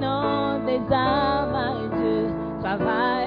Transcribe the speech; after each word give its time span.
non 0.00 0.58
des 0.64 0.80
âmes, 0.92 1.90
Dieu, 1.96 2.28
travaille. 2.60 3.25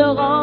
seront 0.00 0.39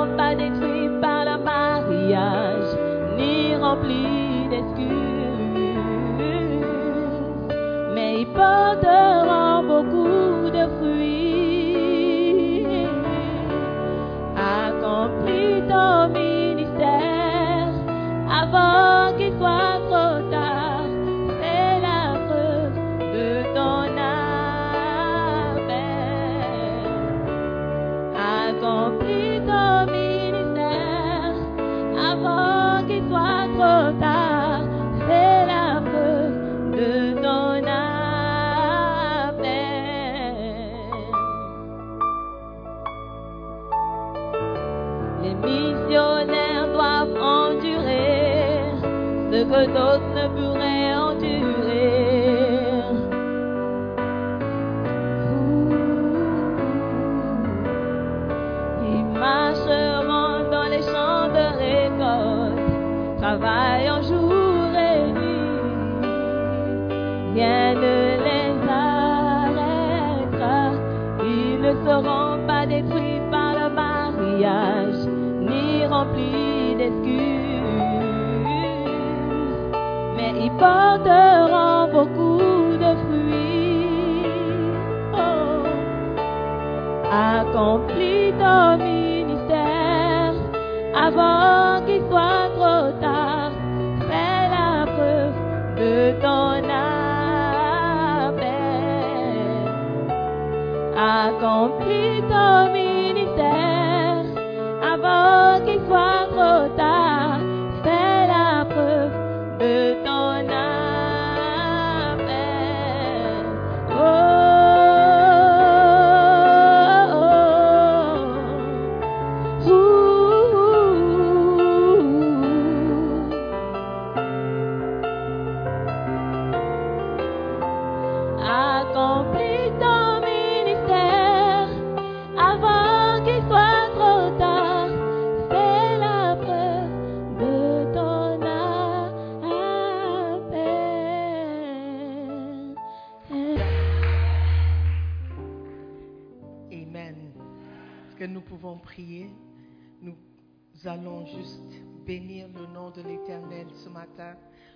ce 153.77 153.89
matin, 153.89 154.35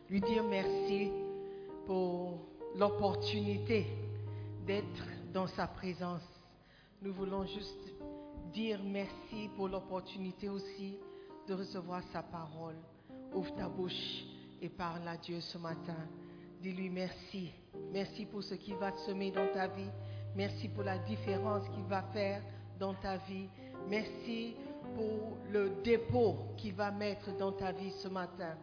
lui 0.09 0.21
dire 0.21 0.43
merci 0.43 1.11
pour 1.85 2.39
l'opportunité 2.75 3.85
d'être 4.65 5.07
dans 5.33 5.47
sa 5.47 5.67
présence. 5.67 6.27
Nous 7.01 7.13
voulons 7.13 7.45
juste 7.45 7.93
dire 8.53 8.79
merci 8.83 9.49
pour 9.55 9.67
l'opportunité 9.67 10.49
aussi 10.49 10.97
de 11.47 11.53
recevoir 11.53 12.01
sa 12.13 12.21
parole. 12.21 12.75
Ouvre 13.33 13.53
ta 13.55 13.67
bouche 13.67 14.23
et 14.61 14.69
parle 14.69 15.07
à 15.07 15.17
Dieu 15.17 15.39
ce 15.41 15.57
matin. 15.57 15.97
Dis-lui 16.61 16.89
merci. 16.89 17.51
Merci 17.91 18.25
pour 18.25 18.43
ce 18.43 18.53
qu'il 18.55 18.75
va 18.75 18.91
semer 19.05 19.31
dans 19.31 19.47
ta 19.53 19.67
vie. 19.67 19.89
Merci 20.35 20.69
pour 20.69 20.83
la 20.83 20.97
différence 20.99 21.67
qu'il 21.69 21.83
va 21.85 22.03
faire 22.13 22.41
dans 22.79 22.93
ta 22.93 23.17
vie. 23.17 23.47
Merci 23.89 24.55
pour 24.95 25.37
le 25.49 25.81
dépôt 25.83 26.37
qu'il 26.57 26.73
va 26.73 26.91
mettre 26.91 27.35
dans 27.37 27.51
ta 27.51 27.71
vie 27.71 27.91
ce 27.91 28.07
matin. 28.07 28.55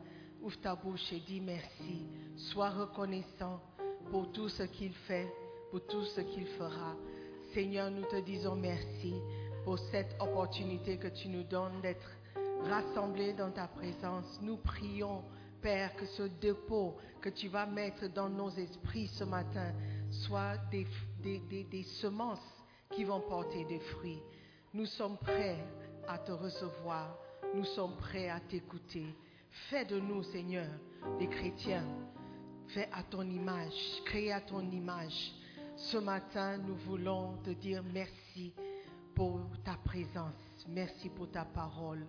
Ouvre 0.43 0.61
ta 0.61 0.75
bouche 0.77 1.13
et 1.13 1.21
dis 1.21 1.41
merci. 1.41 2.07
Sois 2.37 2.71
reconnaissant 2.71 3.61
pour 4.11 4.31
tout 4.33 4.49
ce 4.49 4.63
qu'il 4.63 4.93
fait, 4.93 5.27
pour 5.71 5.85
tout 5.87 6.05
ce 6.05 6.21
qu'il 6.21 6.47
fera. 6.47 6.95
Seigneur, 7.53 7.91
nous 7.91 8.05
te 8.05 8.21
disons 8.21 8.55
merci 8.55 9.15
pour 9.65 9.79
cette 9.91 10.15
opportunité 10.21 10.97
que 10.97 11.09
tu 11.09 11.29
nous 11.29 11.43
donnes 11.43 11.81
d'être 11.81 12.09
rassemblés 12.65 13.33
dans 13.33 13.51
ta 13.51 13.67
présence. 13.67 14.39
Nous 14.43 14.57
prions, 14.59 15.23
Père, 15.61 15.95
que 15.97 16.07
ce 16.07 16.23
dépôt 16.41 16.97
que 17.21 17.31
tu 17.31 17.49
vas 17.49 17.67
mettre 17.67 18.09
dans 18.09 18.29
nos 18.29 18.51
esprits 18.51 19.09
ce 19.09 19.25
matin 19.25 19.73
soit 20.11 20.57
des, 20.71 20.87
des, 21.21 21.83
semences 22.01 22.39
qui 22.95 23.05
vont 23.05 23.21
porter 23.21 23.65
des 23.65 23.81
fruits. 23.81 24.23
Nous 24.73 24.87
sommes 24.87 25.19
prêts 25.19 25.59
à 26.07 26.19
te 26.19 26.33
recevoir. 26.33 27.19
Nous 27.55 27.65
sommes 27.65 27.97
prêts 27.97 28.29
à 28.29 28.41
t'écouter. 28.41 29.07
Fais 29.67 29.85
de 29.85 30.01
nous, 30.01 30.23
Seigneur, 30.23 30.69
des 31.19 31.27
chrétiens. 31.27 31.85
Fais 32.69 32.89
à 32.93 33.03
ton 33.03 33.23
image, 33.23 34.03
créé 34.07 34.33
à 34.33 34.41
ton 34.41 34.61
image. 34.71 35.33
Ce 35.77 35.99
matin, 35.99 36.57
nous 36.57 36.77
voulons 36.77 37.37
te 37.45 37.51
dire 37.51 37.83
merci 37.93 38.55
pour 39.15 39.41
ta 39.65 39.75
présence. 39.85 40.33
Merci 40.69 41.11
pour 41.11 41.31
ta 41.31 41.45
parole. 41.45 42.07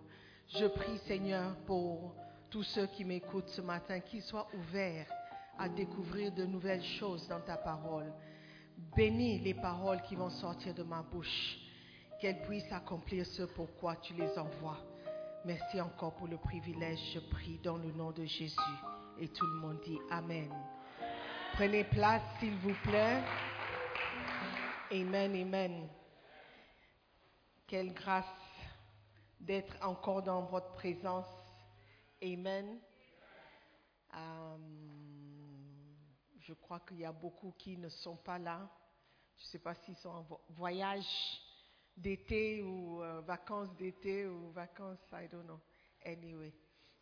Je 0.48 0.68
prie, 0.68 0.98
Seigneur, 1.00 1.56
pour 1.66 2.16
tous 2.50 2.64
ceux 2.64 2.88
qui 2.88 3.04
m'écoutent 3.04 3.50
ce 3.50 3.62
matin, 3.62 4.00
qu'ils 4.00 4.22
soient 4.22 4.48
ouverts 4.54 5.12
à 5.58 5.68
découvrir 5.68 6.32
de 6.32 6.46
nouvelles 6.46 6.84
choses 6.84 7.28
dans 7.28 7.42
ta 7.42 7.58
parole. 7.58 8.14
Bénis 8.96 9.40
les 9.40 9.54
paroles 9.54 10.02
qui 10.04 10.16
vont 10.16 10.30
sortir 10.30 10.74
de 10.74 10.84
ma 10.84 11.02
bouche, 11.02 11.58
qu'elles 12.22 12.42
puissent 12.44 12.72
accomplir 12.72 13.26
ce 13.26 13.44
pourquoi 13.44 13.98
tu 13.98 14.14
les 14.14 14.38
envoies. 14.38 14.80
Merci 15.50 15.82
encore 15.82 16.14
pour 16.14 16.28
le 16.28 16.38
privilège, 16.38 17.00
je 17.12 17.20
prie 17.20 17.58
dans 17.64 17.78
le 17.78 17.92
nom 17.94 18.12
de 18.12 18.24
Jésus. 18.24 18.56
Et 19.18 19.28
tout 19.30 19.48
le 19.48 19.56
monde 19.56 19.80
dit 19.84 19.98
Amen. 20.12 20.54
Prenez 21.54 21.86
place, 21.86 22.22
s'il 22.40 22.56
vous 22.58 22.76
plaît. 22.84 23.24
Amen, 24.92 25.36
amen. 25.36 25.90
Quelle 27.66 27.96
grâce 27.96 28.26
d'être 29.40 29.76
encore 29.84 30.22
dans 30.22 30.44
votre 30.44 30.72
présence. 30.74 31.26
Amen. 32.22 32.78
Euh, 34.14 34.58
je 36.42 36.54
crois 36.54 36.80
qu'il 36.82 37.00
y 37.00 37.06
a 37.06 37.12
beaucoup 37.12 37.56
qui 37.58 37.76
ne 37.76 37.90
sont 37.90 38.18
pas 38.18 38.38
là. 38.38 38.70
Je 39.36 39.46
ne 39.46 39.48
sais 39.48 39.60
pas 39.60 39.74
s'ils 39.74 39.98
sont 39.98 40.10
en 40.10 40.22
vo- 40.22 40.42
voyage 40.50 41.08
d'été 42.00 42.62
ou 42.62 43.02
euh, 43.04 43.22
vacances 43.22 43.74
d'été 43.76 44.26
ou 44.26 44.52
vacances, 44.52 45.00
I 45.12 45.28
don't 45.28 45.44
know. 45.44 45.60
Anyway. 46.06 46.54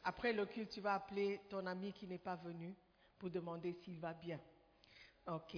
Après 0.04 0.34
le 0.34 0.46
culte, 0.46 0.72
tu 0.72 0.82
vas 0.82 0.96
appeler 0.96 1.42
ton 1.50 1.66
ami 1.66 1.94
qui 1.94 2.08
n'est 2.08 2.18
pas 2.18 2.36
venu 2.36 2.76
pour 3.18 3.30
demander 3.30 3.74
s'il 3.84 4.00
va 4.00 4.14
bien. 4.14 4.40
OK. 5.28 5.58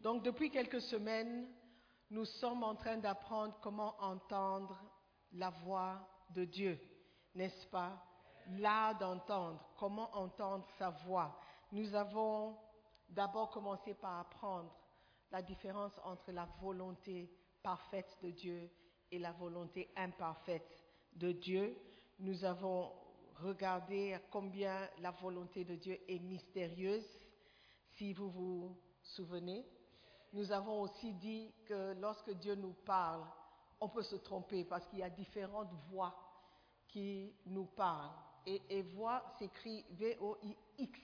Donc, 0.00 0.22
depuis 0.22 0.50
quelques 0.50 0.80
semaines, 0.80 1.46
nous 2.10 2.24
sommes 2.24 2.62
en 2.62 2.74
train 2.74 2.96
d'apprendre 2.96 3.58
comment 3.62 3.96
entendre 4.00 4.80
la 5.32 5.50
voix 5.50 6.08
de 6.30 6.44
Dieu, 6.44 6.78
n'est-ce 7.34 7.66
pas? 7.66 8.02
L'art 8.58 8.96
d'entendre, 8.98 9.60
comment 9.76 10.14
entendre 10.16 10.66
sa 10.78 10.90
voix. 10.90 11.38
Nous 11.72 11.94
avons 11.94 12.56
d'abord 13.08 13.50
commencé 13.50 13.94
par 13.94 14.20
apprendre 14.20 14.72
la 15.30 15.42
différence 15.42 15.92
entre 16.04 16.30
la 16.30 16.46
volonté 16.60 17.30
parfaite 17.66 18.16
de 18.22 18.30
Dieu 18.30 18.70
et 19.10 19.18
la 19.18 19.32
volonté 19.32 19.88
imparfaite 19.96 20.84
de 21.14 21.32
Dieu. 21.32 21.76
Nous 22.20 22.44
avons 22.44 22.92
regardé 23.42 24.16
combien 24.30 24.88
la 25.00 25.10
volonté 25.10 25.64
de 25.64 25.74
Dieu 25.74 25.98
est 26.06 26.20
mystérieuse, 26.20 27.04
si 27.96 28.12
vous 28.12 28.30
vous 28.30 28.76
souvenez. 29.02 29.66
Nous 30.32 30.52
avons 30.52 30.80
aussi 30.80 31.12
dit 31.14 31.52
que 31.64 31.94
lorsque 32.00 32.30
Dieu 32.34 32.54
nous 32.54 32.74
parle, 32.84 33.26
on 33.80 33.88
peut 33.88 34.04
se 34.04 34.14
tromper 34.14 34.64
parce 34.64 34.86
qu'il 34.86 35.00
y 35.00 35.02
a 35.02 35.10
différentes 35.10 35.72
voix 35.90 36.14
qui 36.86 37.34
nous 37.46 37.66
parlent. 37.66 38.14
Et, 38.46 38.62
et 38.70 38.82
voix 38.82 39.24
s'écrit 39.40 39.84
V-O-I-X, 39.90 41.00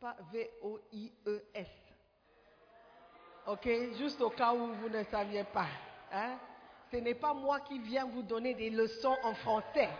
pas 0.00 0.16
V-O-I-E-S. 0.32 1.83
Ok, 3.46 3.68
juste 3.98 4.22
au 4.22 4.30
cas 4.30 4.54
où 4.54 4.72
vous 4.72 4.88
ne 4.88 5.02
saviez 5.04 5.44
pas. 5.44 5.66
Hein? 6.10 6.38
Ce 6.90 6.96
n'est 6.96 7.14
pas 7.14 7.34
moi 7.34 7.60
qui 7.60 7.78
viens 7.78 8.06
vous 8.06 8.22
donner 8.22 8.54
des 8.54 8.70
leçons 8.70 9.16
en 9.22 9.34
français. 9.34 9.90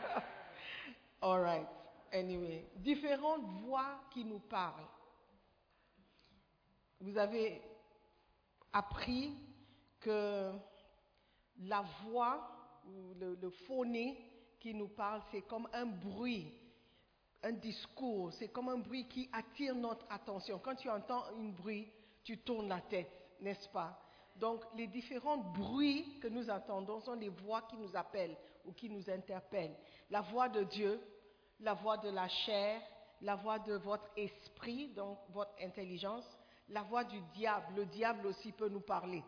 All 1.20 1.42
right. 1.42 1.66
Anyway, 2.10 2.64
différentes 2.76 3.44
voix 3.62 4.00
qui 4.10 4.24
nous 4.24 4.38
parlent. 4.38 4.88
Vous 6.98 7.18
avez 7.18 7.60
appris 8.72 9.36
que 10.00 10.50
la 11.58 11.84
voix 12.04 12.80
ou 12.86 13.12
le, 13.18 13.34
le 13.34 13.50
phoné 13.50 14.16
qui 14.58 14.72
nous 14.72 14.88
parle, 14.88 15.20
c'est 15.30 15.42
comme 15.42 15.68
un 15.74 15.84
bruit, 15.84 16.50
un 17.42 17.52
discours, 17.52 18.32
c'est 18.32 18.48
comme 18.48 18.70
un 18.70 18.78
bruit 18.78 19.06
qui 19.08 19.28
attire 19.30 19.74
notre 19.74 20.06
attention. 20.08 20.58
Quand 20.58 20.74
tu 20.74 20.88
entends 20.88 21.24
un 21.38 21.50
bruit, 21.50 21.86
tu 22.24 22.38
tournes 22.38 22.68
la 22.68 22.80
tête, 22.80 23.10
n'est-ce 23.40 23.68
pas? 23.68 23.98
Donc 24.36 24.62
les 24.74 24.86
différents 24.86 25.38
bruits 25.38 26.18
que 26.20 26.28
nous 26.28 26.48
entendons 26.48 27.00
sont 27.00 27.14
les 27.14 27.28
voix 27.28 27.62
qui 27.62 27.76
nous 27.76 27.94
appellent 27.96 28.36
ou 28.64 28.72
qui 28.72 28.88
nous 28.88 29.08
interpellent. 29.10 29.76
La 30.10 30.20
voix 30.22 30.48
de 30.48 30.62
Dieu, 30.64 31.00
la 31.60 31.74
voix 31.74 31.98
de 31.98 32.08
la 32.08 32.28
chair, 32.28 32.80
la 33.20 33.36
voix 33.36 33.58
de 33.58 33.74
votre 33.74 34.08
esprit, 34.16 34.88
donc 34.94 35.18
votre 35.30 35.52
intelligence, 35.60 36.24
la 36.68 36.82
voix 36.82 37.04
du 37.04 37.20
diable. 37.34 37.74
Le 37.76 37.86
diable 37.86 38.26
aussi 38.26 38.52
peut 38.52 38.68
nous 38.68 38.80
parler. 38.80 39.22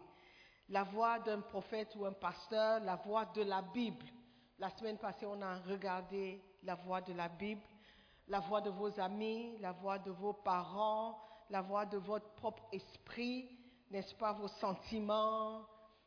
La 0.68 0.84
voix 0.84 1.18
d'un 1.18 1.40
prophète 1.40 1.94
ou 1.96 2.06
un 2.06 2.12
pasteur, 2.12 2.80
la 2.80 2.96
voix 2.96 3.26
de 3.26 3.42
la 3.42 3.60
Bible. 3.60 4.06
La 4.58 4.70
semaine 4.70 4.96
passée, 4.96 5.26
on 5.26 5.42
a 5.42 5.58
regardé 5.58 6.40
la 6.62 6.76
voix 6.76 7.00
de 7.00 7.12
la 7.12 7.28
Bible, 7.28 7.62
la 8.28 8.40
voix 8.40 8.60
de 8.60 8.70
vos 8.70 8.98
amis, 9.00 9.58
la 9.58 9.72
voix 9.72 9.98
de 9.98 10.10
vos 10.10 10.32
parents, 10.32 11.18
la 11.52 11.60
voix 11.60 11.84
de 11.84 11.98
votre 11.98 12.30
propre 12.36 12.66
esprit, 12.72 13.46
n'est-ce 13.90 14.14
pas, 14.14 14.32
vos 14.32 14.48
sentiments? 14.48 15.66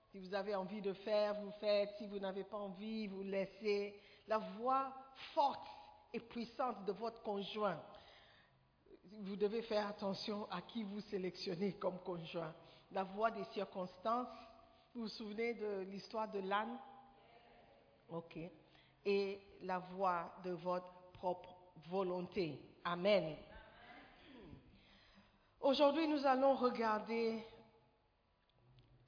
Si 0.09 0.17
vous 0.17 0.33
avez 0.33 0.55
envie 0.55 0.81
de 0.81 0.91
faire, 0.91 1.35
vous 1.35 1.51
faites. 1.59 1.93
Si 1.99 2.07
vous 2.07 2.17
n'avez 2.17 2.43
pas 2.43 2.57
envie, 2.57 3.05
vous 3.05 3.21
laissez. 3.21 3.93
La 4.27 4.39
voix 4.39 4.91
forte 5.35 5.67
et 6.11 6.19
puissante 6.19 6.83
de 6.85 6.93
votre 6.93 7.21
conjoint. 7.21 7.79
Vous 9.21 9.35
devez 9.35 9.61
faire 9.61 9.87
attention 9.87 10.47
à 10.49 10.63
qui 10.63 10.83
vous 10.83 11.01
sélectionnez 11.01 11.73
comme 11.73 11.99
conjoint. 11.99 12.53
La 12.91 13.03
voix 13.03 13.29
des 13.29 13.43
circonstances. 13.53 14.27
Vous 14.95 15.01
vous 15.01 15.07
souvenez 15.09 15.53
de 15.53 15.81
l'histoire 15.91 16.31
de 16.31 16.39
l'âne? 16.39 16.75
Ok. 18.09 18.39
Et 19.05 19.39
la 19.61 19.77
voix 19.77 20.33
de 20.43 20.51
votre 20.51 21.11
propre 21.13 21.55
volonté. 21.87 22.59
Amen. 22.83 23.35
Aujourd'hui, 25.65 26.07
nous 26.07 26.27
allons 26.27 26.53
regarder 26.53 27.43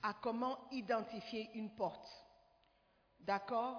à 0.01 0.15
comment 0.15 0.57
identifier 0.71 1.51
une 1.53 1.69
porte. 1.69 2.09
D'accord? 3.19 3.77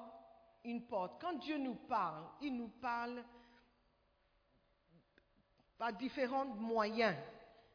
Une 0.62 0.87
porte. 0.87 1.20
Quand 1.20 1.32
Dieu 1.40 1.58
nous 1.58 1.75
parle, 1.75 2.23
il 2.40 2.56
nous 2.56 2.68
parle 2.68 3.25
par 5.76 5.92
différents 5.94 6.44
moyens. 6.44 7.16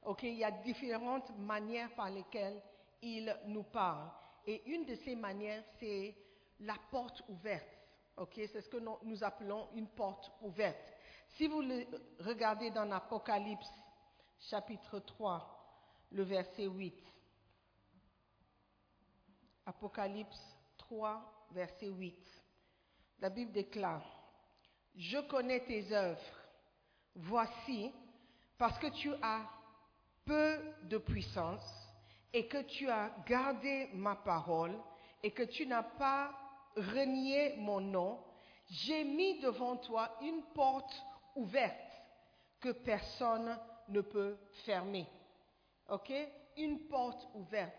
Ok? 0.03 0.23
Il 0.23 0.35
y 0.35 0.45
a 0.45 0.51
différentes 0.51 1.37
manières 1.37 1.93
par 1.95 2.09
lesquelles 2.09 2.63
il 3.01 3.37
nous 3.47 3.63
parle. 3.63 4.09
Et 4.47 4.63
une 4.71 4.85
de 4.85 4.95
ces 4.95 5.17
manières, 5.17 5.65
c'est 5.81 6.15
la 6.61 6.75
porte 6.89 7.21
ouverte. 7.27 7.77
Ok, 8.15 8.35
c'est 8.35 8.61
ce 8.61 8.69
que 8.69 8.77
nous, 8.77 9.21
appelons 9.21 9.67
une 9.73 9.87
porte 9.87 10.31
ouverte. 10.43 10.93
Si 11.27 11.47
vous 11.47 11.61
regardez 12.19 12.69
dans 12.71 12.85
l'Apocalypse, 12.85 13.69
chapitre 14.49 14.99
3, 14.99 15.41
le 16.11 16.23
verset 16.23 16.65
8. 16.65 16.93
Apocalypse 19.65 20.57
3, 20.77 21.47
verset 21.51 21.87
8. 21.87 22.15
La 23.19 23.29
Bible 23.29 23.51
déclare, 23.51 24.03
Je 24.95 25.19
connais 25.27 25.61
tes 25.61 25.91
œuvres. 25.93 26.19
Voici, 27.15 27.91
parce 28.57 28.77
que 28.79 28.87
tu 28.87 29.11
as 29.21 29.49
peu 30.25 30.59
de 30.83 30.97
puissance 30.97 31.63
et 32.33 32.47
que 32.47 32.63
tu 32.63 32.89
as 32.89 33.11
gardé 33.25 33.89
ma 33.93 34.15
parole 34.15 34.75
et 35.21 35.31
que 35.31 35.43
tu 35.43 35.65
n'as 35.65 35.83
pas 35.83 36.31
renié 36.75 37.55
mon 37.57 37.79
nom, 37.79 38.19
j'ai 38.67 39.03
mis 39.03 39.39
devant 39.39 39.77
toi 39.77 40.17
une 40.21 40.43
porte 40.53 40.93
ouverte 41.35 41.77
que 42.59 42.71
personne 42.71 43.57
ne 43.89 44.01
peut 44.01 44.37
fermer. 44.65 45.07
OK? 45.89 46.11
Une 46.57 46.87
porte 46.87 47.27
ouverte. 47.33 47.75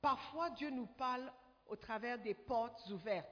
Parfois, 0.00 0.50
Dieu 0.50 0.70
nous 0.70 0.86
parle 0.86 1.30
au 1.66 1.76
travers 1.76 2.18
des 2.18 2.34
portes 2.34 2.82
ouvertes. 2.90 3.28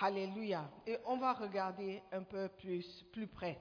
Alléluia. 0.00 0.70
Et 0.86 0.98
on 1.04 1.16
va 1.16 1.34
regarder 1.34 2.02
un 2.12 2.22
peu 2.22 2.48
plus, 2.48 3.04
plus 3.12 3.26
près. 3.26 3.58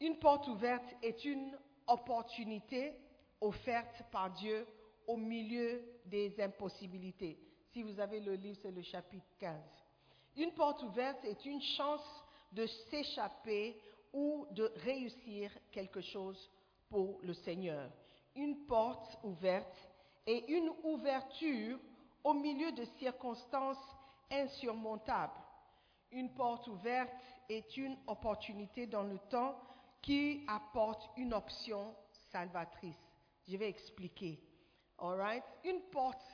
Une 0.00 0.18
porte 0.18 0.48
ouverte 0.48 0.94
est 1.02 1.24
une 1.24 1.56
opportunité 1.86 2.94
offerte 3.40 4.02
par 4.10 4.30
Dieu 4.30 4.66
au 5.06 5.16
milieu 5.16 5.82
des 6.06 6.40
impossibilités. 6.40 7.38
Si 7.72 7.82
vous 7.82 8.00
avez 8.00 8.20
le 8.20 8.34
livre, 8.34 8.58
c'est 8.62 8.70
le 8.70 8.82
chapitre 8.82 9.26
15. 9.38 9.60
Une 10.36 10.52
porte 10.52 10.82
ouverte 10.82 11.24
est 11.24 11.44
une 11.44 11.60
chance 11.60 12.24
de 12.52 12.66
s'échapper 12.66 13.78
ou 14.14 14.46
de 14.52 14.72
réussir 14.84 15.50
quelque 15.70 16.00
chose 16.00 16.50
pour 16.88 17.20
le 17.22 17.34
Seigneur. 17.34 17.90
Une 18.36 18.64
porte 18.66 19.18
ouverte 19.24 19.76
est 20.26 20.48
une 20.48 20.70
ouverture 20.84 21.78
au 22.22 22.32
milieu 22.32 22.72
de 22.72 22.84
circonstances 22.98 23.84
insurmontables. 24.30 25.40
Une 26.12 26.32
porte 26.32 26.68
ouverte 26.68 27.12
est 27.48 27.76
une 27.76 27.98
opportunité 28.06 28.86
dans 28.86 29.02
le 29.02 29.18
temps 29.28 29.60
qui 30.00 30.44
apporte 30.46 31.10
une 31.16 31.34
option 31.34 31.94
salvatrice. 32.30 32.96
Je 33.48 33.56
vais 33.56 33.68
expliquer. 33.68 34.40
All? 34.98 35.42
Une 35.64 35.82
porte, 35.90 36.24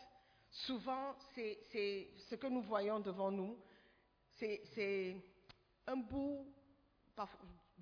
souvent, 0.51 1.15
c'est 1.35 2.11
ce 2.29 2.35
que 2.35 2.47
nous 2.47 2.63
voyons 2.63 3.01
devant 3.01 3.31
nous. 3.31 3.57
C'est 4.35 5.17
un 5.87 5.97
bout 5.97 6.47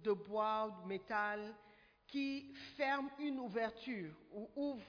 de 0.02 0.12
bois 0.12 0.66
ou 0.66 0.82
de 0.82 0.88
métal 0.88 1.54
qui 2.06 2.52
ferme 2.76 3.10
une 3.18 3.38
ouverture 3.40 4.14
ou 4.32 4.50
ouvre 4.56 4.86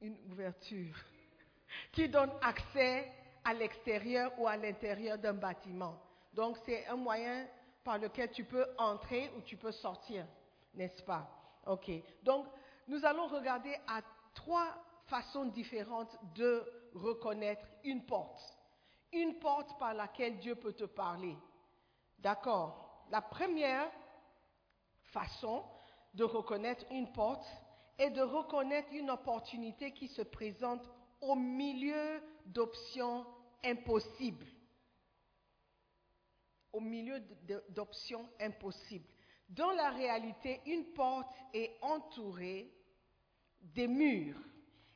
une 0.00 0.16
ouverture 0.30 0.96
qui 1.92 2.08
donne 2.08 2.32
accès 2.42 3.12
à 3.44 3.54
l'extérieur 3.54 4.32
ou 4.38 4.46
à 4.46 4.56
l'intérieur 4.56 5.18
d'un 5.18 5.34
bâtiment. 5.34 6.00
Donc 6.32 6.58
c'est 6.64 6.86
un 6.86 6.96
moyen 6.96 7.46
par 7.84 7.98
lequel 7.98 8.30
tu 8.30 8.44
peux 8.44 8.66
entrer 8.78 9.30
ou 9.36 9.42
tu 9.42 9.56
peux 9.56 9.72
sortir, 9.72 10.26
n'est-ce 10.74 11.02
pas? 11.02 11.28
Ok. 11.66 11.90
Donc 12.22 12.46
nous 12.88 13.04
allons 13.04 13.26
regarder 13.28 13.74
à 13.86 14.00
trois 14.34 14.74
façons 15.06 15.46
différentes 15.46 16.16
de 16.34 16.64
reconnaître 16.94 17.64
une 17.84 18.04
porte. 18.04 18.40
Une 19.12 19.38
porte 19.38 19.78
par 19.78 19.94
laquelle 19.94 20.38
Dieu 20.38 20.54
peut 20.54 20.72
te 20.72 20.84
parler. 20.84 21.36
D'accord 22.20 23.06
La 23.10 23.22
première 23.22 23.90
façon 25.04 25.64
de 26.14 26.24
reconnaître 26.24 26.84
une 26.90 27.10
porte 27.12 27.46
est 27.98 28.10
de 28.10 28.22
reconnaître 28.22 28.92
une 28.92 29.10
opportunité 29.10 29.92
qui 29.92 30.08
se 30.08 30.22
présente 30.22 30.88
au 31.20 31.34
milieu 31.34 32.22
d'options 32.46 33.26
impossibles. 33.64 34.46
Au 36.72 36.80
milieu 36.80 37.20
d'options 37.70 38.28
impossibles. 38.40 39.08
Dans 39.48 39.72
la 39.72 39.90
réalité, 39.90 40.60
une 40.66 40.92
porte 40.92 41.28
est 41.52 41.76
entourée 41.82 42.72
des 43.60 43.88
murs. 43.88 44.38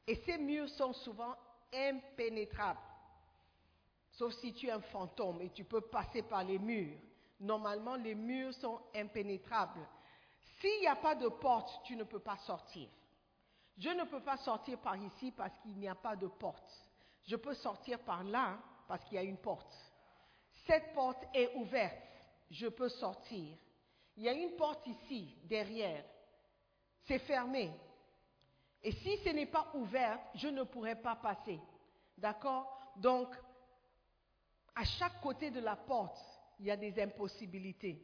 Et 0.07 0.15
ces 0.15 0.39
murs 0.39 0.69
sont 0.69 0.93
souvent 0.93 1.35
impénétrables. 1.73 2.79
Sauf 4.13 4.33
si 4.35 4.53
tu 4.53 4.69
es 4.69 4.71
un 4.71 4.81
fantôme 4.81 5.43
et 5.43 5.51
tu 5.51 5.65
peux 5.65 5.81
passer 5.81 6.23
par 6.23 6.45
les 6.45 6.59
murs. 6.59 7.01
Normalement, 7.41 7.97
les 7.97 8.15
murs 8.15 8.55
sont 8.55 8.81
impénétrables. 8.95 9.87
S'il 10.61 10.81
n'y 10.81 10.87
a 10.87 10.97
pas 10.97 11.15
de 11.15 11.29
porte, 11.29 11.83
tu 11.85 11.97
ne 11.97 12.05
peux 12.05 12.21
pas 12.21 12.37
sortir. 12.39 12.89
Je 13.77 13.89
ne 13.91 14.05
peux 14.05 14.21
pas 14.21 14.37
sortir 14.39 14.79
par 14.79 14.97
ici 14.97 15.33
parce 15.33 15.57
qu'il 15.59 15.77
n'y 15.77 15.89
a 15.89 15.95
pas 15.95 16.17
de 16.17 16.29
porte. 16.29 16.73
Je 17.25 17.37
peux 17.37 17.55
sortir 17.55 17.99
par 18.01 18.23
là 18.23 18.59
parce 18.87 19.05
qu'il 19.05 19.15
y 19.15 19.19
a 19.19 19.23
une 19.23 19.39
porte. 19.39 19.75
Cette 20.67 20.95
porte 20.95 21.23
est 21.35 21.55
ouverte. 21.57 21.99
Je 22.51 22.69
peux 22.69 22.89
sortir. 22.89 23.57
Il 24.17 24.23
y 24.23 24.29
a 24.29 24.33
une 24.33 24.55
porte 24.57 24.87
ici, 24.87 25.37
derrière. 25.45 26.05
C'est 27.07 27.19
fermé. 27.21 27.73
Et 28.83 28.93
si 28.93 29.17
ce 29.19 29.31
n'est 29.31 29.47
pas 29.47 29.71
ouvert, 29.75 30.21
je 30.35 30.49
ne 30.49 30.63
pourrai 30.63 30.95
pas 30.95 31.17
passer. 31.17 31.61
D'accord? 32.17 32.79
Donc, 32.97 33.35
à 34.75 34.85
chaque 34.85 35.21
côté 35.21 35.51
de 35.51 35.61
la 35.61 35.77
porte, 35.77 36.19
il 36.65 36.69
y 36.69 36.71
a 36.71 36.77
des 36.79 36.99
impossibilités. 36.99 38.03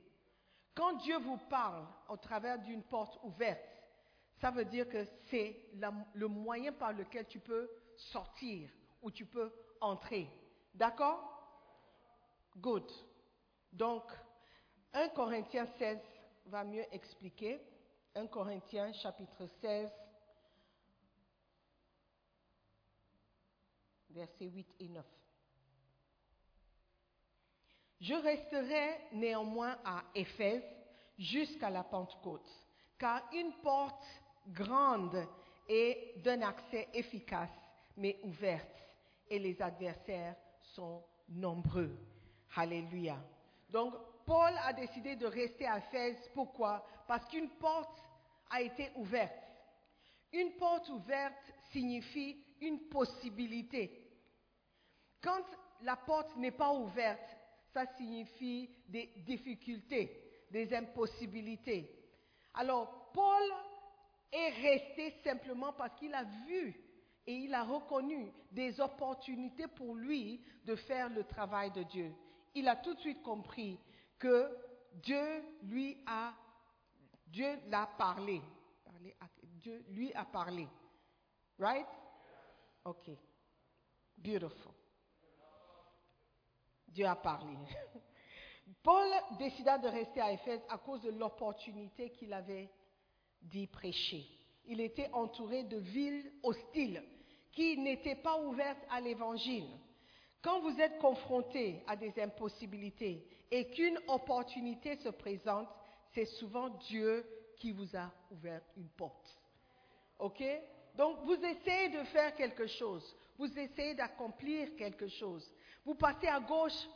Quand 0.74 0.92
Dieu 0.98 1.16
vous 1.16 1.38
parle 1.48 1.82
au 2.10 2.18
travers 2.18 2.58
d'une 2.58 2.82
porte 2.82 3.18
ouverte, 3.22 3.64
ça 4.38 4.50
veut 4.50 4.66
dire 4.66 4.86
que 4.86 5.02
c'est 5.30 5.56
le 6.12 6.26
moyen 6.28 6.70
par 6.70 6.92
lequel 6.92 7.26
tu 7.26 7.40
peux 7.40 7.70
sortir 7.96 8.68
ou 9.00 9.10
tu 9.10 9.24
peux 9.24 9.50
entrer. 9.80 10.28
D'accord? 10.74 11.26
Good. 12.58 12.84
Donc, 13.72 14.04
1 14.92 15.08
Corinthiens 15.08 15.66
16 15.78 15.98
va 16.44 16.62
mieux 16.62 16.84
expliquer. 16.92 17.62
1 18.14 18.26
Corinthiens 18.26 18.92
chapitre 18.92 19.46
16, 19.62 19.90
versets 24.10 24.48
8 24.48 24.74
et 24.80 24.88
9. 24.90 25.19
Je 28.00 28.14
resterai 28.14 28.98
néanmoins 29.12 29.76
à 29.84 30.02
Éphèse 30.14 30.64
jusqu'à 31.18 31.68
la 31.68 31.84
Pentecôte, 31.84 32.50
car 32.98 33.22
une 33.32 33.52
porte 33.62 34.04
grande 34.48 35.26
et 35.68 36.14
d'un 36.24 36.40
accès 36.42 36.88
efficace, 36.94 37.50
mais 37.96 38.18
ouverte, 38.22 38.82
et 39.28 39.38
les 39.38 39.60
adversaires 39.60 40.34
sont 40.62 41.04
nombreux. 41.28 41.94
Alléluia. 42.56 43.18
Donc, 43.68 43.94
Paul 44.24 44.52
a 44.64 44.72
décidé 44.72 45.16
de 45.16 45.26
rester 45.26 45.66
à 45.66 45.78
Éphèse. 45.78 46.16
Pourquoi? 46.34 46.84
Parce 47.06 47.26
qu'une 47.28 47.50
porte 47.50 48.02
a 48.50 48.62
été 48.62 48.90
ouverte. 48.96 49.44
Une 50.32 50.52
porte 50.52 50.88
ouverte 50.88 51.52
signifie 51.70 52.42
une 52.60 52.88
possibilité. 52.88 54.08
Quand 55.22 55.44
la 55.82 55.96
porte 55.96 56.36
n'est 56.36 56.50
pas 56.50 56.72
ouverte, 56.72 57.36
ça 57.72 57.86
signifie 57.96 58.70
des 58.88 59.12
difficultés, 59.18 60.44
des 60.50 60.74
impossibilités. 60.74 61.88
Alors, 62.54 63.10
Paul 63.12 63.42
est 64.32 64.50
resté 64.50 65.14
simplement 65.24 65.72
parce 65.72 65.98
qu'il 65.98 66.14
a 66.14 66.24
vu 66.46 66.74
et 67.26 67.34
il 67.34 67.54
a 67.54 67.64
reconnu 67.64 68.32
des 68.50 68.80
opportunités 68.80 69.68
pour 69.68 69.94
lui 69.94 70.44
de 70.64 70.74
faire 70.74 71.08
le 71.08 71.24
travail 71.24 71.70
de 71.70 71.82
Dieu. 71.84 72.12
Il 72.54 72.66
a 72.68 72.76
tout 72.76 72.94
de 72.94 73.00
suite 73.00 73.22
compris 73.22 73.78
que 74.18 74.56
Dieu 74.94 75.42
lui 75.62 76.02
a, 76.06 76.34
Dieu 77.26 77.58
l'a 77.68 77.88
parlé. 77.98 78.42
Dieu 79.42 79.84
lui 79.90 80.12
a 80.14 80.24
parlé. 80.24 80.66
Right? 81.58 81.86
Ok. 82.84 83.10
Beautiful. 84.16 84.79
Dieu 86.90 87.06
a 87.06 87.16
parlé. 87.16 87.56
Paul 88.82 89.08
décida 89.38 89.78
de 89.78 89.88
rester 89.88 90.20
à 90.20 90.32
Éphèse 90.32 90.60
à 90.68 90.78
cause 90.78 91.02
de 91.02 91.10
l'opportunité 91.10 92.10
qu'il 92.10 92.32
avait 92.32 92.70
d'y 93.42 93.66
prêcher. 93.66 94.26
Il 94.66 94.80
était 94.80 95.10
entouré 95.12 95.64
de 95.64 95.78
villes 95.78 96.32
hostiles 96.42 97.02
qui 97.52 97.76
n'étaient 97.78 98.16
pas 98.16 98.40
ouvertes 98.40 98.84
à 98.90 99.00
l'évangile. 99.00 99.68
Quand 100.42 100.60
vous 100.60 100.80
êtes 100.80 100.98
confronté 100.98 101.82
à 101.86 101.96
des 101.96 102.18
impossibilités 102.20 103.26
et 103.50 103.68
qu'une 103.70 103.98
opportunité 104.08 104.96
se 104.96 105.10
présente, 105.10 105.68
c'est 106.14 106.24
souvent 106.24 106.70
Dieu 106.88 107.26
qui 107.58 107.72
vous 107.72 107.94
a 107.96 108.10
ouvert 108.30 108.62
une 108.76 108.88
porte. 108.90 109.38
OK? 110.18 110.42
Donc 110.96 111.18
vous 111.24 111.34
essayez 111.44 111.90
de 111.90 112.04
faire 112.04 112.34
quelque 112.34 112.66
chose, 112.66 113.16
vous 113.38 113.58
essayez 113.58 113.94
d'accomplir 113.94 114.74
quelque 114.76 115.08
chose. 115.08 115.50
Vous 115.84 115.94
passez 115.94 116.26
à 116.26 116.40
gauche, 116.40 116.88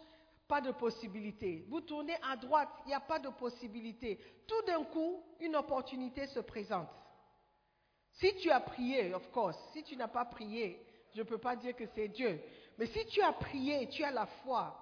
pas 0.46 0.60
de 0.60 0.72
possibilité. 0.72 1.64
Vous 1.68 1.80
tournez 1.80 2.16
à 2.22 2.36
droite, 2.36 2.68
il 2.84 2.88
n'y 2.88 2.94
a 2.94 3.00
pas 3.00 3.18
de 3.18 3.28
possibilité. 3.30 4.18
Tout 4.46 4.62
d'un 4.66 4.84
coup, 4.84 5.22
une 5.40 5.56
opportunité 5.56 6.26
se 6.26 6.40
présente. 6.40 6.88
Si 8.12 8.34
tu 8.36 8.50
as 8.50 8.60
prié, 8.60 9.12
of 9.14 9.28
course, 9.30 9.58
si 9.72 9.82
tu 9.82 9.96
n'as 9.96 10.08
pas 10.08 10.24
prié, 10.24 10.80
je 11.14 11.20
ne 11.20 11.24
peux 11.26 11.38
pas 11.38 11.56
dire 11.56 11.74
que 11.74 11.86
c'est 11.94 12.08
Dieu. 12.08 12.40
Mais 12.78 12.86
si 12.86 13.04
tu 13.06 13.20
as 13.22 13.32
prié, 13.32 13.88
tu 13.88 14.04
as 14.04 14.10
la 14.10 14.26
foi, 14.26 14.80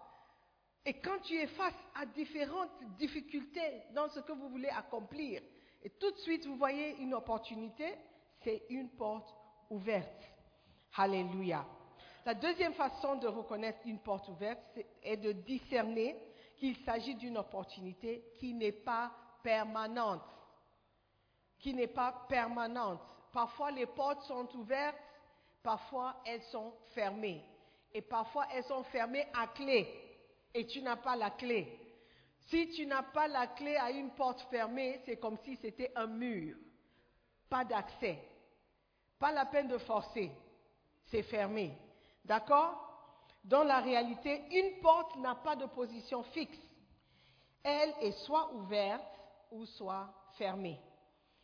et 0.84 0.94
quand 0.94 1.20
tu 1.22 1.34
es 1.34 1.46
face 1.46 1.78
à 1.94 2.06
différentes 2.06 2.70
difficultés 2.98 3.82
dans 3.94 4.08
ce 4.08 4.20
que 4.20 4.32
vous 4.32 4.48
voulez 4.48 4.68
accomplir, 4.68 5.40
et 5.82 5.90
tout 5.90 6.10
de 6.10 6.18
suite 6.18 6.44
vous 6.46 6.56
voyez 6.56 6.96
une 6.96 7.14
opportunité, 7.14 7.94
c'est 8.42 8.64
une 8.68 8.90
porte 8.90 9.32
ouverte. 9.70 10.22
Alléluia. 10.96 11.64
La 12.24 12.34
deuxième 12.34 12.74
façon 12.74 13.16
de 13.16 13.26
reconnaître 13.26 13.80
une 13.84 13.98
porte 13.98 14.28
ouverte 14.28 14.60
est 15.02 15.16
de 15.16 15.32
discerner 15.32 16.16
qu'il 16.56 16.76
s'agit 16.84 17.16
d'une 17.16 17.38
opportunité 17.38 18.24
qui 18.38 18.54
n'est 18.54 18.70
pas 18.70 19.12
permanente. 19.42 20.22
Qui 21.58 21.74
n'est 21.74 21.88
pas 21.88 22.26
permanente. 22.28 23.00
Parfois 23.32 23.72
les 23.72 23.86
portes 23.86 24.22
sont 24.22 24.48
ouvertes, 24.56 24.96
parfois 25.62 26.14
elles 26.24 26.42
sont 26.42 26.72
fermées. 26.94 27.44
Et 27.92 28.02
parfois 28.02 28.46
elles 28.52 28.64
sont 28.64 28.84
fermées 28.84 29.26
à 29.34 29.48
clé 29.48 29.88
et 30.54 30.66
tu 30.66 30.82
n'as 30.82 30.96
pas 30.96 31.16
la 31.16 31.30
clé. 31.30 31.78
Si 32.48 32.70
tu 32.70 32.86
n'as 32.86 33.02
pas 33.02 33.28
la 33.28 33.48
clé 33.48 33.76
à 33.76 33.90
une 33.90 34.10
porte 34.10 34.40
fermée, 34.50 35.00
c'est 35.04 35.16
comme 35.16 35.38
si 35.38 35.56
c'était 35.56 35.92
un 35.96 36.06
mur. 36.06 36.56
Pas 37.48 37.64
d'accès. 37.64 38.18
Pas 39.18 39.32
la 39.32 39.46
peine 39.46 39.68
de 39.68 39.78
forcer. 39.78 40.30
C'est 41.06 41.22
fermé. 41.22 41.72
D'accord? 42.24 42.78
Dans 43.44 43.64
la 43.64 43.80
réalité, 43.80 44.44
une 44.52 44.80
porte 44.80 45.16
n'a 45.16 45.34
pas 45.34 45.56
de 45.56 45.66
position 45.66 46.22
fixe. 46.24 46.58
Elle 47.62 47.94
est 48.00 48.24
soit 48.24 48.52
ouverte 48.54 49.20
ou 49.50 49.64
soit 49.66 50.08
fermée. 50.36 50.80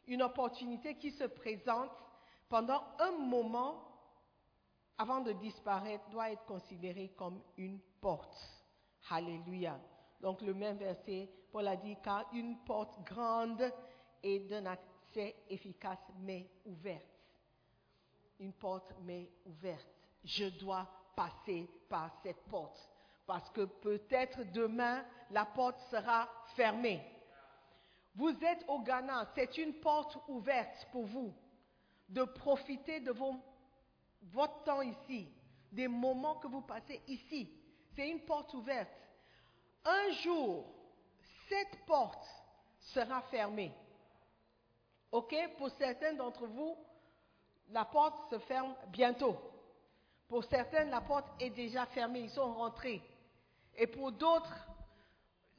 Une 0.07 0.23
opportunité 0.23 0.97
qui 0.97 1.11
se 1.11 1.25
présente 1.25 1.91
pendant 2.49 2.83
un 2.99 3.13
moment 3.13 3.85
avant 4.97 5.21
de 5.21 5.33
disparaître 5.33 6.09
doit 6.11 6.31
être 6.31 6.45
considérée 6.45 7.13
comme 7.17 7.41
une 7.57 7.81
porte. 8.01 8.37
Alléluia. 9.11 9.79
Donc 10.21 10.41
le 10.43 10.55
même 10.55 10.79
verset, 10.79 11.29
Paul 11.53 11.69
a 11.69 11.77
dit, 11.77 11.97
car 12.03 12.27
une 12.33 12.59
porte 12.65 13.01
grande 13.05 13.73
est 14.23 14.41
d'un 14.41 14.67
accès 14.67 15.37
efficace 15.49 15.99
mais 16.21 16.51
ouverte. 16.65 17.05
Une 18.41 18.53
porte 18.53 18.93
mais 19.03 19.31
ouverte. 19.47 19.98
Je 20.29 20.45
dois 20.45 20.87
passer 21.17 21.67
par 21.89 22.11
cette 22.23 22.45
porte. 22.51 22.79
Parce 23.27 23.49
que 23.51 23.65
peut-être 23.65 24.45
demain, 24.53 25.03
la 25.31 25.47
porte 25.47 25.81
sera 25.91 26.29
fermée. 26.55 27.03
Vous 28.15 28.37
êtes 28.45 28.63
au 28.69 28.81
Ghana, 28.81 29.27
c'est 29.35 29.57
une 29.57 29.73
porte 29.81 30.19
ouverte 30.29 30.87
pour 30.93 31.07
vous 31.07 31.33
de 32.11 32.25
profiter 32.25 33.01
de 33.01 33.11
vos, 33.11 33.37
votre 34.23 34.65
temps 34.65 34.83
ici, 34.83 35.29
des 35.73 35.89
moments 35.89 36.37
que 36.37 36.47
vous 36.47 36.63
passez 36.63 37.01
ici. 37.07 37.51
C'est 37.95 38.11
une 38.11 38.21
porte 38.21 38.53
ouverte. 38.53 38.93
Un 39.85 40.11
jour, 40.23 40.67
cette 41.49 41.87
porte 41.87 42.27
sera 42.81 43.23
fermée. 43.23 43.73
OK? 45.11 45.35
Pour 45.57 45.71
certains 45.71 46.13
d'entre 46.13 46.47
vous, 46.47 46.77
la 47.71 47.87
porte 47.87 48.31
se 48.31 48.39
ferme 48.41 48.75
bientôt. 48.89 49.39
Pour 50.29 50.45
certains, 50.45 50.85
la 50.85 51.01
porte 51.01 51.27
est 51.41 51.51
déjà 51.51 51.87
fermée, 51.87 52.21
ils 52.21 52.31
sont 52.31 52.53
rentrés. 52.55 53.03
Et 53.77 53.87
pour 53.87 54.13
d'autres, 54.13 54.55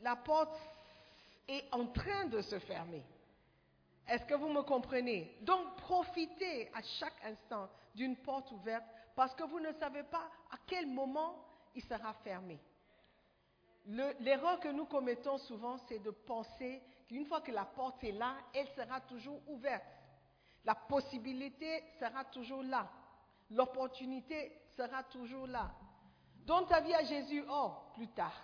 la 0.01 0.15
porte 0.15 0.55
est 1.47 1.65
en 1.73 1.87
train 1.87 2.25
de 2.25 2.41
se 2.41 2.59
fermer. 2.59 3.03
Est-ce 4.07 4.25
que 4.25 4.35
vous 4.35 4.49
me 4.49 4.61
comprenez? 4.61 5.37
Donc 5.41 5.75
profitez 5.77 6.69
à 6.73 6.81
chaque 6.99 7.23
instant 7.25 7.69
d'une 7.95 8.15
porte 8.17 8.51
ouverte 8.51 8.83
parce 9.15 9.33
que 9.35 9.43
vous 9.43 9.59
ne 9.59 9.71
savez 9.73 10.03
pas 10.03 10.29
à 10.51 10.57
quel 10.67 10.87
moment 10.87 11.35
il 11.75 11.83
sera 11.83 12.13
fermé. 12.23 12.59
Le- 13.87 14.13
L'erreur 14.19 14.59
que 14.59 14.67
nous 14.69 14.85
commettons 14.85 15.37
souvent, 15.39 15.77
c'est 15.87 15.99
de 15.99 16.11
penser 16.11 16.81
qu'une 17.07 17.25
fois 17.25 17.41
que 17.41 17.51
la 17.51 17.65
porte 17.65 18.03
est 18.03 18.11
là, 18.11 18.35
elle 18.53 18.67
sera 18.69 19.01
toujours 19.01 19.41
ouverte. 19.47 19.85
La 20.65 20.75
possibilité 20.75 21.83
sera 21.99 22.23
toujours 22.25 22.63
là. 22.63 22.87
L'opportunité 23.51 24.61
sera 24.75 25.03
toujours 25.03 25.47
là. 25.47 25.71
Donne 26.45 26.67
ta 26.67 26.81
vie 26.81 26.93
à 26.93 27.03
Jésus, 27.03 27.43
oh, 27.49 27.71
plus 27.93 28.07
tard. 28.09 28.41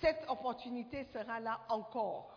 Cette 0.00 0.28
opportunité 0.28 1.04
sera 1.12 1.40
là 1.40 1.60
encore. 1.68 2.36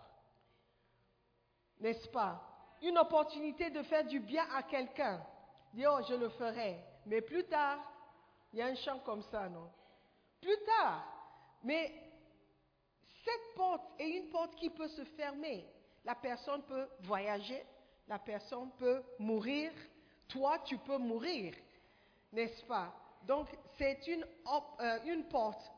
N'est-ce 1.80 2.08
pas? 2.10 2.42
Une 2.82 2.98
opportunité 2.98 3.70
de 3.70 3.82
faire 3.84 4.06
du 4.06 4.20
bien 4.20 4.46
à 4.54 4.64
quelqu'un. 4.64 5.26
Dis, 5.74 5.86
oh, 5.88 6.00
je 6.08 6.16
le 6.16 6.30
ferai. 6.30 6.84
Mais 7.06 7.22
plus 7.22 7.46
tard, 7.46 7.80
il 8.52 8.60
y 8.60 8.62
a 8.62 8.68
un 8.68 8.76
chant 8.76 9.00
comme 9.00 9.24
ça, 9.24 9.50
non? 9.50 9.72
Plus 10.42 10.58
tard. 10.66 11.06
Mais 11.64 11.92
cette 13.24 13.56
porte 13.56 13.86
est 14.00 14.10
une 14.10 14.30
porte 14.30 14.56
qui 14.56 14.70
peut 14.70 14.90
se 14.90 15.04
fermer. 15.06 15.66
La 16.04 16.16
personne 16.16 16.62
peut 16.64 16.88
voyager, 17.00 17.66
la 18.08 18.20
personne 18.20 18.72
peut 18.78 19.02
mourir, 19.20 19.72
toi 20.34 20.58
tu 20.66 20.78
peux 20.80 20.98
mourir, 20.98 21.54
n'est-ce 22.32 22.66
pas? 22.66 22.92
Donc 23.22 23.48
c'est 23.78 24.06
une, 24.08 24.26
euh, 24.82 25.00
une 25.06 25.26
porte 25.26 25.72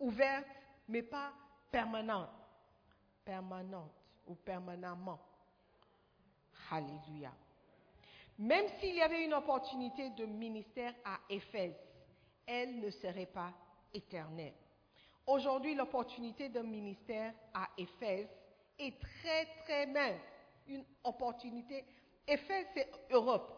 ouverte, 0.00 0.46
mais 0.88 1.02
pas 1.02 1.32
permanente. 1.70 2.28
Permanente 3.24 3.92
ou 4.26 4.34
permanemment. 4.34 5.20
Alléluia. 6.70 7.32
Même 8.38 8.66
s'il 8.78 8.96
y 8.96 9.02
avait 9.02 9.24
une 9.24 9.34
opportunité 9.34 10.10
de 10.10 10.26
ministère 10.26 10.92
à 11.04 11.18
Éphèse, 11.30 11.76
elle 12.44 12.80
ne 12.80 12.90
serait 12.90 13.26
pas 13.26 13.52
éternelle. 13.94 14.52
Aujourd'hui, 15.26 15.74
l'opportunité 15.74 16.48
d'un 16.48 16.64
ministère 16.64 17.32
à 17.54 17.68
Éphèse 17.78 18.28
est 18.78 19.00
très, 19.00 19.46
très 19.64 19.86
mince. 19.86 20.20
Une 20.66 20.84
opportunité. 21.04 21.84
Éphèse, 22.26 22.66
c'est 22.74 22.90
Europe. 23.10 23.55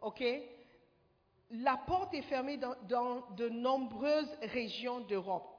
OK? 0.00 0.22
La 1.50 1.76
porte 1.76 2.14
est 2.14 2.22
fermée 2.22 2.56
dans, 2.56 3.20
de 3.36 3.48
nombreuses 3.48 4.32
régions 4.42 5.00
d'Europe. 5.00 5.50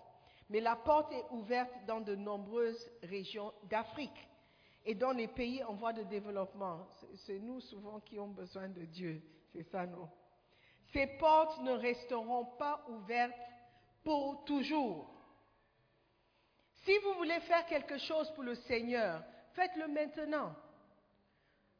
Mais 0.49 0.59
la 0.59 0.75
porte 0.75 1.11
est 1.13 1.25
ouverte 1.31 1.71
dans 1.87 2.01
de 2.01 2.15
nombreuses 2.15 2.89
régions 3.03 3.51
d'Afrique 3.63 4.27
et 4.85 4.93
dans 4.93 5.11
les 5.11 5.27
pays 5.27 5.63
en 5.63 5.73
voie 5.73 5.93
de 5.93 6.03
développement. 6.03 6.85
C'est- 6.99 7.17
C'est 7.25 7.39
nous 7.39 7.59
souvent 7.61 7.99
qui 8.01 8.17
avons 8.17 8.27
besoin 8.27 8.67
de 8.69 8.85
Dieu. 8.85 9.21
C'est 9.51 9.63
ça, 9.63 9.85
non? 9.87 10.07
Ces 10.93 11.07
portes 11.17 11.59
ne 11.61 11.71
resteront 11.71 12.45
pas 12.57 12.83
ouvertes 12.89 13.33
pour 14.03 14.43
toujours. 14.45 15.09
Si 16.83 16.95
vous 16.99 17.13
voulez 17.15 17.39
faire 17.41 17.65
quelque 17.65 17.97
chose 17.97 18.29
pour 18.35 18.43
le 18.43 18.53
Seigneur, 18.55 19.23
faites-le 19.53 19.87
maintenant. 19.87 20.53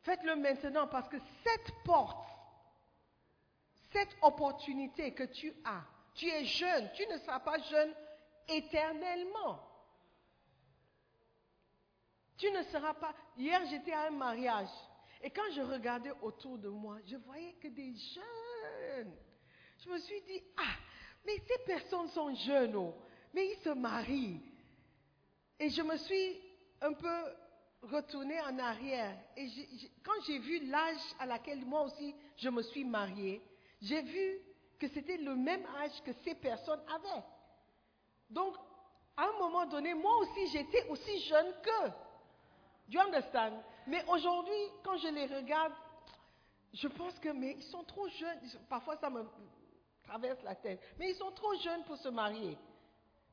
Faites-le 0.02 0.36
maintenant 0.36 0.88
parce 0.88 1.08
que 1.08 1.18
cette 1.44 1.72
porte, 1.84 2.25
cette 3.96 4.18
opportunité 4.22 5.14
que 5.14 5.24
tu 5.24 5.54
as, 5.64 5.84
tu 6.16 6.28
es 6.28 6.44
jeune, 6.44 6.90
tu 6.96 7.08
ne 7.08 7.18
seras 7.20 7.40
pas 7.40 7.58
jeune 7.60 7.94
éternellement. 8.50 9.62
Tu 12.38 12.52
ne 12.52 12.62
seras 12.64 12.94
pas... 12.94 13.16
Hier, 13.38 13.62
j'étais 13.70 13.94
à 13.94 14.08
un 14.08 14.12
mariage 14.12 14.68
et 15.22 15.30
quand 15.30 15.50
je 15.56 15.62
regardais 15.62 16.12
autour 16.22 16.58
de 16.58 16.68
moi, 16.68 16.98
je 17.06 17.16
voyais 17.16 17.54
que 17.54 17.70
des 17.70 17.94
jeunes. 17.96 19.16
Je 19.80 19.90
me 19.90 19.98
suis 20.00 20.22
dit, 20.24 20.44
ah, 20.58 20.76
mais 21.26 21.38
ces 21.48 21.64
personnes 21.66 22.10
sont 22.10 22.36
jeunes, 22.36 22.76
oh, 22.76 22.94
mais 23.34 23.48
ils 23.48 23.64
se 23.64 23.70
marient. 23.70 24.42
Et 25.58 25.70
je 25.70 25.82
me 25.82 25.96
suis 25.96 26.42
un 26.82 26.92
peu 26.92 27.24
retournée 27.84 28.42
en 28.42 28.60
arrière. 28.60 29.18
Et 29.38 29.48
quand 30.04 30.22
j'ai 30.28 30.40
vu 30.40 30.66
l'âge 30.68 31.00
à 31.18 31.26
laquelle 31.26 31.64
moi 31.66 31.84
aussi 31.84 32.14
je 32.36 32.50
me 32.50 32.62
suis 32.62 32.84
mariée, 32.84 33.42
j'ai 33.86 34.02
vu 34.02 34.40
que 34.80 34.88
c'était 34.88 35.18
le 35.18 35.36
même 35.36 35.64
âge 35.78 36.02
que 36.04 36.12
ces 36.24 36.34
personnes 36.36 36.82
avaient. 36.94 37.24
Donc, 38.30 38.56
à 39.16 39.26
un 39.26 39.40
moment 39.40 39.66
donné, 39.68 39.94
moi 39.94 40.18
aussi, 40.18 40.48
j'étais 40.48 40.88
aussi 40.90 41.20
jeune 41.22 41.54
qu'eux. 41.62 41.92
Do 42.88 42.98
you 42.98 43.00
understand? 43.00 43.54
Mais 43.88 44.04
aujourd'hui, 44.08 44.64
quand 44.84 44.98
je 44.98 45.08
les 45.08 45.28
regarde, 45.28 45.74
je 46.74 46.88
pense 46.88 47.18
que, 47.20 47.30
mais 47.30 47.54
ils 47.58 47.64
sont 47.64 47.84
trop 47.84 48.08
jeunes. 48.10 48.40
Parfois, 48.68 48.98
ça 48.98 49.10
me 49.10 49.24
traverse 50.04 50.42
la 50.44 50.56
tête. 50.56 50.82
Mais 50.98 51.12
ils 51.12 51.16
sont 51.16 51.32
trop 51.32 51.54
jeunes 51.56 51.84
pour 51.84 51.98
se 51.98 52.10
marier. 52.10 52.58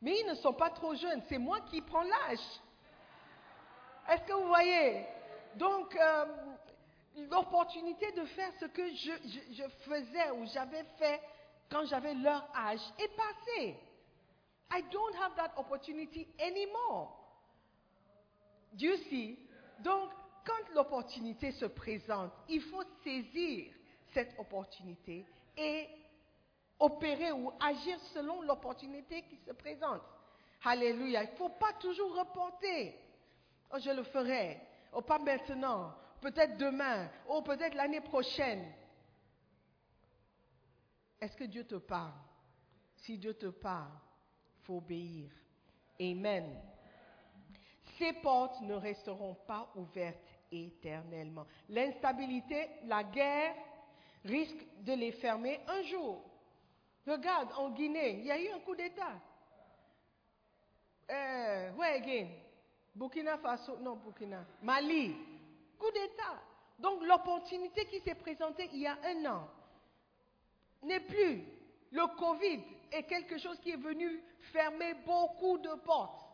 Mais 0.02 0.20
ils 0.20 0.26
ne 0.26 0.34
sont 0.34 0.52
pas 0.52 0.70
trop 0.70 0.94
jeunes. 0.94 1.22
C'est 1.28 1.38
moi 1.38 1.60
qui 1.62 1.80
prends 1.80 2.02
l'âge. 2.02 2.60
Est-ce 4.08 4.22
que 4.24 4.32
vous 4.34 4.48
voyez? 4.48 5.06
Donc, 5.56 5.96
euh, 5.96 6.26
l'opportunité 7.30 8.10
de 8.12 8.24
faire 8.26 8.52
ce 8.58 8.66
que 8.66 8.88
je, 8.94 9.68
faisais 9.84 10.30
ou 10.32 10.46
j'avais 10.46 10.84
fait 10.98 11.20
quand 11.70 11.84
j'avais 11.86 12.14
leur 12.14 12.48
âge 12.56 12.80
est 12.98 13.16
passée. 13.16 13.76
I 14.74 14.82
don't 14.90 15.14
have 15.16 15.34
that 15.36 15.52
opportunity 15.56 16.26
anymore. 16.40 17.18
Do 18.72 18.86
you 18.86 18.96
see? 19.10 19.38
Donc, 19.80 20.10
quand 20.46 20.74
l'opportunité 20.74 21.52
se 21.52 21.66
présente, 21.66 22.32
il 22.48 22.62
faut 22.62 22.82
saisir 23.04 23.72
cette 24.14 24.38
opportunité 24.38 25.26
et 25.56 25.88
opérer 26.78 27.32
ou 27.32 27.52
agir 27.60 27.98
selon 28.14 28.42
l'opportunité 28.42 29.22
qui 29.22 29.36
se 29.46 29.52
présente. 29.52 30.02
Alléluia. 30.64 31.24
Il 31.24 31.30
ne 31.30 31.36
faut 31.36 31.48
pas 31.50 31.72
toujours 31.74 32.16
reporter. 32.16 32.94
Oh, 33.72 33.78
je 33.78 33.90
le 33.90 34.02
ferai. 34.04 34.60
Oh, 34.92 35.02
pas 35.02 35.18
maintenant. 35.18 35.94
Peut-être 36.22 36.56
demain. 36.56 37.10
Ou 37.28 37.42
peut-être 37.42 37.74
l'année 37.74 38.00
prochaine. 38.00 38.64
Est-ce 41.20 41.36
que 41.36 41.44
Dieu 41.44 41.64
te 41.64 41.74
parle? 41.74 42.14
Si 42.96 43.18
Dieu 43.18 43.34
te 43.34 43.46
parle, 43.46 43.92
il 44.56 44.64
faut 44.64 44.76
obéir. 44.76 45.30
Amen. 46.00 46.60
Ces 47.98 48.12
portes 48.14 48.60
ne 48.62 48.74
resteront 48.74 49.34
pas 49.46 49.70
ouvertes 49.74 50.38
éternellement. 50.50 51.46
L'instabilité, 51.68 52.68
la 52.84 53.02
guerre 53.02 53.56
risque 54.24 54.64
de 54.80 54.92
les 54.92 55.12
fermer 55.12 55.60
un 55.66 55.82
jour. 55.82 56.22
Regarde, 57.04 57.50
en 57.56 57.70
Guinée, 57.70 58.20
il 58.20 58.26
y 58.26 58.30
a 58.30 58.40
eu 58.40 58.48
un 58.48 58.60
coup 58.60 58.76
d'État. 58.76 59.20
Euh, 61.10 61.72
where 61.72 61.96
again? 61.96 62.28
Burkina 62.94 63.38
Faso, 63.38 63.78
non 63.78 63.96
Burkina, 63.96 64.44
Mali, 64.62 65.16
coup 65.82 65.90
d'État. 65.90 66.40
Donc 66.78 67.02
l'opportunité 67.02 67.86
qui 67.86 68.00
s'est 68.00 68.14
présentée 68.14 68.68
il 68.72 68.80
y 68.80 68.86
a 68.86 68.96
un 69.04 69.26
an 69.26 69.48
n'est 70.82 71.00
plus. 71.00 71.44
Le 71.90 72.06
Covid 72.18 72.62
est 72.92 73.02
quelque 73.04 73.38
chose 73.38 73.58
qui 73.60 73.70
est 73.70 73.76
venu 73.76 74.22
fermer 74.52 74.94
beaucoup 75.06 75.58
de 75.58 75.74
portes. 75.84 76.24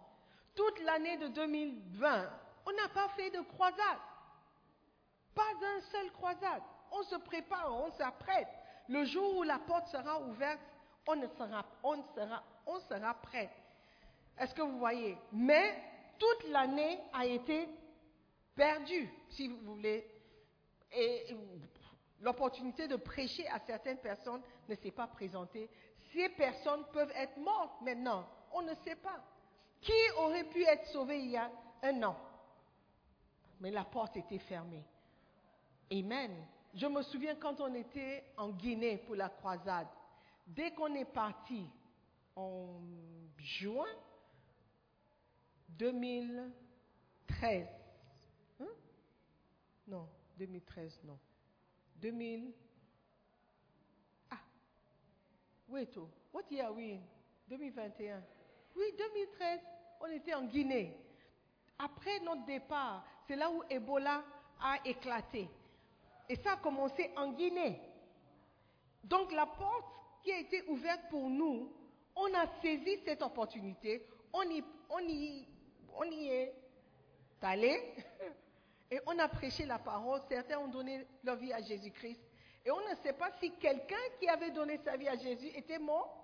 Toute 0.55 0.81
l'année 0.81 1.17
de 1.17 1.29
2020, 1.29 2.31
on 2.67 2.73
n'a 2.73 2.89
pas 2.89 3.09
fait 3.17 3.31
de 3.31 3.41
croisade. 3.41 3.99
Pas 5.35 5.53
un 5.63 5.81
seul 5.93 6.11
croisade. 6.13 6.63
On 6.91 7.03
se 7.05 7.17
prépare, 7.17 7.75
on 7.75 7.91
s'apprête. 7.93 8.49
Le 8.89 9.05
jour 9.05 9.39
où 9.39 9.43
la 9.43 9.59
porte 9.59 9.89
sera 9.89 10.21
ouverte, 10.21 10.61
on, 11.07 11.21
sera, 11.37 11.65
on, 11.83 12.03
sera, 12.15 12.43
on 12.67 12.81
sera 12.81 13.15
prêt. 13.15 13.51
Est-ce 14.39 14.55
que 14.55 14.63
vous 14.63 14.79
voyez? 14.79 15.17
Mais 15.33 15.81
toute 16.19 16.49
l'année 16.51 16.99
a 17.13 17.27
été 17.27 17.69
perdue, 18.59 19.09
si 19.31 19.49
vous 19.49 19.61
voulez. 19.61 20.05
Et 20.93 21.35
l'opportunité 22.21 22.89
de 22.89 22.97
prêcher 22.97 23.47
à 23.49 23.61
certaines 23.61 23.99
personnes 23.99 24.43
ne 24.69 24.75
s'est 24.75 24.91
pas 24.91 25.07
présentée. 25.07 25.71
Ces 26.13 26.29
personnes 26.31 26.85
peuvent 26.93 27.13
être 27.15 27.37
mortes 27.39 27.81
maintenant. 27.81 28.29
On 28.53 28.63
ne 28.63 28.75
sait 28.85 28.97
pas. 28.97 29.23
Qui 29.81 29.93
aurait 30.17 30.49
pu 30.49 30.65
être 30.65 30.87
sauvé 30.89 31.21
il 31.21 31.31
y 31.31 31.37
a 31.37 31.49
un 31.83 32.03
an? 32.03 32.17
Mais 33.61 33.71
la 33.71 33.85
porte 33.85 34.17
était 34.17 34.41
fermée. 34.41 34.85
Amen. 35.93 36.45
Je 36.75 36.87
me 36.87 37.03
souviens 37.03 37.37
quand 37.37 37.61
on 37.61 37.73
était 37.75 38.25
en 38.37 38.51
Guinée 38.51 38.99
pour 38.99 39.15
la 39.15 39.29
croisade. 39.29 39.87
Dès 40.47 40.73
qu'on 40.73 40.95
est 40.95 41.05
parti 41.05 41.65
en 42.35 42.81
juin 43.39 43.87
2013, 45.69 47.67
hein? 47.67 47.78
Non, 49.89 50.07
2013, 50.39 51.01
non. 51.05 51.19
2000, 51.97 52.53
ah, 54.31 54.37
wait, 55.69 55.97
oh, 55.97 56.09
what 56.33 56.45
year 56.51 56.73
we 56.73 56.93
in? 56.93 57.01
2021. 57.49 58.23
Oui, 58.77 58.85
2013, 58.97 59.61
on 60.01 60.07
était 60.07 60.35
en 60.35 60.45
Guinée. 60.45 60.97
Après 61.79 62.21
notre 62.21 62.45
départ, 62.45 63.05
c'est 63.27 63.37
là 63.37 63.51
où 63.51 63.63
Ebola 63.71 64.23
a 64.61 64.77
éclaté. 64.85 65.49
Et 66.29 66.37
ça 66.37 66.53
a 66.53 66.57
commencé 66.57 67.11
en 67.17 67.33
Guinée. 67.33 67.81
Donc 69.03 69.33
la 69.33 69.47
porte 69.47 69.87
qui 70.23 70.33
a 70.33 70.39
été 70.39 70.63
ouverte 70.69 71.09
pour 71.09 71.31
nous, 71.31 71.73
on 72.15 72.35
a 72.35 72.47
saisi 72.61 72.99
cette 73.05 73.23
opportunité, 73.23 74.07
on 74.33 74.43
y, 74.43 74.63
on 74.91 74.99
y, 75.01 75.47
on 75.97 76.05
y 76.05 76.29
est 76.29 76.55
allé 77.41 77.95
et 78.91 79.01
on 79.07 79.19
a 79.19 79.29
prêché 79.29 79.67
la 79.67 79.79
parole. 79.79 80.21
Certains 80.29 80.59
ont 80.59 80.69
donné 80.69 81.07
leur 81.23 81.37
vie 81.37 81.53
à 81.53 81.61
Jésus-Christ. 81.61 82.21
Et 82.65 82.71
on 82.71 82.81
ne 82.81 82.95
sait 83.03 83.13
pas 83.13 83.31
si 83.41 83.51
quelqu'un 83.53 83.97
qui 84.19 84.29
avait 84.29 84.51
donné 84.51 84.79
sa 84.85 84.97
vie 84.97 85.09
à 85.09 85.17
Jésus 85.17 85.49
était 85.55 85.79
mort. 85.79 86.15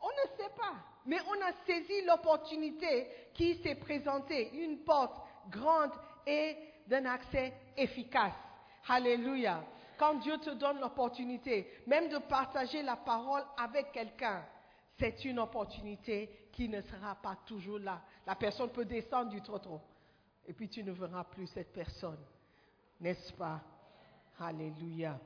On 0.00 0.08
ne 0.08 0.36
sait 0.36 0.52
pas. 0.56 0.74
Mais 1.06 1.18
on 1.26 1.42
a 1.42 1.52
saisi 1.66 2.04
l'opportunité 2.04 3.08
qui 3.34 3.56
s'est 3.62 3.74
présentée, 3.76 4.50
une 4.54 4.84
porte 4.84 5.16
grande 5.50 5.92
et 6.26 6.56
d'un 6.86 7.06
accès 7.06 7.54
efficace. 7.76 8.34
Alléluia. 8.88 9.64
Quand 9.98 10.14
Dieu 10.14 10.36
te 10.38 10.50
donne 10.50 10.80
l'opportunité, 10.80 11.72
même 11.86 12.08
de 12.08 12.18
partager 12.18 12.82
la 12.82 12.96
parole 12.96 13.44
avec 13.56 13.92
quelqu'un, 13.92 14.44
c'est 14.98 15.24
une 15.24 15.38
opportunité 15.38 16.48
qui 16.52 16.68
ne 16.68 16.80
sera 16.82 17.14
pas 17.16 17.36
toujours 17.46 17.78
là. 17.78 18.02
La 18.26 18.34
personne 18.34 18.70
peut 18.70 18.84
descendre 18.84 19.30
du 19.30 19.40
trottoir 19.40 19.80
et 20.46 20.52
puis 20.52 20.68
tu 20.68 20.82
ne 20.84 20.92
verras 20.92 21.24
plus 21.24 21.46
cette 21.48 21.72
personne. 21.72 22.24
N'est-ce 23.00 23.32
pas? 23.32 23.60
Alléluia. 24.38 25.18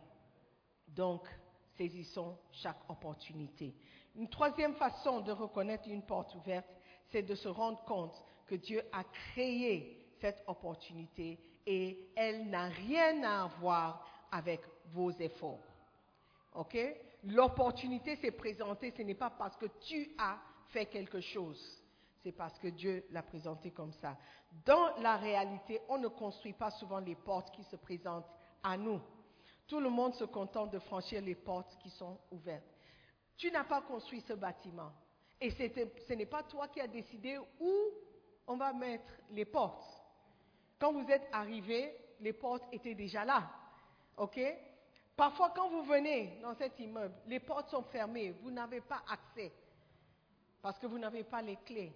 Donc, 0.89 1.29
saisissons 1.77 2.37
chaque 2.53 2.89
opportunité. 2.89 3.75
Une 4.17 4.29
troisième 4.29 4.75
façon 4.75 5.21
de 5.21 5.33
reconnaître 5.33 5.89
une 5.89 6.03
porte 6.03 6.35
ouverte, 6.35 6.69
c'est 7.11 7.23
de 7.23 7.35
se 7.35 7.49
rendre 7.49 7.83
compte 7.85 8.15
que 8.47 8.55
Dieu 8.55 8.83
a 8.93 9.05
créé 9.05 10.07
cette 10.21 10.43
opportunité 10.47 11.39
et 11.67 12.11
elle 12.17 12.51
n'a 12.51 12.67
rien 12.67 13.23
à 13.23 13.47
voir 13.61 14.07
avec 14.31 14.61
vos 14.93 15.11
efforts. 15.13 15.65
OK? 16.55 16.77
L'opportunité 17.25 18.17
s'est 18.17 18.31
présentée, 18.31 18.93
ce 18.97 19.03
n'est 19.03 19.15
pas 19.15 19.31
parce 19.31 19.57
que 19.57 19.67
tu 19.81 20.11
as 20.19 20.39
fait 20.69 20.87
quelque 20.87 21.21
chose, 21.21 21.80
c'est 22.23 22.33
parce 22.33 22.59
que 22.59 22.69
Dieu 22.69 23.05
l'a 23.11 23.23
présenté 23.23 23.71
comme 23.71 23.93
ça. 23.93 24.17
Dans 24.65 24.97
la 24.99 25.17
réalité, 25.17 25.81
on 25.89 25.99
ne 25.99 26.09
construit 26.09 26.53
pas 26.53 26.71
souvent 26.71 26.99
les 26.99 27.15
portes 27.15 27.51
qui 27.51 27.65
se 27.65 27.77
présentent 27.77 28.31
à 28.63 28.77
nous. 28.77 29.01
Tout 29.67 29.81
le 29.81 29.89
monde 29.89 30.15
se 30.15 30.25
contente 30.25 30.71
de 30.71 30.79
franchir 30.79 31.23
les 31.23 31.35
portes 31.35 31.77
qui 31.79 31.91
sont 31.91 32.19
ouvertes. 32.31 32.65
Tu 33.37 33.51
n'as 33.51 33.65
pas 33.65 33.81
construit 33.83 34.21
ce 34.21 34.35
bâtiment. 34.35 34.93
Et 35.41 35.51
ce 35.51 36.13
n'est 36.13 36.27
pas 36.27 36.43
toi 36.43 36.69
qui 36.69 36.81
as 36.81 36.89
décidé 36.89 37.39
où 37.39 37.75
on 38.47 38.57
va 38.57 38.73
mettre 38.73 39.13
les 39.31 39.47
portes. 39.47 39.87
Quand 40.79 40.93
vous 40.93 41.09
êtes 41.11 41.29
arrivé, 41.33 41.97
les 42.21 42.33
portes 42.33 42.65
étaient 42.73 42.95
déjà 42.95 43.25
là. 43.25 43.51
OK? 44.19 44.39
Parfois, 45.17 45.51
quand 45.55 45.71
vous 45.71 45.83
venez 45.83 46.39
dans 46.43 46.55
cet 46.55 46.79
immeuble, 46.81 47.15
les 47.27 47.41
portes 47.41 47.71
sont 47.71 47.83
fermées, 47.85 48.33
vous 48.43 48.51
n'avez 48.51 48.81
pas 48.81 49.03
accès 49.09 49.53
parce 50.63 50.79
que 50.79 50.87
vous 50.87 50.99
n'avez 50.99 51.25
pas 51.25 51.43
les 51.43 51.57
clés. 51.57 51.93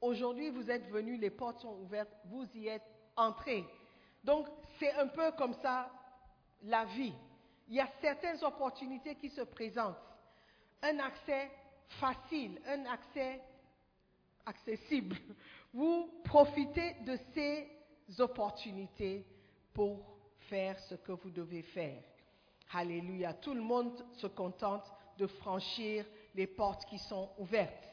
Aujourd'hui, 0.00 0.50
vous 0.50 0.70
êtes 0.70 0.88
venu, 0.88 1.16
les 1.16 1.30
portes 1.30 1.60
sont 1.60 1.76
ouvertes, 1.80 2.12
vous 2.26 2.46
y 2.54 2.68
êtes 2.68 2.86
entrés. 3.16 3.64
Donc, 4.22 4.46
c'est 4.78 4.92
un 4.92 5.08
peu 5.08 5.32
comme 5.32 5.54
ça 5.54 5.90
la 6.62 6.84
vie. 6.84 7.14
Il 7.68 7.74
y 7.74 7.80
a 7.80 7.88
certaines 8.00 8.42
opportunités 8.44 9.16
qui 9.16 9.28
se 9.30 9.42
présentent. 9.42 9.96
Un 10.82 10.98
accès 11.00 11.50
facile, 12.00 12.60
un 12.66 12.86
accès 12.86 13.40
accessible. 14.46 15.16
Vous 15.72 16.10
profitez 16.24 16.94
de 17.04 17.18
ces 17.34 17.68
opportunités 18.18 19.26
pour 19.74 20.00
faire 20.48 20.78
ce 20.80 20.94
que 20.94 21.12
vous 21.12 21.30
devez 21.30 21.62
faire. 21.62 22.02
Alléluia. 22.72 23.34
Tout 23.34 23.54
le 23.54 23.60
monde 23.60 24.04
se 24.14 24.26
contente 24.26 24.90
de 25.18 25.26
franchir 25.26 26.06
les 26.34 26.46
portes 26.46 26.84
qui 26.86 26.98
sont 26.98 27.30
ouvertes. 27.38 27.87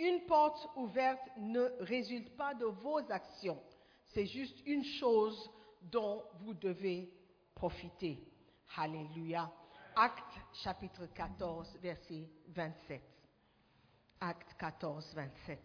Une 0.00 0.22
porte 0.22 0.66
ouverte 0.76 1.20
ne 1.36 1.60
résulte 1.80 2.34
pas 2.34 2.54
de 2.54 2.64
vos 2.64 3.00
actions. 3.10 3.60
C'est 4.06 4.24
juste 4.24 4.66
une 4.66 4.82
chose 4.82 5.50
dont 5.82 6.24
vous 6.40 6.54
devez 6.54 7.12
profiter. 7.54 8.18
Alléluia. 8.78 9.52
Acte 9.94 10.40
chapitre 10.54 11.04
14, 11.12 11.76
verset 11.82 12.30
27. 12.48 13.02
Acte 14.20 14.54
14, 14.58 15.12
27. 15.14 15.58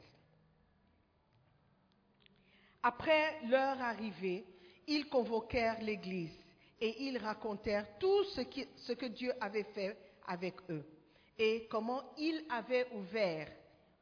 Après 2.83 3.41
leur 3.47 3.81
arrivée, 3.81 4.45
ils 4.85 5.07
convoquèrent 5.07 5.81
l'Église 5.81 6.37
et 6.81 7.03
ils 7.05 7.17
racontèrent 7.17 7.97
tout 7.99 8.25
ce, 8.25 8.41
ce, 8.75 8.91
que 8.91 9.05
Dieu 9.05 9.31
avait 9.39 9.63
fait 9.63 9.97
avec 10.27 10.55
eux 10.69 10.85
et 11.37 11.67
comment 11.69 12.03
il 12.17 12.45
avait 12.49 12.89
ouvert 12.91 13.49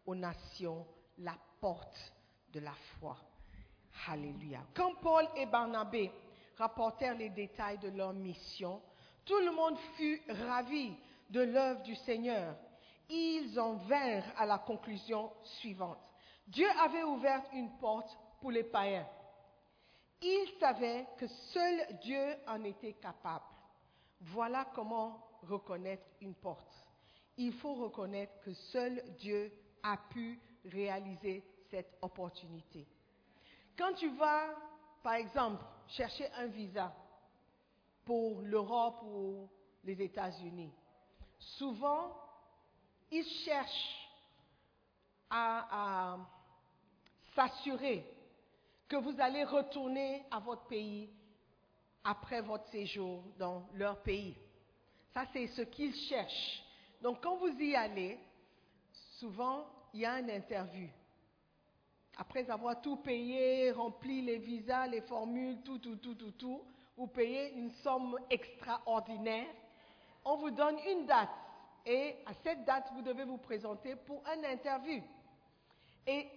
aux 0.06 0.16
nations 0.16 0.86
la 1.20 1.36
porte 1.60 2.14
de 2.52 2.60
la 2.60 2.74
foi. 3.00 3.18
Alléluia. 4.08 4.60
Quand 4.74 4.96
Paul 4.96 5.26
et 5.36 5.46
Barnabé 5.46 6.12
rapportèrent 6.58 7.16
les 7.18 7.30
détails 7.30 7.78
de 7.80 7.90
leur 7.90 8.14
mission, 8.14 8.82
tout 9.26 9.40
le 9.40 9.52
monde 9.52 9.78
fut 9.96 10.22
ravi 10.48 10.94
de 11.30 11.42
l'œuvre 11.42 11.82
du 11.84 11.96
Seigneur. 11.96 12.56
Ils 13.10 13.60
en 13.60 13.74
vinrent 13.74 14.32
à 14.38 14.46
la 14.46 14.60
conclusion 14.60 15.32
suivante. 15.60 16.00
Dieu 16.48 16.68
avait 16.82 17.04
ouvert 17.04 17.42
une 17.54 17.78
porte 17.78 18.18
pour 18.42 18.52
les 18.52 18.64
païens. 18.64 19.08
Il 20.22 20.48
savait 20.60 21.08
que 21.18 21.28
seul 21.28 22.00
Dieu 22.02 22.36
en 22.48 22.64
était 22.64 22.94
capable. 22.94 23.46
Voilà 24.22 24.66
comment 24.74 25.22
reconnaître 25.44 26.06
une 26.22 26.36
porte. 26.36 26.74
Il 27.38 27.54
faut 27.54 27.74
reconnaître 27.74 28.40
que 28.42 28.54
seul 28.54 29.04
Dieu 29.20 29.52
a 29.84 29.98
pu 30.10 30.40
réaliser 30.66 31.44
cette 31.70 31.98
opportunité. 32.02 32.88
Quand 33.78 33.94
tu 33.94 34.10
vas, 34.16 34.50
par 35.04 35.16
exemple, 35.16 35.64
chercher 35.88 36.32
un 36.38 36.48
visa 36.48 36.94
pour 38.06 38.42
l'Europe 38.42 39.02
ou 39.04 39.50
les 39.84 40.02
États-Unis, 40.02 40.72
souvent, 41.40 42.16
ils 43.12 43.26
cherchent 43.46 44.10
à, 45.30 46.18
s'assurer 47.36 48.06
que 48.88 48.96
vous 48.96 49.16
allez 49.20 49.44
retourner 49.44 50.24
à 50.30 50.40
votre 50.40 50.68
pays 50.68 51.10
après 52.04 52.42
votre 52.42 52.68
séjour 52.68 53.24
dans 53.40 53.68
leur 53.74 54.04
pays. 54.04 54.38
Ça, 55.14 55.26
c'est 55.34 55.48
ce 55.48 55.64
qu'ils 55.64 55.96
cherchent. 55.96 56.64
Donc, 57.02 57.24
quand 57.24 57.38
vous 57.38 57.60
y 57.60 57.76
allez, 57.76 58.20
souvent, 59.18 59.66
il 59.94 60.02
y 60.02 60.06
a 60.06 60.20
une 60.20 60.30
interview. 60.30 60.88
Après 62.18 62.50
avoir 62.50 62.82
tout 62.82 62.98
payé, 62.98 63.72
rempli 63.72 64.22
les 64.22 64.38
visas, 64.38 64.88
les 64.88 65.02
formules, 65.02 65.62
tout, 65.64 65.80
tout, 65.80 65.96
tout, 65.96 66.16
tout, 66.16 66.32
tout, 66.32 66.62
vous 66.96 67.08
payez 67.08 67.54
une 67.54 67.72
somme 67.84 68.18
extraordinaire. 68.30 69.48
On 70.26 70.38
vous 70.38 70.52
donne 70.52 70.78
une 70.88 71.06
date. 71.06 71.30
Et 71.86 72.16
à 72.26 72.34
cette 72.44 72.64
date, 72.66 72.90
vous 72.94 73.02
devez 73.02 73.26
vous 73.26 73.38
présenter 73.38 73.96
pour 73.96 74.22
une 74.28 74.46
interview. 74.46 75.02
Et 76.06 76.28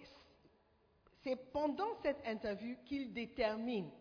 c'est 1.23 1.35
pendant 1.51 1.95
cette 2.01 2.25
interview 2.25 2.75
qu'ils 2.85 3.13
déterminent. 3.13 3.91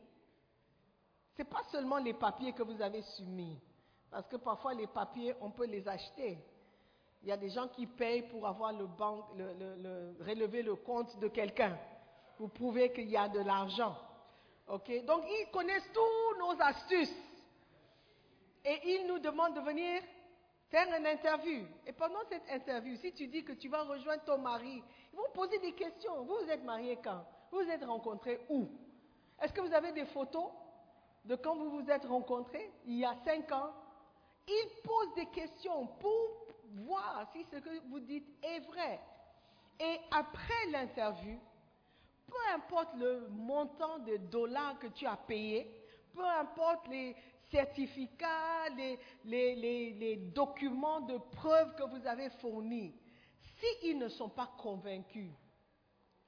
Ce 1.36 1.42
n'est 1.42 1.48
pas 1.48 1.62
seulement 1.70 1.98
les 1.98 2.14
papiers 2.14 2.52
que 2.52 2.62
vous 2.62 2.80
avez 2.80 3.02
soumis. 3.02 3.58
Parce 4.10 4.26
que 4.28 4.36
parfois, 4.36 4.74
les 4.74 4.86
papiers, 4.86 5.34
on 5.40 5.50
peut 5.50 5.66
les 5.66 5.86
acheter. 5.86 6.38
Il 7.26 7.30
y 7.30 7.32
a 7.32 7.36
des 7.36 7.50
gens 7.50 7.66
qui 7.66 7.88
payent 7.88 8.22
pour 8.22 8.46
avoir 8.46 8.72
le 8.72 8.86
banque, 8.86 9.24
le, 9.36 9.52
le, 9.54 9.74
le, 9.82 10.24
relever 10.24 10.62
le 10.62 10.76
compte 10.76 11.18
de 11.18 11.26
quelqu'un. 11.26 11.76
Vous 12.38 12.46
prouvez 12.46 12.92
qu'il 12.92 13.08
y 13.08 13.16
a 13.16 13.28
de 13.28 13.40
l'argent. 13.40 13.96
OK? 14.68 15.04
Donc, 15.04 15.24
ils 15.26 15.50
connaissent 15.50 15.90
tous 15.92 16.38
nos 16.38 16.52
astuces. 16.62 17.16
Et 18.64 18.78
ils 18.84 19.08
nous 19.08 19.18
demandent 19.18 19.56
de 19.56 19.60
venir 19.60 20.02
faire 20.70 20.86
une 20.96 21.04
interview. 21.04 21.64
Et 21.84 21.90
pendant 21.90 22.20
cette 22.30 22.48
interview, 22.48 22.94
si 22.94 23.12
tu 23.12 23.26
dis 23.26 23.42
que 23.42 23.54
tu 23.54 23.68
vas 23.68 23.82
rejoindre 23.82 24.22
ton 24.22 24.38
mari, 24.38 24.80
ils 25.12 25.16
vont 25.16 25.30
poser 25.34 25.58
des 25.58 25.72
questions. 25.72 26.22
Vous 26.22 26.48
êtes 26.48 26.62
marié 26.62 26.96
quand? 27.02 27.24
Vous 27.50 27.58
vous 27.58 27.70
êtes 27.70 27.84
rencontrés 27.84 28.38
où? 28.48 28.68
Est-ce 29.42 29.52
que 29.52 29.62
vous 29.62 29.74
avez 29.74 29.90
des 29.90 30.06
photos 30.06 30.46
de 31.24 31.34
quand 31.34 31.56
vous 31.56 31.70
vous 31.70 31.90
êtes 31.90 32.04
rencontrés? 32.04 32.70
Il 32.84 32.98
y 32.98 33.04
a 33.04 33.16
cinq 33.24 33.50
ans 33.50 33.72
Ils 34.46 34.80
posent 34.84 35.14
des 35.16 35.26
questions 35.26 35.88
pour 35.88 36.45
voir 36.74 37.28
si 37.32 37.44
ce 37.44 37.56
que 37.56 37.88
vous 37.88 38.00
dites 38.00 38.28
est 38.42 38.60
vrai. 38.60 39.00
Et 39.78 39.98
après 40.10 40.70
l'interview, 40.70 41.38
peu 42.26 42.54
importe 42.54 42.94
le 42.96 43.28
montant 43.28 43.98
de 44.00 44.16
dollars 44.16 44.78
que 44.78 44.88
tu 44.88 45.06
as 45.06 45.16
payé, 45.16 45.70
peu 46.12 46.24
importe 46.24 46.88
les 46.88 47.14
certificats, 47.50 48.68
les, 48.76 48.98
les, 49.24 49.92
les, 49.92 50.16
documents 50.16 51.00
de 51.02 51.18
preuve 51.18 51.74
que 51.76 51.84
vous 51.84 52.06
avez 52.06 52.30
fournis, 52.40 52.94
s'ils 53.58 53.98
ne 53.98 54.08
sont 54.08 54.28
pas 54.28 54.50
convaincus, 54.58 55.30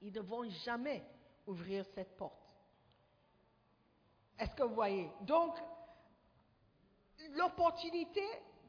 ils 0.00 0.12
ne 0.12 0.20
vont 0.20 0.48
jamais 0.64 1.04
ouvrir 1.46 1.84
cette 1.94 2.16
porte. 2.16 2.38
Est-ce 4.38 4.54
que 4.54 4.62
vous 4.62 4.74
voyez? 4.74 5.10
Donc, 5.22 5.56
l'opportunité 7.32 8.22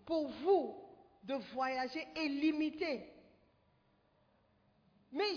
pour 0.06 0.28
vous 0.28 0.89
de 1.24 1.36
voyager 1.54 2.08
est 2.16 2.28
limitée. 2.28 3.06
Mais 5.12 5.36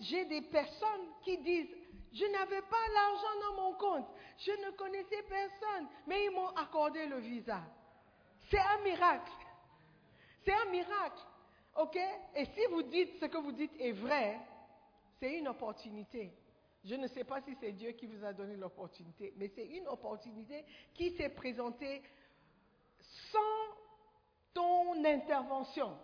j'ai 0.00 0.24
des 0.24 0.42
personnes 0.42 1.06
qui 1.22 1.38
disent, 1.38 1.74
je 2.12 2.24
n'avais 2.24 2.62
pas 2.62 2.88
l'argent 2.94 3.40
dans 3.42 3.62
mon 3.62 3.74
compte, 3.74 4.08
je 4.38 4.50
ne 4.50 4.70
connaissais 4.72 5.22
personne, 5.28 5.88
mais 6.06 6.24
ils 6.24 6.30
m'ont 6.30 6.48
accordé 6.48 7.06
le 7.06 7.18
visa. 7.18 7.60
C'est 8.50 8.58
un 8.58 8.82
miracle. 8.82 9.30
C'est 10.44 10.54
un 10.54 10.70
miracle. 10.70 11.22
OK? 11.76 11.96
Et 12.34 12.44
si 12.46 12.60
vous 12.70 12.82
dites 12.82 13.20
ce 13.20 13.26
que 13.26 13.38
vous 13.38 13.52
dites 13.52 13.72
est 13.78 13.92
vrai, 13.92 14.40
c'est 15.20 15.38
une 15.38 15.48
opportunité. 15.48 16.32
Je 16.84 16.94
ne 16.94 17.06
sais 17.06 17.24
pas 17.24 17.40
si 17.42 17.54
c'est 17.60 17.72
Dieu 17.72 17.92
qui 17.92 18.06
vous 18.06 18.24
a 18.24 18.32
donné 18.32 18.56
l'opportunité, 18.56 19.32
mais 19.36 19.48
c'est 19.54 19.66
une 19.66 19.86
opportunité 19.88 20.64
qui 20.94 21.10
s'est 21.16 21.28
présentée 21.28 22.02
sans 23.30 23.38
ton 24.54 25.04
intervention. 25.04 25.96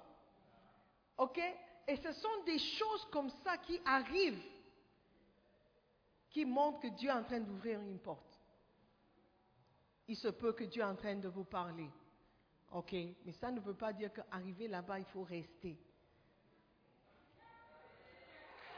OK? 1.18 1.40
Et 1.87 1.96
ce 1.96 2.12
sont 2.12 2.44
des 2.46 2.59
choses 2.59 3.04
comme 3.12 3.30
ça 3.44 3.59
qui 3.59 3.80
arrivent, 3.85 4.42
qui 6.30 6.44
montrent 6.44 6.80
que 6.80 6.88
Dieu 6.88 7.11
est 7.11 7.12
en 7.12 7.24
train 7.24 7.40
d'ouvrir 7.40 7.80
une 7.80 7.98
porte. 7.98 8.40
Il 10.09 10.16
se 10.16 10.28
peut 10.28 10.52
que 10.52 10.64
Dieu 10.64 10.83
est 10.83 10.87
en 10.87 10.96
train 10.96 11.16
de 11.16 11.28
vous 11.28 11.44
parler. 11.44 11.90
OK? 12.72 12.92
Mais 13.24 13.33
ça 13.33 13.50
ne 13.50 13.61
veut 13.61 13.74
pas 13.74 13.92
dire 13.92 14.12
qu'arriver 14.12 14.68
là-bas, 14.68 14.98
il 14.98 15.04
faut 15.07 15.22
rester. 15.22 15.78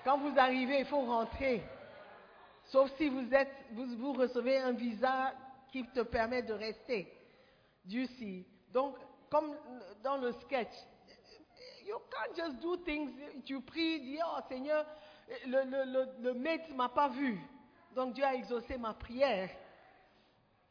Quand 0.05 0.19
vous 0.19 0.39
arrivez, 0.39 0.81
il 0.81 0.87
faut 0.87 1.01
rentrer. 1.01 1.65
Sauf 2.67 2.95
si 2.97 3.09
vous, 3.09 3.33
êtes, 3.33 3.53
vous, 3.73 4.13
recevez 4.13 4.59
un 4.59 4.73
visa 4.73 5.35
qui 5.73 5.85
te 5.89 6.01
permet 6.01 6.43
de 6.43 6.53
rester. 6.53 7.13
Dieu 7.85 8.07
sait. 8.19 8.45
Donc, 8.73 8.97
comme 9.31 9.57
dans 10.03 10.17
le 10.17 10.33
sketch, 10.33 10.73
you 11.85 11.99
can't 12.11 12.37
just 12.37 12.61
do 12.61 12.77
things. 12.79 13.11
Tu 13.45 13.61
pries, 13.61 14.01
dis, 14.01 14.19
oh 14.25 14.41
Seigneur, 14.49 14.87
le, 15.47 15.65
le, 15.65 15.85
le, 15.85 16.23
le 16.23 16.35
maître 16.35 16.71
ne 16.71 16.75
m'a 16.75 16.89
pas 16.89 17.09
vu. 17.09 17.41
Donc 17.95 18.15
Dieu 18.15 18.25
a 18.25 18.35
exaucé 18.35 18.77
ma 18.77 18.95
prière. 18.95 19.51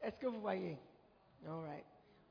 Est-ce 0.01 0.17
que 0.17 0.27
vous 0.27 0.41
voyez? 0.41 0.77
All 1.47 1.63
right. 1.63 1.85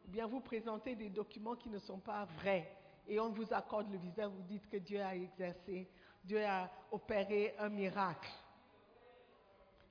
Ou 0.07 0.11
bien 0.11 0.27
vous 0.27 0.41
présentez 0.41 0.95
des 0.95 1.09
documents 1.09 1.57
qui 1.57 1.69
ne 1.69 1.79
sont 1.79 1.99
pas 1.99 2.25
vrais 2.25 2.71
et 3.07 3.21
on 3.21 3.31
vous 3.31 3.53
accorde 3.53 3.91
le 3.91 3.99
visa, 3.99 4.27
vous 4.27 4.43
dites 4.43 4.69
que 4.69 4.77
Dieu 4.79 5.01
a 5.03 5.15
exercé, 5.15 5.89
Dieu 6.23 6.45
a 6.45 6.71
opéré 6.91 7.55
un 7.59 7.69
miracle. 7.69 8.31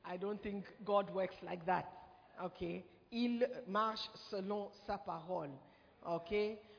I 0.05 0.17
don't 0.17 0.41
think 0.41 0.65
God 0.83 1.09
works 1.11 1.41
like 1.43 1.65
that. 1.65 1.85
OK? 2.43 2.83
Il 3.11 3.47
marche 3.67 4.09
selon 4.29 4.71
sa 4.85 4.97
parole. 4.97 5.51
OK? 6.05 6.33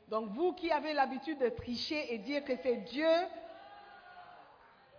Donc 0.08 0.30
vous 0.30 0.52
qui 0.52 0.70
avez 0.70 0.92
l'habitude 0.92 1.38
de 1.38 1.48
tricher 1.48 2.12
et 2.12 2.18
dire 2.18 2.44
que 2.44 2.56
c'est 2.62 2.76
Dieu 2.76 3.08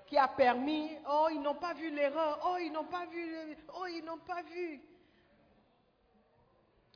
qui 0.07 0.17
a 0.17 0.27
permis, 0.27 0.91
oh, 1.09 1.27
ils 1.31 1.41
n'ont 1.41 1.55
pas 1.55 1.73
vu 1.73 1.89
l'erreur, 1.89 2.39
oh, 2.45 2.57
ils 2.61 2.71
n'ont 2.71 2.85
pas 2.85 3.05
vu, 3.05 3.57
oh, 3.75 3.85
ils 3.88 4.03
n'ont 4.03 4.19
pas 4.19 4.41
vu. 4.43 4.81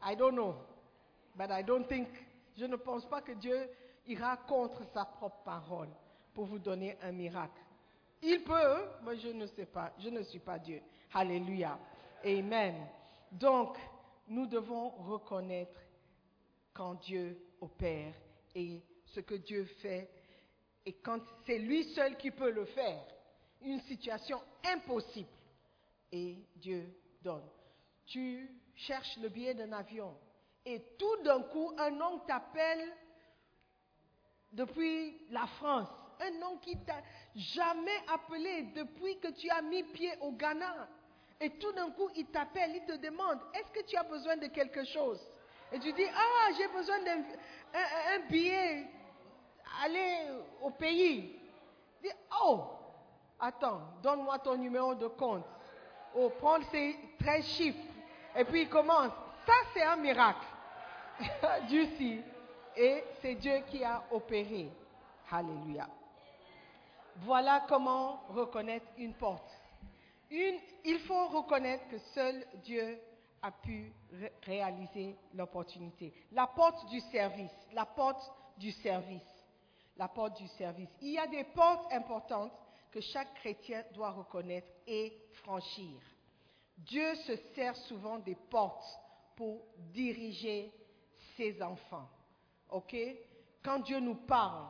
I 0.04 0.16
don't 0.16 0.34
know. 0.34 0.56
But 1.36 1.52
I 1.52 1.64
don't 1.64 1.88
think, 1.88 2.08
je 2.58 2.66
ne 2.66 2.76
pense 2.76 3.06
pas 3.06 3.22
que 3.22 3.32
Dieu 3.34 3.70
ira 4.08 4.38
contre 4.38 4.84
sa 4.94 5.06
propre 5.06 5.44
parole 5.44 5.90
pour 6.34 6.46
vous 6.46 6.60
donner 6.60 6.98
un 7.02 7.12
miracle. 7.12 7.62
Il 8.22 8.44
peut, 8.44 8.86
mais 9.04 9.18
je 9.18 9.30
ne 9.30 9.46
sais 9.48 9.66
pas, 9.66 9.92
je 9.98 10.10
ne 10.10 10.22
suis 10.24 10.40
pas 10.40 10.60
Dieu. 10.60 10.82
Alléluia. 11.14 11.80
Amen. 12.26 12.76
Donc, 13.32 13.78
nous 14.28 14.46
devons 14.46 14.90
reconnaître 14.90 15.80
quand 16.74 16.96
Dieu 16.96 17.38
opère 17.62 18.14
et 18.56 18.82
ce 19.06 19.20
que 19.20 19.36
Dieu 19.36 19.66
fait 19.82 20.10
et 20.86 20.94
quand 20.94 21.20
c'est 21.46 21.60
lui 21.60 21.84
seul 21.94 22.18
qui 22.18 22.32
peut 22.32 22.52
le 22.52 22.66
faire. 22.66 23.06
Une 23.62 23.82
situation 23.82 24.42
impossible. 24.64 25.30
Et 26.12 26.38
Dieu 26.56 26.90
donne. 27.22 27.48
Tu 28.06 28.50
cherches 28.74 29.18
le 29.18 29.30
billet 29.30 29.54
d'un 29.54 29.74
avion 29.74 30.16
et 30.66 30.82
tout 30.98 31.24
d'un 31.24 31.42
coup, 31.44 31.72
un 31.78 32.00
homme 32.00 32.22
t'appelle 32.28 32.94
depuis 34.52 35.18
la 35.32 35.48
France. 35.48 35.90
Un 36.20 36.42
homme 36.42 36.60
qui 36.60 36.78
t'a 36.84 37.02
jamais 37.36 37.98
appelé 38.14 38.64
depuis 38.76 39.20
que 39.20 39.30
tu 39.30 39.50
as 39.50 39.62
mis 39.62 39.84
pied 39.84 40.12
au 40.22 40.34
Ghana. 40.34 40.90
Et 41.40 41.52
tout 41.58 41.72
d'un 41.72 41.92
coup, 41.92 42.10
il 42.16 42.28
t'appelle, 42.28 42.76
il 42.76 42.86
te 42.86 42.98
demande, 42.98 43.40
est-ce 43.54 43.72
que 43.72 43.86
tu 43.86 43.96
as 43.96 44.04
besoin 44.04 44.36
de 44.38 44.48
quelque 44.48 44.84
chose? 44.86 45.20
Et 45.72 45.80
tu 45.80 45.92
dis, 45.94 46.06
ah, 46.16 46.52
j'ai 46.58 46.68
besoin 46.68 47.00
d'un 47.04 47.20
un, 47.74 48.16
un 48.16 48.20
billet, 48.30 48.86
aller 49.84 50.28
au 50.62 50.72
pays. 50.72 51.40
Dit, 52.02 52.10
oh, 52.44 52.64
attends, 53.40 53.82
donne-moi 54.02 54.40
ton 54.40 54.56
numéro 54.58 54.96
de 54.96 55.08
compte. 55.08 55.46
Oh, 56.16 56.32
prends 56.40 56.62
ces 56.72 56.96
13 57.20 57.46
chiffres. 57.46 57.84
Et 58.36 58.44
puis 58.46 58.62
il 58.64 58.70
commence. 58.70 59.12
Ça, 59.46 59.54
c'est 59.74 59.84
un 59.84 59.96
miracle. 59.98 60.46
Dieu 61.68 61.88
si. 61.98 62.22
Et 62.76 63.04
c'est 63.22 63.36
Dieu 63.36 63.60
qui 63.70 63.84
a 63.84 64.04
opéré. 64.12 64.70
Alléluia. 65.32 65.88
Voilà 67.18 67.66
comment 67.68 68.24
reconnaître 68.30 68.86
une 68.98 69.14
porte. 69.14 69.52
Une- 70.32 70.60
il 70.86 71.00
faut 71.02 71.28
reconnaître 71.28 71.88
que 71.90 71.98
seul 72.14 72.46
Dieu 72.64 73.00
a 73.42 73.52
pu 73.52 73.92
ré- 74.14 74.34
réaliser 74.44 75.16
l'opportunité. 75.34 76.14
La 76.32 76.48
porte 76.48 76.88
du 76.90 77.00
service, 77.12 77.52
la 77.74 77.86
porte 77.86 78.22
du 78.58 78.72
service, 78.72 79.22
la 79.98 80.08
porte 80.08 80.38
du 80.38 80.48
service. 80.50 80.90
Il 81.02 81.14
y 81.14 81.18
a 81.20 81.28
des 81.28 81.44
portes 81.46 81.92
importantes 81.94 82.52
que 82.92 83.02
chaque 83.02 83.34
chrétien 83.36 83.84
doit 83.94 84.12
reconnaître 84.12 84.68
et 84.88 85.14
franchir. 85.44 86.00
Dieu 86.78 87.16
se 87.16 87.36
sert 87.56 87.76
souvent 87.76 88.20
des 88.20 88.36
portes 88.36 88.86
pour 89.36 89.62
diriger 89.94 90.72
ses 91.36 91.62
enfants. 91.62 92.10
OK? 92.70 92.96
Quand 93.64 93.80
Dieu 93.80 94.00
nous 94.00 94.16
parle, 94.16 94.68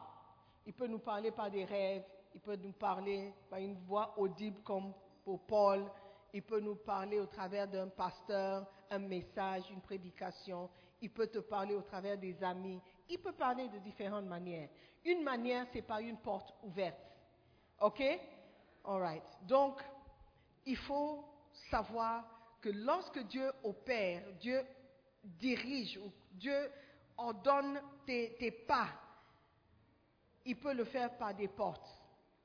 il 0.66 0.74
peut 0.74 0.88
nous 0.88 1.00
parler 1.00 1.32
par 1.32 1.50
des 1.50 1.66
rêves, 1.66 2.04
il 2.34 2.42
peut 2.42 2.56
nous 2.56 2.74
parler 2.74 3.34
par 3.50 3.60
une 3.60 3.76
voix 3.86 4.14
audible 4.18 4.62
comme 4.64 4.94
pour 5.24 5.40
Paul, 5.46 5.86
il 6.34 6.44
peut 6.44 6.60
nous 6.60 6.76
parler 6.76 7.20
au 7.20 7.26
travers 7.26 7.68
d'un 7.68 7.88
pasteur, 7.88 8.68
un 8.90 9.00
message, 9.00 9.64
une 9.72 9.82
prédication, 9.82 10.70
il 11.02 11.12
peut 11.12 11.28
te 11.28 11.40
parler 11.40 11.76
au 11.76 11.82
travers 11.82 12.18
des 12.18 12.44
amis, 12.44 12.82
il 13.10 13.20
peut 13.20 13.34
parler 13.34 13.68
de 13.70 13.80
différentes 13.80 14.26
manières. 14.26 14.70
Une 15.06 15.24
manière, 15.24 15.66
c'est 15.72 15.82
par 15.82 16.00
une 16.00 16.18
porte 16.18 16.54
ouverte. 16.64 17.00
OK? 17.82 18.02
All 18.86 19.02
right. 19.02 19.24
Donc, 19.44 19.82
il 20.66 20.78
faut 20.78 21.24
savoir 21.70 22.24
que 22.62 22.70
lorsque 22.70 23.20
Dieu 23.28 23.50
opère, 23.64 24.24
Dieu 24.40 24.62
dirige, 25.24 25.98
ou 25.98 26.12
Dieu 26.32 26.70
ordonne 27.18 27.82
tes, 28.06 28.36
tes 28.38 28.52
pas, 28.52 28.90
il 30.46 30.60
peut 30.60 30.74
le 30.74 30.86
faire 30.86 31.18
par 31.18 31.34
des 31.34 31.48
portes. 31.48 31.90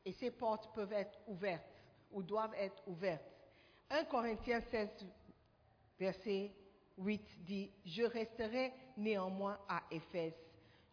Et 0.05 0.13
ces 0.13 0.31
portes 0.31 0.73
peuvent 0.75 0.93
être 0.93 1.19
ouvertes 1.27 1.75
ou 2.13 2.23
doivent 2.23 2.55
être 2.55 2.83
ouvertes. 2.87 3.34
1 3.91 4.05
Corinthiens 4.05 4.61
16, 4.71 4.89
verset 5.99 6.53
8 6.99 7.23
dit, 7.45 7.71
Je 7.85 8.03
resterai 8.03 8.73
néanmoins 8.97 9.59
à 9.69 9.83
Éphèse 9.91 10.35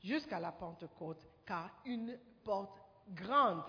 jusqu'à 0.03 0.39
la 0.39 0.51
Pentecôte, 0.51 1.21
car 1.45 1.69
une 1.85 2.17
porte 2.43 2.77
grande 3.09 3.63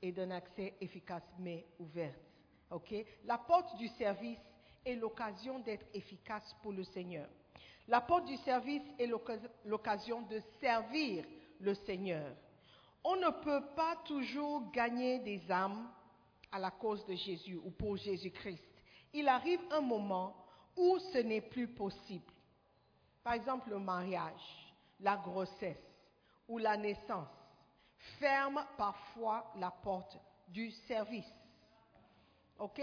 et 0.00 0.12
d'un 0.12 0.30
accès 0.30 0.74
efficace 0.80 1.24
mais 1.38 1.66
ouverte. 1.78 2.20
La 3.24 3.38
porte 3.38 3.76
du 3.76 3.88
service 3.88 4.38
est 4.84 4.94
l'occasion 4.94 5.58
d'être 5.60 5.86
efficace 5.94 6.54
pour 6.62 6.72
le 6.72 6.84
Seigneur. 6.84 7.28
La 7.88 8.00
porte 8.02 8.26
du 8.26 8.36
service 8.38 8.82
est 8.98 9.06
l'occas- 9.06 9.38
l'occasion 9.64 10.22
de 10.22 10.40
servir 10.60 11.24
le 11.60 11.74
Seigneur. 11.74 12.30
On 13.02 13.16
ne 13.16 13.30
peut 13.42 13.64
pas 13.74 13.96
toujours 14.04 14.70
gagner 14.70 15.18
des 15.20 15.50
âmes 15.50 15.90
à 16.50 16.58
la 16.58 16.70
cause 16.70 17.04
de 17.06 17.14
Jésus 17.14 17.56
ou 17.56 17.70
pour 17.70 17.96
Jésus-Christ. 17.96 18.64
Il 19.12 19.28
arrive 19.28 19.60
un 19.70 19.80
moment 19.80 20.34
où 20.76 20.98
ce 21.12 21.18
n'est 21.18 21.40
plus 21.40 21.68
possible. 21.68 22.32
Par 23.22 23.34
exemple, 23.34 23.70
le 23.70 23.78
mariage, 23.78 24.74
la 25.00 25.16
grossesse 25.16 25.76
ou 26.46 26.58
la 26.58 26.76
naissance 26.76 27.28
ferment 28.18 28.64
parfois 28.76 29.52
la 29.56 29.70
porte 29.70 30.16
du 30.48 30.70
service. 30.86 31.30
OK? 32.58 32.80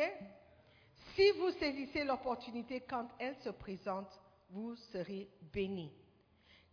Si 1.15 1.31
vous 1.31 1.51
saisissez 1.51 2.03
l'opportunité 2.03 2.81
quand 2.81 3.07
elle 3.19 3.35
se 3.37 3.49
présente, 3.49 4.09
vous 4.49 4.75
serez 4.91 5.29
béni. 5.53 5.91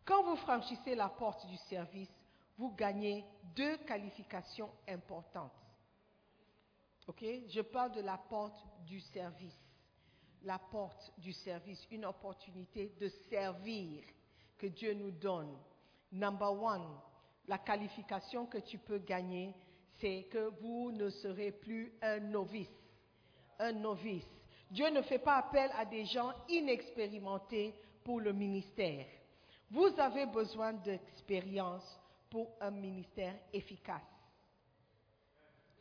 Quand 0.04 0.22
vous 0.24 0.36
franchissez 0.36 0.94
la 0.94 1.08
porte 1.08 1.46
du 1.46 1.56
service, 1.68 2.10
vous 2.58 2.74
gagnez 2.74 3.24
deux 3.54 3.76
qualifications 3.78 4.70
importantes. 4.88 5.52
OK? 7.06 7.24
Je 7.48 7.60
parle 7.60 7.92
de 7.92 8.00
la 8.00 8.16
porte 8.16 8.64
du 8.86 9.00
service. 9.00 9.58
La 10.42 10.58
porte 10.58 11.12
du 11.18 11.32
service, 11.32 11.86
une 11.90 12.04
opportunité 12.04 12.92
de 12.98 13.08
servir 13.30 14.02
que 14.58 14.66
Dieu 14.66 14.94
nous 14.94 15.12
donne. 15.12 15.56
Number 16.10 16.52
one, 16.52 16.98
la 17.46 17.58
qualification 17.58 18.46
que 18.46 18.58
tu 18.58 18.78
peux 18.78 18.98
gagner, 18.98 19.54
c'est 20.00 20.24
que 20.30 20.50
vous 20.60 20.90
ne 20.92 21.10
serez 21.10 21.52
plus 21.52 21.92
un 22.02 22.18
novice. 22.20 22.68
Un 23.58 23.72
novice. 23.72 24.26
Dieu 24.70 24.88
ne 24.90 25.02
fait 25.02 25.18
pas 25.18 25.36
appel 25.36 25.70
à 25.76 25.84
des 25.84 26.04
gens 26.06 26.32
inexpérimentés 26.48 27.74
pour 28.02 28.20
le 28.20 28.32
ministère. 28.32 29.06
Vous 29.70 29.88
avez 29.98 30.26
besoin 30.26 30.72
d'expérience 30.72 31.98
pour 32.30 32.50
un 32.60 32.70
ministère 32.70 33.34
efficace. 33.52 34.11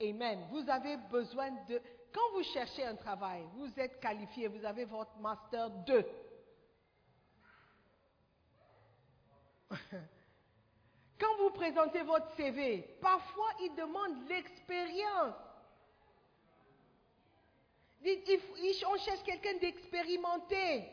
Amen. 0.01 0.47
Vous 0.49 0.67
avez 0.69 0.97
besoin 0.97 1.51
de... 1.67 1.81
Quand 2.11 2.31
vous 2.33 2.43
cherchez 2.43 2.83
un 2.83 2.95
travail, 2.95 3.43
vous 3.55 3.71
êtes 3.79 3.99
qualifié, 3.99 4.47
vous 4.47 4.65
avez 4.65 4.85
votre 4.85 5.15
master 5.19 5.69
2. 5.69 6.05
Quand 11.19 11.37
vous 11.37 11.51
présentez 11.51 12.01
votre 12.01 12.35
CV, 12.35 12.97
parfois 12.99 13.49
il 13.61 13.75
demande 13.75 14.27
l'expérience. 14.27 15.35
On 18.87 18.97
cherche 18.97 19.23
quelqu'un 19.23 19.57
d'expérimenté, 19.59 20.87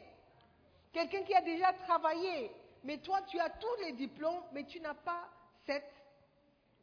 quelqu'un 0.93 1.23
qui 1.23 1.35
a 1.35 1.41
déjà 1.41 1.73
travaillé. 1.73 2.51
Mais 2.85 2.99
toi, 2.99 3.23
tu 3.23 3.41
as 3.41 3.49
tous 3.51 3.75
les 3.81 3.93
diplômes, 3.93 4.43
mais 4.53 4.65
tu 4.65 4.79
n'as 4.81 4.95
pas 4.95 5.29
cette 5.67 5.91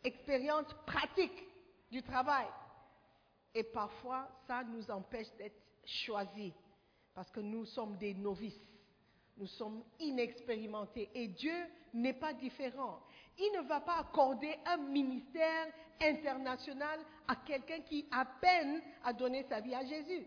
expérience 0.03 0.73
pratique 0.85 1.45
du 1.95 2.03
travail. 2.03 2.47
Et 3.53 3.63
parfois, 3.63 4.27
ça 4.47 4.65
nous 4.65 4.91
empêche 4.91 5.31
d'être 5.37 5.55
choisis, 5.85 6.51
parce 7.13 7.31
que 7.31 7.39
nous 7.39 7.65
sommes 7.65 7.95
des 7.95 8.13
novices. 8.13 8.59
Nous 9.37 9.47
sommes 9.47 9.81
inexpérimentés 9.99 11.09
et 11.13 11.27
Dieu 11.27 11.55
n'est 11.93 12.13
pas 12.13 12.33
différent. 12.33 12.99
Il 13.37 13.51
ne 13.57 13.67
va 13.67 13.79
pas 13.79 13.99
accorder 13.99 14.57
un 14.65 14.77
ministère 14.77 15.67
international 16.01 16.99
à 17.27 17.35
quelqu'un 17.37 17.79
qui 17.81 18.07
à 18.11 18.25
peine 18.25 18.81
a 19.03 19.13
donné 19.13 19.43
sa 19.43 19.61
vie 19.61 19.75
à 19.75 19.85
Jésus. 19.85 20.25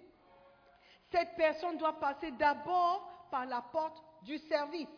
Cette 1.11 1.37
personne 1.37 1.77
doit 1.77 1.99
passer 2.01 2.31
d'abord 2.33 3.29
par 3.31 3.45
la 3.45 3.61
porte 3.61 4.03
du 4.23 4.39
service. 4.39 4.89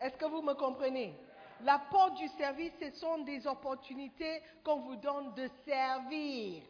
Est-ce 0.00 0.16
que 0.16 0.26
vous 0.26 0.42
me 0.42 0.54
comprenez? 0.54 1.16
La 1.62 1.78
porte 1.78 2.16
du 2.16 2.28
service, 2.28 2.72
ce 2.80 2.90
sont 2.98 3.18
des 3.18 3.46
opportunités 3.46 4.42
qu'on 4.62 4.80
vous 4.80 4.96
donne 4.96 5.32
de 5.34 5.48
servir, 5.64 6.62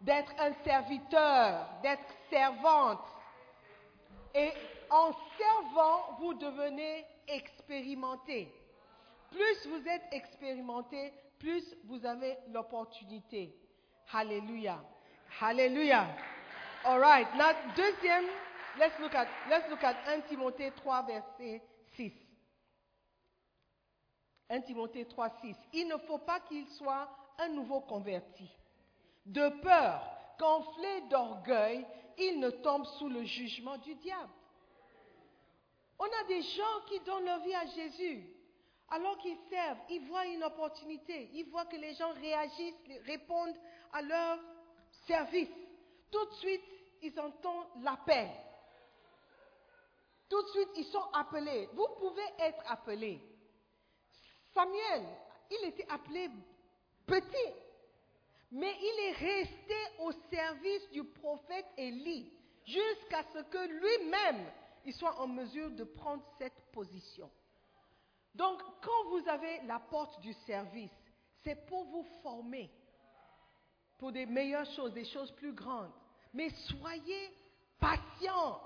d'être 0.00 0.32
un 0.38 0.52
serviteur, 0.64 1.68
d'être 1.82 2.14
servante. 2.30 3.04
Et 4.34 4.52
en 4.90 5.12
servant, 5.36 6.16
vous 6.20 6.34
devenez 6.34 7.04
expérimenté. 7.28 8.52
Plus 9.30 9.66
vous 9.66 9.86
êtes 9.88 10.04
expérimenté, 10.12 11.12
plus 11.38 11.76
vous 11.84 12.04
avez 12.06 12.36
l'opportunité. 12.48 13.54
Alléluia. 14.12 14.82
Alléluia. 15.40 16.06
All 16.84 17.00
right. 17.00 17.28
Now, 17.34 17.52
deuxième, 17.76 18.24
let's 18.78 18.98
look 19.00 19.14
at, 19.14 19.26
let's 19.50 19.68
look 19.68 19.82
at 19.82 19.96
1 20.06 20.20
Timothée 20.28 20.70
3, 20.76 21.02
verset 21.02 21.62
6. 21.96 22.25
1 24.48 24.60
Timothée 24.62 25.06
3, 25.06 25.30
6. 25.40 25.56
Il 25.72 25.88
ne 25.88 25.96
faut 25.98 26.18
pas 26.18 26.40
qu'il 26.40 26.66
soit 26.68 27.08
un 27.38 27.48
nouveau 27.48 27.80
converti. 27.80 28.48
De 29.24 29.48
peur 29.60 30.02
qu'enflé 30.38 31.02
d'orgueil, 31.10 31.84
il 32.18 32.40
ne 32.40 32.50
tombe 32.50 32.84
sous 32.98 33.08
le 33.08 33.24
jugement 33.24 33.76
du 33.78 33.94
diable. 33.96 34.32
On 35.98 36.04
a 36.04 36.24
des 36.28 36.42
gens 36.42 36.80
qui 36.88 37.00
donnent 37.00 37.24
leur 37.24 37.40
vie 37.40 37.54
à 37.54 37.66
Jésus. 37.66 38.24
Alors 38.88 39.18
qu'ils 39.18 39.38
servent, 39.50 39.80
ils 39.90 40.06
voient 40.06 40.26
une 40.26 40.44
opportunité. 40.44 41.30
Ils 41.32 41.50
voient 41.50 41.64
que 41.64 41.76
les 41.76 41.94
gens 41.94 42.12
réagissent, 42.12 42.74
répondent 43.04 43.56
à 43.92 44.02
leur 44.02 44.38
service. 45.06 45.50
Tout 46.10 46.24
de 46.24 46.34
suite, 46.34 46.62
ils 47.02 47.18
entendent 47.18 47.66
l'appel. 47.82 48.28
Tout 50.28 50.42
de 50.42 50.48
suite, 50.48 50.68
ils 50.76 50.84
sont 50.86 51.04
appelés. 51.12 51.68
Vous 51.72 51.88
pouvez 51.98 52.26
être 52.38 52.62
appelé. 52.68 53.20
Samuel, 54.56 55.04
il 55.50 55.68
était 55.68 55.86
appelé 55.90 56.30
petit, 57.06 57.52
mais 58.52 58.74
il 58.80 59.00
est 59.00 59.12
resté 59.12 59.74
au 59.98 60.12
service 60.30 60.90
du 60.92 61.04
prophète 61.04 61.66
Élie 61.76 62.32
jusqu'à 62.64 63.22
ce 63.34 63.40
que 63.42 63.68
lui-même 63.68 64.50
il 64.86 64.94
soit 64.94 65.20
en 65.20 65.26
mesure 65.26 65.70
de 65.72 65.84
prendre 65.84 66.22
cette 66.38 66.58
position. 66.72 67.30
Donc, 68.34 68.62
quand 68.82 69.10
vous 69.10 69.28
avez 69.28 69.60
la 69.66 69.78
porte 69.78 70.20
du 70.20 70.32
service, 70.46 70.90
c'est 71.44 71.66
pour 71.66 71.84
vous 71.84 72.06
former 72.22 72.70
pour 73.98 74.10
des 74.12 74.26
meilleures 74.26 74.70
choses, 74.72 74.92
des 74.94 75.04
choses 75.04 75.32
plus 75.32 75.52
grandes. 75.52 75.92
Mais 76.32 76.48
soyez 76.50 77.30
patients. 77.78 78.60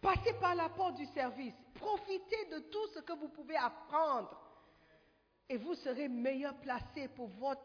Passez 0.00 0.34
par 0.34 0.54
la 0.54 0.68
porte 0.68 0.96
du 0.96 1.06
service. 1.06 1.54
Profitez 1.74 2.44
de 2.50 2.58
tout 2.70 2.86
ce 2.94 3.00
que 3.00 3.12
vous 3.14 3.28
pouvez 3.28 3.56
apprendre. 3.56 4.43
Et 5.48 5.56
vous 5.56 5.74
serez 5.74 6.08
meilleur 6.08 6.54
placé 6.54 7.08
pour 7.08 7.28
votre 7.28 7.62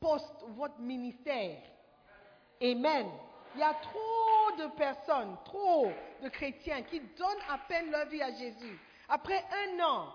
poste, 0.00 0.44
votre 0.48 0.78
ministère. 0.78 1.62
Amen. 2.60 3.06
Il 3.54 3.60
y 3.60 3.62
a 3.62 3.74
trop 3.74 4.56
de 4.58 4.76
personnes, 4.76 5.36
trop 5.44 5.90
de 6.22 6.28
chrétiens 6.28 6.82
qui 6.82 7.00
donnent 7.00 7.44
à 7.48 7.58
peine 7.66 7.90
leur 7.90 8.06
vie 8.06 8.22
à 8.22 8.32
Jésus. 8.32 8.78
Après 9.08 9.42
un 9.50 9.80
an, 9.82 10.12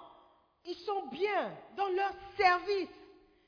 ils 0.66 0.76
sont 0.76 1.08
bien 1.08 1.52
dans 1.76 1.88
leur 1.88 2.14
service. 2.38 2.90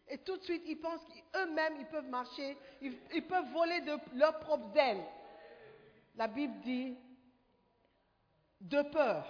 Et 0.07 0.17
tout 0.19 0.37
de 0.37 0.43
suite, 0.43 0.63
ils 0.65 0.79
pensent 0.79 1.05
qu'eux-mêmes, 1.05 1.75
ils 1.79 1.87
peuvent 1.87 2.09
marcher, 2.09 2.57
ils, 2.81 3.27
peuvent 3.27 3.51
voler 3.53 3.81
de 3.81 3.97
leurs 4.15 4.39
propres 4.39 4.75
ailes. 4.77 5.03
La 6.15 6.27
Bible 6.27 6.59
dit, 6.61 6.97
de 8.61 8.81
peur, 8.81 9.25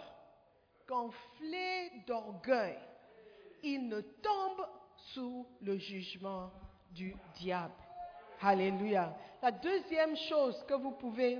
gonflés 0.88 1.92
d'orgueil, 2.08 2.78
ils 3.64 3.88
ne 3.88 4.02
tombent 4.02 4.68
sous 5.14 5.48
le 5.62 5.78
jugement 5.78 6.52
du 6.92 7.16
diable. 7.36 7.74
Alléluia. 8.42 9.16
La 9.42 9.52
deuxième 9.52 10.16
chose 10.18 10.64
que 10.68 10.74
vous 10.74 10.92
pouvez, 10.92 11.40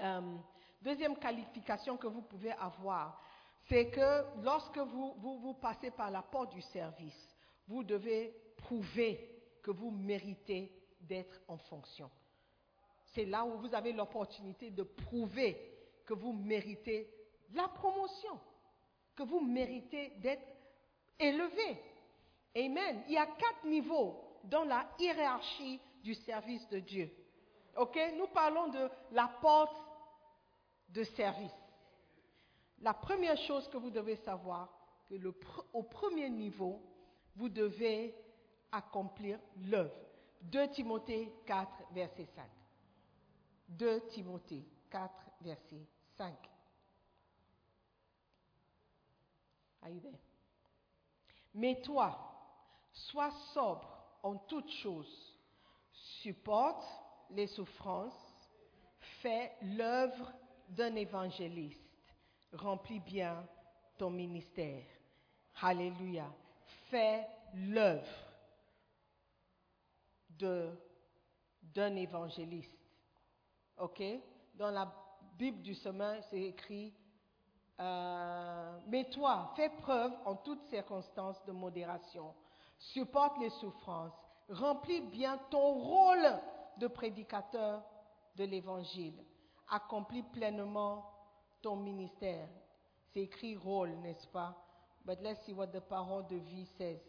euh, 0.00 0.36
deuxième 0.82 1.16
qualification 1.16 1.96
que 1.96 2.08
vous 2.08 2.22
pouvez 2.22 2.52
avoir, 2.52 3.22
c'est 3.68 3.88
que 3.90 4.24
lorsque 4.42 4.78
vous, 4.78 5.14
vous, 5.18 5.38
vous 5.38 5.54
passez 5.54 5.90
par 5.90 6.10
la 6.10 6.22
porte 6.22 6.52
du 6.52 6.62
service, 6.62 7.36
vous 7.68 7.84
devez 7.84 8.34
prouver 8.56 9.42
que 9.62 9.70
vous 9.70 9.90
méritez 9.90 10.72
d'être 11.00 11.40
en 11.46 11.56
fonction. 11.56 12.10
C'est 13.14 13.24
là 13.24 13.44
où 13.44 13.58
vous 13.58 13.74
avez 13.74 13.92
l'opportunité 13.92 14.70
de 14.70 14.82
prouver 14.82 15.56
que 16.04 16.14
vous 16.14 16.32
méritez 16.32 17.10
la 17.52 17.68
promotion, 17.68 18.40
que 19.14 19.22
vous 19.22 19.40
méritez 19.40 20.10
d'être 20.20 20.57
élevé. 21.18 21.82
Amen. 22.56 23.02
Il 23.06 23.14
y 23.14 23.18
a 23.18 23.26
quatre 23.26 23.64
niveaux 23.64 24.16
dans 24.44 24.64
la 24.64 24.88
hiérarchie 24.98 25.80
du 26.02 26.14
service 26.14 26.66
de 26.68 26.78
Dieu. 26.78 27.10
OK? 27.76 27.98
Nous 28.16 28.26
parlons 28.28 28.68
de 28.68 28.88
la 29.12 29.28
porte 29.40 29.76
de 30.88 31.04
service. 31.04 31.54
La 32.80 32.94
première 32.94 33.36
chose 33.36 33.68
que 33.68 33.76
vous 33.76 33.90
devez 33.90 34.16
savoir, 34.16 34.68
que 35.08 35.14
le, 35.14 35.34
au 35.72 35.82
premier 35.82 36.30
niveau, 36.30 36.82
vous 37.36 37.48
devez 37.48 38.14
accomplir 38.70 39.38
l'œuvre. 39.56 39.94
2 40.42 40.68
Timothée 40.70 41.32
4, 41.46 41.70
verset 41.92 42.26
5. 42.34 42.44
2 43.68 44.00
Timothée 44.08 44.64
4, 44.90 45.12
verset 45.40 45.86
5. 46.16 46.34
Are 49.82 49.90
you 49.90 50.00
there? 50.00 50.27
Mais 51.58 51.80
toi, 51.82 52.16
sois 52.92 53.32
sobre 53.52 53.88
en 54.22 54.36
toutes 54.36 54.70
choses, 54.70 55.36
supporte 56.22 56.86
les 57.30 57.48
souffrances, 57.48 58.48
fais 59.20 59.50
l'œuvre 59.62 60.32
d'un 60.68 60.94
évangéliste, 60.94 61.80
remplis 62.52 63.00
bien 63.00 63.44
ton 63.96 64.08
ministère. 64.08 64.84
Alléluia. 65.60 66.32
Fais 66.90 67.26
l'œuvre 67.54 68.06
d'un 71.74 71.96
évangéliste. 71.96 72.78
OK? 73.78 74.00
Dans 74.54 74.70
la 74.70 74.94
Bible 75.36 75.60
du 75.62 75.74
Semeur, 75.74 76.22
c'est 76.30 76.40
écrit 76.40 76.94
euh, 77.80 78.78
Mais 78.86 79.04
toi, 79.10 79.52
fais 79.56 79.68
preuve 79.68 80.12
en 80.24 80.36
toutes 80.36 80.62
circonstances 80.68 81.44
de 81.44 81.52
modération, 81.52 82.34
supporte 82.78 83.38
les 83.38 83.50
souffrances, 83.50 84.12
remplis 84.48 85.00
bien 85.00 85.38
ton 85.50 85.74
rôle 85.74 86.40
de 86.78 86.86
prédicateur 86.86 87.82
de 88.36 88.44
l'Évangile, 88.44 89.22
accomplis 89.68 90.22
pleinement 90.22 91.04
ton 91.62 91.76
ministère. 91.76 92.48
C'est 93.12 93.20
écrit 93.20 93.56
rôle, 93.56 93.90
n'est-ce 93.96 94.26
pas? 94.28 94.54
But 95.04 95.20
let's 95.22 95.44
see 95.44 95.52
what 95.52 95.68
the 95.68 95.80
parole 95.80 96.26
de 96.28 96.36
vie 96.36 96.66
says. 96.76 97.00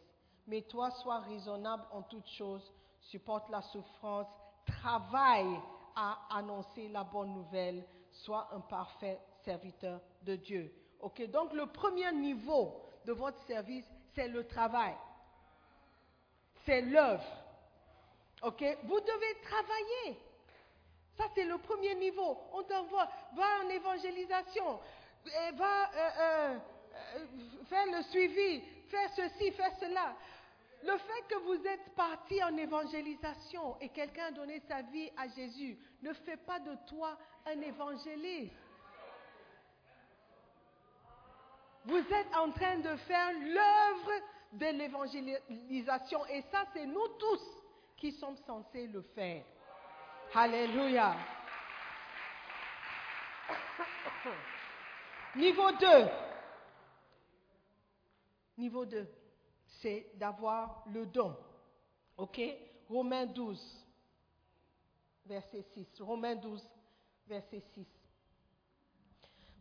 Mais 0.48 0.62
toi, 0.64 0.90
sois 0.90 1.20
raisonnable 1.20 1.86
en 1.92 2.02
toutes 2.02 2.30
choses, 2.30 2.72
supporte 3.02 3.50
la 3.50 3.62
souffrance, 3.62 4.28
travaille 4.66 5.60
à 5.96 6.18
annoncer 6.32 6.88
la 6.90 7.04
bonne 7.04 7.34
nouvelle, 7.34 7.86
sois 8.12 8.48
un 8.54 8.62
parfait 8.62 9.20
serviteur 9.50 10.00
de 10.22 10.36
Dieu. 10.36 10.72
Ok, 11.00 11.24
donc 11.32 11.54
le 11.54 11.66
premier 11.66 12.12
niveau 12.12 12.86
de 13.06 13.14
votre 13.14 13.42
service, 13.48 13.86
c'est 14.14 14.28
le 14.28 14.46
travail. 14.46 14.94
C'est 16.66 16.82
l'œuvre. 16.82 17.26
Ok, 18.44 18.62
vous 18.84 19.00
devez 19.00 19.34
travailler. 19.42 20.20
Ça, 21.18 21.26
c'est 21.34 21.46
le 21.46 21.58
premier 21.58 21.96
niveau. 21.96 22.38
On 22.54 22.62
t'envoie, 22.64 23.10
va 23.36 23.66
en 23.66 23.70
évangélisation, 23.70 24.80
va 25.56 25.92
euh, 25.96 26.10
euh, 26.20 26.58
faire 27.66 27.86
le 27.88 28.04
suivi, 28.04 28.62
faire 28.88 29.10
ceci, 29.16 29.52
faire 29.52 29.76
cela. 29.80 30.16
Le 30.84 30.98
fait 30.98 31.24
que 31.28 31.40
vous 31.40 31.66
êtes 31.66 31.94
parti 31.96 32.42
en 32.44 32.56
évangélisation 32.56 33.78
et 33.82 33.90
quelqu'un 33.90 34.28
a 34.28 34.32
donné 34.32 34.62
sa 34.68 34.82
vie 34.84 35.12
à 35.18 35.28
Jésus 35.28 35.78
ne 36.04 36.14
fait 36.14 36.38
pas 36.38 36.60
de 36.60 36.74
toi 36.88 37.18
un 37.48 37.60
évangéliste. 37.62 38.54
Vous 41.86 41.98
êtes 41.98 42.36
en 42.36 42.52
train 42.52 42.78
de 42.80 42.96
faire 42.96 43.32
l'œuvre 43.34 44.12
de 44.54 44.66
l'évangélisation 44.78 46.26
et 46.28 46.42
ça, 46.52 46.66
c'est 46.74 46.86
nous 46.86 47.08
tous 47.20 47.42
qui 47.98 48.12
sommes 48.14 48.38
censés 48.46 48.88
le 48.88 49.02
faire. 49.02 49.44
Alléluia. 50.34 51.16
Niveau 55.36 55.72
2. 55.72 55.88
Niveau 58.58 58.86
2 58.86 59.08
c'est 59.82 60.12
d'avoir 60.16 60.84
le 60.88 61.06
don. 61.06 61.36
OK? 62.18 62.42
Romains 62.90 63.28
12, 63.28 63.86
verset 65.26 65.64
6. 65.74 66.02
Romains 66.02 66.36
12, 66.36 66.62
verset 67.28 67.62
6. 67.74 67.86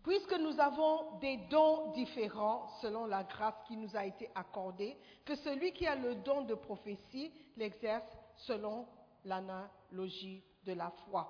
Puisque 0.02 0.34
nous 0.34 0.58
avons 0.60 1.18
des 1.18 1.36
dons 1.50 1.90
différents 1.92 2.68
selon 2.80 3.06
la 3.06 3.24
grâce 3.24 3.54
qui 3.66 3.76
nous 3.76 3.94
a 3.96 4.04
été 4.04 4.30
accordée, 4.34 4.96
que 5.24 5.34
celui 5.34 5.72
qui 5.72 5.86
a 5.86 5.94
le 5.94 6.14
don 6.16 6.42
de 6.42 6.54
prophétie 6.54 7.32
l'exerce 7.56 8.16
selon 8.36 8.86
l'analogie 9.24 10.42
de 10.64 10.72
la 10.72 10.90
foi. 10.90 11.28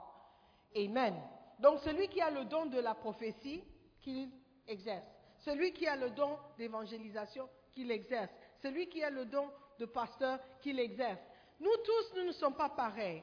Amen. 0.76 1.14
Donc 1.58 1.80
celui 1.80 2.08
qui 2.08 2.20
a 2.20 2.30
le 2.30 2.44
don 2.44 2.66
de 2.66 2.78
la 2.78 2.94
prophétie, 2.94 3.64
qu'il 4.00 4.30
exerce. 4.66 5.06
Celui 5.38 5.72
qui 5.72 5.86
a 5.86 5.96
le 5.96 6.10
don 6.10 6.38
d'évangélisation, 6.56 7.48
qu'il 7.74 7.90
exerce 7.90 8.30
celui 8.62 8.88
qui 8.88 9.02
a 9.02 9.10
le 9.10 9.24
don 9.24 9.50
de 9.78 9.86
pasteur, 9.86 10.38
qui 10.60 10.72
l'exerce. 10.72 11.20
Nous 11.60 11.76
tous, 11.84 12.16
nous 12.16 12.26
ne 12.26 12.32
sommes 12.32 12.54
pas 12.54 12.68
pareils. 12.68 13.22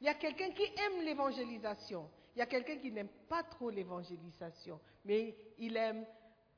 Il 0.00 0.06
y 0.06 0.10
a 0.10 0.14
quelqu'un 0.14 0.50
qui 0.50 0.64
aime 0.64 1.02
l'évangélisation. 1.04 2.10
Il 2.34 2.38
y 2.38 2.42
a 2.42 2.46
quelqu'un 2.46 2.76
qui 2.78 2.90
n'aime 2.90 3.08
pas 3.28 3.42
trop 3.44 3.70
l'évangélisation, 3.70 4.80
mais 5.04 5.34
il 5.58 5.76
aime 5.76 6.04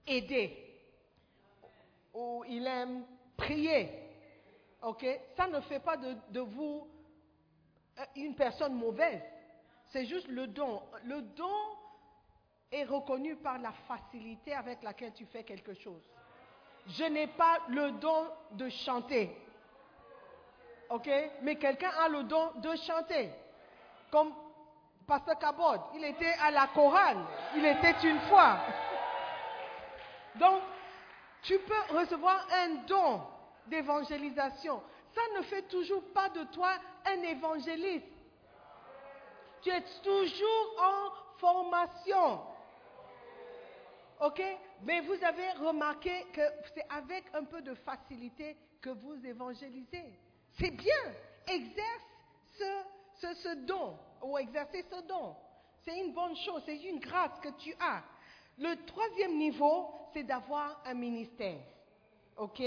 aider. 0.06 0.80
Ou 2.14 2.44
il 2.48 2.66
aime 2.66 3.04
prier. 3.36 3.90
OK? 4.82 5.06
Ça 5.36 5.46
ne 5.46 5.60
fait 5.60 5.80
pas 5.80 5.96
de, 5.96 6.40
vous 6.40 6.88
euh, 7.98 8.04
une 8.16 8.34
personne 8.34 8.74
mauvaise. 8.74 9.20
C'est 9.88 10.06
juste 10.06 10.28
le 10.28 10.46
don. 10.46 10.82
Le 11.04 11.20
don 11.20 11.76
est 12.72 12.84
reconnu 12.84 13.36
par 13.36 13.58
la 13.58 13.72
facilité 13.72 14.54
avec 14.54 14.82
laquelle 14.82 15.12
tu 15.12 15.26
fais 15.26 15.44
quelque 15.44 15.74
chose 15.74 16.02
je 16.88 17.04
n'ai 17.04 17.26
pas 17.26 17.58
le 17.68 17.92
don 17.92 18.28
de 18.52 18.68
chanter. 18.68 19.36
OK? 20.90 21.08
Mais 21.42 21.56
quelqu'un 21.56 21.90
a 21.98 22.08
le 22.08 22.22
don 22.24 22.52
de 22.56 22.76
chanter. 22.76 23.30
Comme 24.10 24.32
Pasteur 25.06 25.38
Cabot, 25.38 25.76
il 25.94 26.04
était 26.04 26.34
à 26.42 26.50
la 26.50 26.66
chorale. 26.68 27.18
Il 27.54 27.64
était 27.64 27.94
une 28.02 28.20
fois. 28.22 28.58
Donc, 30.34 30.62
tu 31.42 31.58
peux 31.60 31.96
recevoir 31.96 32.46
un 32.52 32.74
don 32.86 33.22
d'évangélisation. 33.66 34.82
Ça 35.14 35.20
ne 35.38 35.42
fait 35.42 35.62
toujours 35.62 36.02
pas 36.12 36.28
de 36.30 36.42
toi 36.44 36.72
un 37.06 37.22
évangéliste. 37.22 38.06
Tu 39.62 39.70
es 39.70 39.82
toujours 40.02 40.76
en 40.82 41.38
formation. 41.38 42.40
OK? 44.20 44.42
Mais 44.82 45.00
vous 45.00 45.24
avez 45.24 45.50
remarqué 45.52 46.26
que 46.32 46.42
c'est 46.74 46.86
avec 46.90 47.24
un 47.34 47.44
peu 47.44 47.62
de 47.62 47.74
facilité 47.74 48.56
que 48.80 48.90
vous 48.90 49.24
évangélisez. 49.24 50.04
C'est 50.58 50.70
bien. 50.70 51.12
Exerce 51.46 52.04
ce, 52.58 53.34
ce, 53.34 53.54
don 53.66 53.96
ou 54.22 54.38
exercer 54.38 54.84
ce 54.90 55.06
don. 55.06 55.34
C'est 55.84 55.98
une 55.98 56.12
bonne 56.12 56.36
chose, 56.36 56.62
c'est 56.66 56.76
une 56.76 56.98
grâce 56.98 57.38
que 57.40 57.50
tu 57.58 57.74
as. 57.78 58.02
Le 58.58 58.84
troisième 58.86 59.36
niveau, 59.36 59.90
c'est 60.12 60.24
d'avoir 60.24 60.80
un 60.84 60.94
ministère. 60.94 61.60
OK? 62.36 62.62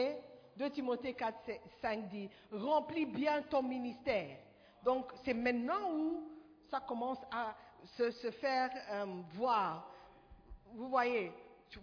2 0.56 0.70
Timothée 0.72 1.14
4, 1.14 1.36
5 1.82 2.10
dit, 2.10 2.30
remplis 2.52 3.06
bien 3.06 3.42
ton 3.44 3.64
ministère. 3.64 4.38
Donc 4.84 5.12
c'est 5.24 5.34
maintenant 5.34 5.92
où 5.94 6.24
ça 6.70 6.80
commence 6.80 7.20
à 7.32 7.56
se, 7.98 8.32
faire 8.32 8.70
euh, 8.92 9.06
voir. 9.34 9.90
Vous 10.74 10.90
voyez, 10.90 11.32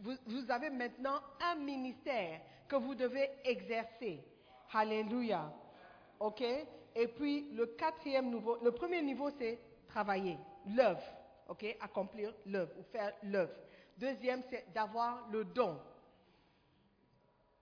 vous, 0.01 0.15
vous 0.27 0.51
avez 0.51 0.71
maintenant 0.71 1.21
un 1.43 1.57
ministère 1.57 2.41
que 2.69 2.77
vous 2.77 2.95
devez 2.95 3.31
exercer. 3.45 4.23
Alléluia. 4.73 5.51
OK? 6.21 6.43
Et 6.99 7.09
puis 7.09 7.51
le 7.53 7.67
quatrième 7.67 8.31
niveau, 8.31 8.57
le 8.63 8.73
premier 8.73 9.03
niveau 9.03 9.29
c'est 9.39 9.61
travailler, 9.87 10.39
l'œuvre. 10.75 11.03
OK? 11.49 11.65
Accomplir 11.81 12.35
l'œuvre 12.47 12.73
ou 12.79 12.83
faire 12.85 13.13
l'œuvre. 13.23 13.55
Deuxième 13.99 14.43
c'est 14.49 14.73
d'avoir 14.73 15.29
le 15.31 15.45
don. 15.45 15.79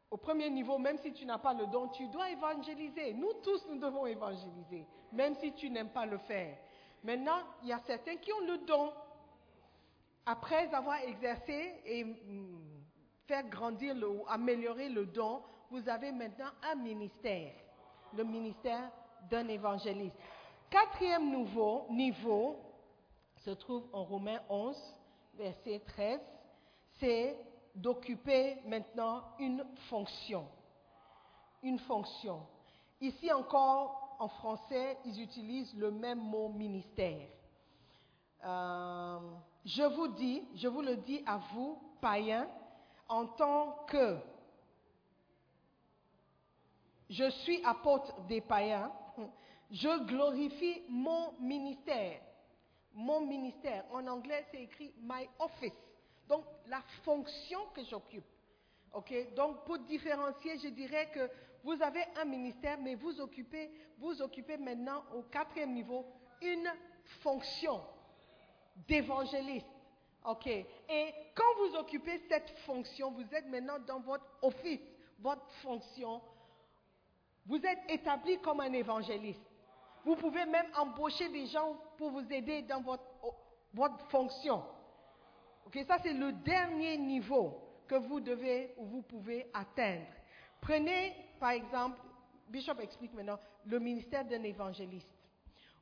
Au 0.08 0.16
premier 0.16 0.48
niveau, 0.48 0.78
même 0.78 0.98
si 0.98 1.12
tu 1.12 1.26
n'as 1.26 1.38
pas 1.38 1.52
le 1.52 1.66
don, 1.66 1.88
tu 1.88 2.06
dois 2.06 2.30
évangéliser. 2.30 3.12
Nous 3.14 3.32
tous, 3.42 3.66
nous 3.68 3.80
devons 3.80 4.06
évangéliser, 4.06 4.86
même 5.10 5.34
si 5.34 5.52
tu 5.52 5.68
n'aimes 5.68 5.90
pas 5.90 6.06
le 6.06 6.18
faire. 6.18 6.56
Maintenant, 7.02 7.40
il 7.62 7.70
y 7.70 7.72
a 7.72 7.80
certains 7.80 8.16
qui 8.16 8.32
ont 8.32 8.46
le 8.46 8.58
don. 8.58 8.92
Après 10.24 10.72
avoir 10.72 11.00
exercé 11.02 11.80
et 11.84 12.04
mm, 12.04 12.84
faire 13.26 13.48
grandir 13.48 13.96
ou 13.96 14.24
améliorer 14.28 14.88
le 14.88 15.04
don, 15.04 15.42
vous 15.70 15.88
avez 15.88 16.12
maintenant 16.12 16.50
un 16.62 16.76
ministère, 16.76 17.52
le 18.16 18.22
ministère 18.22 18.92
d'un 19.30 19.48
évangéliste. 19.48 20.16
Quatrième 20.70 21.30
nouveau, 21.30 21.86
niveau 21.90 22.56
se 23.44 23.50
trouve 23.50 23.84
en 23.92 24.04
Romains 24.04 24.40
11, 24.48 24.76
verset 25.34 25.82
13, 25.86 26.20
c'est 26.98 27.36
d'occuper 27.74 28.56
maintenant 28.66 29.22
une 29.38 29.64
fonction. 29.88 30.46
Une 31.62 31.78
fonction. 31.80 32.40
Ici 33.00 33.32
encore, 33.32 34.16
en 34.18 34.28
français, 34.28 34.98
ils 35.04 35.20
utilisent 35.20 35.74
le 35.76 35.90
même 35.90 36.20
mot 36.20 36.48
ministère. 36.48 37.28
Euh, 38.44 39.18
je 39.64 39.82
vous 39.82 40.08
dis, 40.08 40.46
je 40.54 40.68
vous 40.68 40.82
le 40.82 40.96
dis 40.96 41.22
à 41.26 41.38
vous, 41.52 41.78
païens, 42.00 42.48
en 43.08 43.26
tant 43.26 43.84
que 43.86 44.18
je 47.10 47.30
suis 47.30 47.62
apôtre 47.64 48.12
des 48.28 48.40
païens, 48.40 48.90
je 49.70 50.04
glorifie 50.04 50.82
mon 50.88 51.32
ministère. 51.40 52.20
Mon 52.94 53.20
ministère, 53.20 53.84
en 53.92 54.06
anglais, 54.06 54.46
c'est 54.50 54.62
écrit 54.62 54.94
my 55.00 55.28
office. 55.40 55.72
Donc, 56.28 56.44
la 56.68 56.80
fonction 57.02 57.58
que 57.74 57.84
j'occupe. 57.84 58.24
OK? 58.92 59.34
Donc, 59.34 59.64
pour 59.64 59.78
différencier, 59.78 60.58
je 60.58 60.68
dirais 60.68 61.10
que 61.12 61.28
vous 61.64 61.82
avez 61.82 62.04
un 62.16 62.24
ministère, 62.24 62.78
mais 62.78 62.94
vous 62.94 63.20
occupez, 63.20 63.70
vous 63.98 64.22
occupez 64.22 64.56
maintenant 64.56 65.02
au 65.14 65.22
quatrième 65.22 65.72
niveau 65.72 66.06
une 66.40 66.70
fonction 67.22 67.80
d'évangéliste. 68.86 69.66
OK? 70.24 70.46
Et 70.46 71.14
quand 71.34 71.54
vous 71.58 71.76
occupez 71.76 72.22
cette 72.28 72.50
fonction, 72.60 73.10
vous 73.10 73.34
êtes 73.34 73.46
maintenant 73.46 73.78
dans 73.80 74.00
votre 74.00 74.26
office, 74.42 74.80
votre 75.18 75.50
fonction. 75.62 76.20
Vous 77.46 77.56
êtes 77.56 77.90
établi 77.90 78.38
comme 78.40 78.60
un 78.60 78.72
évangéliste. 78.72 79.42
Vous 80.04 80.16
pouvez 80.16 80.44
même 80.46 80.66
embaucher 80.76 81.28
des 81.28 81.46
gens 81.46 81.76
pour 81.96 82.10
vous 82.10 82.32
aider 82.32 82.62
dans 82.62 82.80
votre, 82.82 83.04
fonction. 84.08 84.62
Ok, 85.66 85.78
ça 85.86 85.98
c'est 86.02 86.12
le 86.12 86.32
dernier 86.32 86.96
niveau 86.96 87.58
que 87.88 87.96
vous 87.96 88.20
devez 88.20 88.74
ou 88.76 88.86
vous 88.86 89.02
pouvez 89.02 89.50
atteindre. 89.52 90.06
Prenez 90.60 91.12
par 91.40 91.50
exemple, 91.50 92.00
Bishop 92.48 92.78
explique 92.80 93.12
maintenant, 93.14 93.38
le 93.66 93.78
ministère 93.78 94.24
d'un 94.24 94.42
évangéliste. 94.42 95.08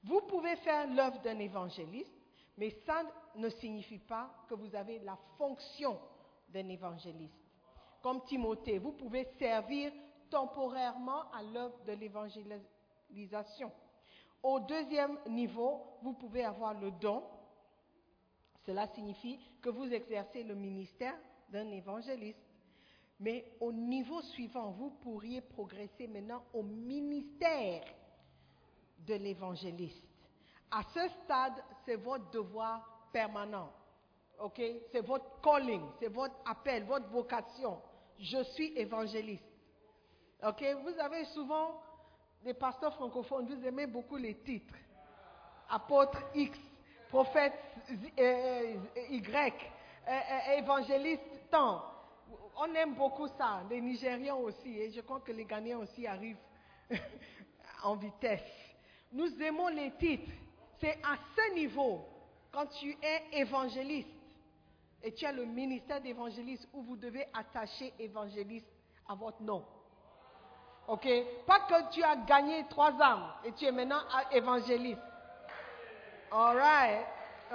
Vous 0.04 0.20
pouvez 0.22 0.56
faire 0.56 0.88
l'œuvre 0.88 1.20
d'un 1.20 1.38
évangéliste, 1.38 2.12
mais 2.56 2.70
ça 2.86 3.02
ne 3.36 3.48
signifie 3.48 3.98
pas 3.98 4.30
que 4.48 4.54
vous 4.54 4.74
avez 4.74 4.98
la 5.00 5.16
fonction 5.38 5.98
d'un 6.48 6.68
évangéliste. 6.68 7.34
Comme 8.02 8.24
Timothée, 8.24 8.78
vous 8.78 8.92
pouvez 8.92 9.24
servir 9.38 9.92
temporairement 10.32 11.30
à 11.30 11.42
l'œuvre 11.42 11.78
de 11.86 11.92
l'évangélisation. 11.92 13.70
Au 14.42 14.58
deuxième 14.60 15.18
niveau, 15.28 15.98
vous 16.02 16.14
pouvez 16.14 16.42
avoir 16.42 16.72
le 16.72 16.90
don. 16.92 17.22
Cela 18.64 18.86
signifie 18.88 19.38
que 19.60 19.68
vous 19.68 19.92
exercez 19.92 20.42
le 20.42 20.54
ministère 20.54 21.14
d'un 21.50 21.70
évangéliste. 21.70 22.40
Mais 23.20 23.44
au 23.60 23.72
niveau 23.72 24.22
suivant, 24.22 24.70
vous 24.70 24.90
pourriez 25.02 25.42
progresser 25.42 26.06
maintenant 26.06 26.42
au 26.54 26.62
ministère 26.62 27.84
de 29.06 29.14
l'évangéliste. 29.14 30.02
À 30.70 30.82
ce 30.94 31.08
stade, 31.22 31.62
c'est 31.84 31.96
votre 31.96 32.30
devoir 32.30 33.08
permanent. 33.12 33.70
C'est 34.90 35.06
votre 35.06 35.40
calling, 35.42 35.82
c'est 36.00 36.08
votre 36.08 36.34
appel, 36.46 36.84
votre 36.84 37.08
vocation. 37.10 37.80
Je 38.18 38.42
suis 38.54 38.72
évangéliste. 38.78 39.51
OK 40.46 40.64
Vous 40.82 40.98
avez 40.98 41.24
souvent 41.26 41.80
des 42.42 42.54
pasteurs 42.54 42.94
francophones, 42.94 43.46
vous 43.46 43.64
aimez 43.64 43.86
beaucoup 43.86 44.16
les 44.16 44.34
titres. 44.34 44.74
Apôtre 45.70 46.18
X, 46.34 46.58
prophète 47.08 47.54
euh, 48.18 48.74
Y, 49.10 49.26
euh, 49.28 50.10
euh, 50.10 50.58
évangéliste 50.58 51.22
tant. 51.50 51.82
On 52.56 52.74
aime 52.74 52.94
beaucoup 52.94 53.28
ça, 53.28 53.62
les 53.70 53.80
Nigérians 53.80 54.40
aussi, 54.40 54.78
et 54.78 54.90
je 54.90 55.00
crois 55.00 55.20
que 55.20 55.30
les 55.32 55.44
Ghanéens 55.44 55.78
aussi 55.78 56.06
arrivent 56.06 56.36
en 57.84 57.94
vitesse. 57.94 58.42
Nous 59.12 59.40
aimons 59.40 59.68
les 59.68 59.92
titres. 59.92 60.30
C'est 60.80 60.98
à 61.04 61.16
ce 61.36 61.54
niveau, 61.54 62.04
quand 62.50 62.66
tu 62.66 62.96
es 63.00 63.38
évangéliste, 63.40 64.08
et 65.04 65.12
tu 65.14 65.24
as 65.24 65.32
le 65.32 65.44
ministère 65.44 66.00
d'évangéliste 66.00 66.68
où 66.72 66.82
vous 66.82 66.96
devez 66.96 67.26
attacher 67.32 67.92
évangéliste 67.98 68.66
à 69.08 69.14
votre 69.14 69.40
nom. 69.42 69.64
Ok? 70.88 71.08
Pas 71.46 71.60
que 71.60 71.92
tu 71.92 72.02
as 72.02 72.16
gagné 72.16 72.64
trois 72.68 72.92
âmes 73.00 73.32
et 73.44 73.52
tu 73.52 73.64
es 73.64 73.72
maintenant 73.72 74.02
évangéliste. 74.30 75.00
Alright. 76.30 77.06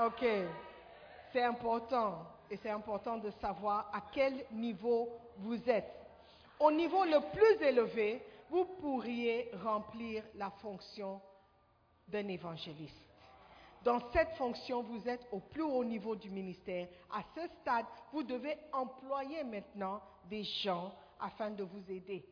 Ok. 0.06 0.26
C'est 1.32 1.44
important. 1.44 2.26
Et 2.50 2.58
c'est 2.58 2.70
important 2.70 3.18
de 3.18 3.30
savoir 3.42 3.92
à 3.94 4.02
quel 4.14 4.46
niveau 4.52 5.10
vous 5.38 5.70
êtes. 5.70 5.92
Au 6.60 6.72
niveau 6.72 7.04
le 7.04 7.20
plus 7.32 7.66
élevé, 7.66 8.24
vous 8.50 8.66
pourriez 8.80 9.52
remplir 9.64 10.24
la 10.36 10.50
fonction 10.50 11.22
d'un 12.08 12.28
évangéliste. 12.30 12.96
Dans 13.84 14.00
cette 14.12 14.32
fonction, 14.36 14.82
vous 14.82 15.08
êtes 15.08 15.28
au 15.32 15.40
plus 15.40 15.62
haut 15.62 15.84
niveau 15.84 16.16
du 16.16 16.30
ministère. 16.30 16.88
À 17.14 17.22
ce 17.36 17.48
stade, 17.62 17.86
vous 18.12 18.24
devez 18.24 18.58
employer 18.74 19.44
maintenant 19.44 20.02
des 20.30 20.44
gens 20.44 20.94
afin 21.20 21.52
de 21.52 21.64
vous 21.64 21.92
aider. 21.92 22.26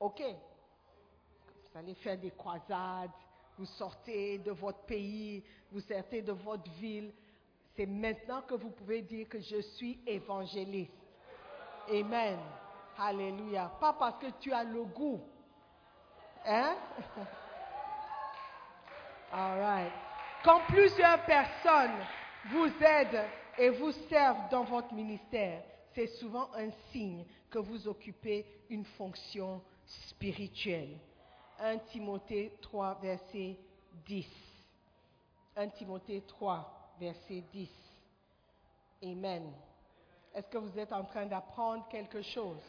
OK 0.00 0.22
Vous 0.22 1.78
allez 1.78 1.94
faire 1.94 2.18
des 2.18 2.30
croisades, 2.30 3.10
vous 3.58 3.66
sortez 3.66 4.38
de 4.38 4.50
votre 4.50 4.80
pays, 4.80 5.44
vous 5.70 5.80
sortez 5.80 6.22
de 6.22 6.32
votre 6.32 6.70
ville. 6.72 7.12
C'est 7.76 7.84
maintenant 7.86 8.40
que 8.42 8.54
vous 8.54 8.70
pouvez 8.70 9.02
dire 9.02 9.28
que 9.28 9.38
je 9.38 9.60
suis 9.60 10.00
évangéliste. 10.06 10.90
Amen. 11.90 12.38
Alléluia. 12.98 13.70
Pas 13.78 13.92
parce 13.92 14.18
que 14.18 14.30
tu 14.40 14.52
as 14.52 14.64
le 14.64 14.84
goût. 14.84 15.20
Hein? 16.46 16.76
All 19.32 19.60
right. 19.60 19.92
Quand 20.42 20.60
plusieurs 20.68 21.22
personnes 21.24 22.00
vous 22.50 22.70
aident 22.82 23.26
et 23.58 23.68
vous 23.68 23.92
servent 24.08 24.48
dans 24.50 24.64
votre 24.64 24.92
ministère, 24.94 25.62
c'est 25.94 26.06
souvent 26.06 26.48
un 26.54 26.70
signe 26.90 27.26
que 27.50 27.58
vous 27.58 27.86
occupez 27.86 28.46
une 28.70 28.84
fonction 28.84 29.60
spirituelle. 30.08 30.98
1 31.58 31.78
Timothée 31.90 32.56
3, 32.62 32.94
verset 33.00 33.56
10. 34.06 34.26
1 35.56 35.68
Timothée 35.68 36.22
3, 36.22 36.94
verset 36.98 37.42
10. 37.52 37.68
Amen. 39.02 39.52
Est-ce 40.34 40.48
que 40.48 40.58
vous 40.58 40.78
êtes 40.78 40.92
en 40.92 41.04
train 41.04 41.26
d'apprendre 41.26 41.86
quelque 41.88 42.22
chose? 42.22 42.62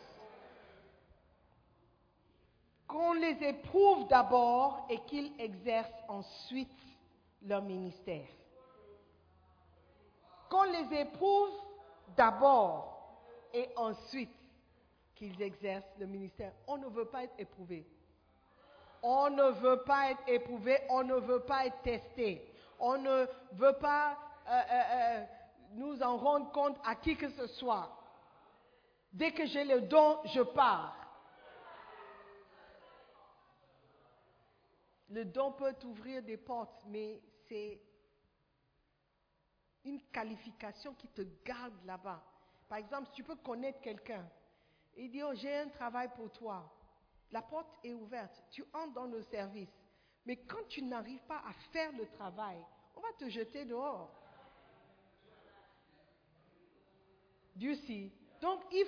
Qu'on 2.87 3.13
les 3.13 3.37
éprouve 3.43 4.07
d'abord 4.07 4.85
et 4.89 4.99
qu'ils 5.01 5.31
exercent 5.39 6.03
ensuite 6.09 6.69
leur 7.43 7.61
ministère. 7.61 8.27
Qu'on 10.49 10.63
les 10.63 10.99
éprouve 10.99 11.51
d'abord 12.17 12.91
et 13.53 13.69
ensuite 13.77 14.40
qu'ils 15.21 15.39
exercent 15.39 15.93
le 15.99 16.07
ministère. 16.07 16.51
On 16.65 16.77
ne 16.77 16.87
veut 16.87 17.05
pas 17.05 17.25
être 17.25 17.35
éprouvé. 17.37 17.85
On 19.03 19.29
ne 19.29 19.51
veut 19.51 19.83
pas 19.83 20.09
être 20.09 20.23
éprouvé, 20.27 20.79
on 20.89 21.03
ne 21.03 21.13
veut 21.13 21.41
pas 21.41 21.67
être 21.67 21.79
testé. 21.83 22.51
On 22.79 22.97
ne 22.97 23.27
veut 23.51 23.77
pas 23.79 24.17
euh, 24.47 24.51
euh, 24.51 24.81
euh, 24.93 25.25
nous 25.73 26.01
en 26.01 26.17
rendre 26.17 26.51
compte 26.51 26.75
à 26.83 26.95
qui 26.95 27.15
que 27.15 27.29
ce 27.29 27.45
soit. 27.45 27.95
Dès 29.13 29.31
que 29.31 29.45
j'ai 29.45 29.63
le 29.63 29.81
don, 29.81 30.21
je 30.25 30.41
pars. 30.41 30.97
Le 35.09 35.25
don 35.25 35.51
peut 35.51 35.75
ouvrir 35.83 36.23
des 36.23 36.37
portes, 36.37 36.81
mais 36.87 37.21
c'est 37.47 37.79
une 39.85 40.01
qualification 40.11 40.95
qui 40.95 41.09
te 41.09 41.21
garde 41.45 41.73
là-bas. 41.85 42.23
Par 42.67 42.79
exemple, 42.79 43.07
si 43.09 43.13
tu 43.13 43.23
peux 43.23 43.35
connaître 43.35 43.81
quelqu'un, 43.81 44.25
et 44.95 45.07
dire, 45.07 45.27
oh, 45.29 45.35
j'ai 45.35 45.55
un 45.55 45.69
travail 45.69 46.09
pour 46.15 46.31
toi. 46.31 46.71
La 47.31 47.41
porte 47.41 47.69
est 47.83 47.93
ouverte, 47.93 48.43
tu 48.51 48.63
entres 48.73 48.93
dans 48.93 49.05
le 49.05 49.21
service. 49.23 49.71
Mais 50.25 50.37
quand 50.37 50.67
tu 50.67 50.83
n'arrives 50.83 51.23
pas 51.23 51.41
à 51.47 51.53
faire 51.71 51.91
le 51.93 52.05
travail, 52.07 52.57
on 52.95 53.01
va 53.01 53.11
te 53.17 53.29
jeter 53.29 53.65
dehors. 53.65 54.11
Dieu 57.55 57.75
sait. 57.75 58.11
Donc 58.41 58.61
il 58.71 58.85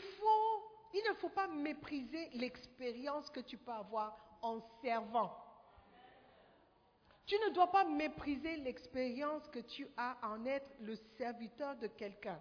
il 0.93 1.01
ne 1.09 1.15
faut 1.15 1.29
pas 1.29 1.47
mépriser 1.47 2.29
l'expérience 2.35 3.29
que 3.29 3.39
tu 3.39 3.57
peux 3.57 3.71
avoir 3.71 4.15
en 4.41 4.59
servant. 4.81 5.35
Tu 7.25 7.35
ne 7.35 7.53
dois 7.53 7.71
pas 7.71 7.85
mépriser 7.85 8.57
l'expérience 8.57 9.47
que 9.47 9.59
tu 9.59 9.87
as 9.97 10.17
en 10.21 10.45
être 10.45 10.69
le 10.81 10.95
serviteur 11.17 11.75
de 11.77 11.87
quelqu'un, 11.87 12.39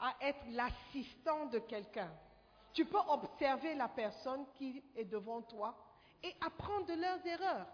à 0.00 0.16
être 0.22 0.44
l'assistant 0.50 1.46
de 1.46 1.58
quelqu'un. 1.58 2.10
Tu 2.72 2.84
peux 2.84 2.98
observer 3.08 3.74
la 3.74 3.88
personne 3.88 4.46
qui 4.54 4.82
est 4.96 5.04
devant 5.04 5.42
toi 5.42 5.76
et 6.22 6.34
apprendre 6.40 6.86
de 6.86 6.94
leurs 6.94 7.26
erreurs. 7.26 7.66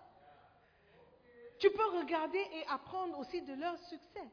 Tu 1.58 1.70
peux 1.70 1.98
regarder 1.98 2.38
et 2.38 2.66
apprendre 2.68 3.18
aussi 3.18 3.42
de 3.42 3.54
leurs 3.54 3.78
succès. 3.78 4.28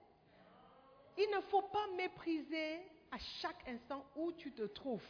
Il 1.18 1.30
ne 1.36 1.42
faut 1.42 1.62
pas 1.64 1.88
mépriser 1.96 2.78
à 3.12 3.18
chaque 3.42 3.68
instant 3.68 4.06
où 4.16 4.32
tu 4.34 4.52
te 4.52 4.64
trouves 4.64 5.06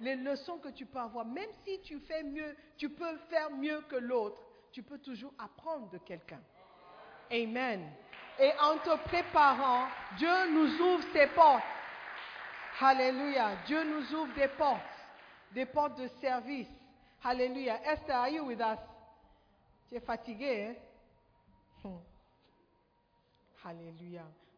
les 0.00 0.16
leçons 0.16 0.58
que 0.58 0.68
tu 0.68 0.86
peux 0.86 0.98
avoir. 0.98 1.24
Même 1.24 1.50
si 1.64 1.80
tu 1.80 1.98
fais 2.00 2.22
mieux, 2.22 2.56
tu 2.76 2.88
peux 2.88 3.16
faire 3.30 3.50
mieux 3.50 3.80
que 3.82 3.96
l'autre, 3.96 4.38
tu 4.72 4.82
peux 4.82 4.98
toujours 4.98 5.32
apprendre 5.38 5.88
de 5.90 5.98
quelqu'un. 5.98 6.40
Amen. 7.30 7.90
Et 8.38 8.50
en 8.60 8.78
te 8.78 8.96
préparant, 9.04 9.86
Dieu 10.18 10.50
nous 10.50 10.80
ouvre 10.80 11.04
ses 11.12 11.26
portes. 11.28 11.62
Alléluia. 12.80 13.56
Dieu 13.66 13.84
nous 13.84 14.14
ouvre 14.14 14.34
des 14.34 14.48
portes, 14.48 14.80
des 15.52 15.66
portes 15.66 15.98
de 15.98 16.08
service. 16.20 16.68
Alléluia. 17.22 17.80
Esther, 17.84 18.16
are 18.16 18.28
you 18.28 18.44
with 18.46 18.60
us? 18.60 18.78
Tu 19.88 19.96
es 19.96 20.00
fatigué, 20.00 20.76
hein? 21.84 21.88
Hmm. 21.88 21.98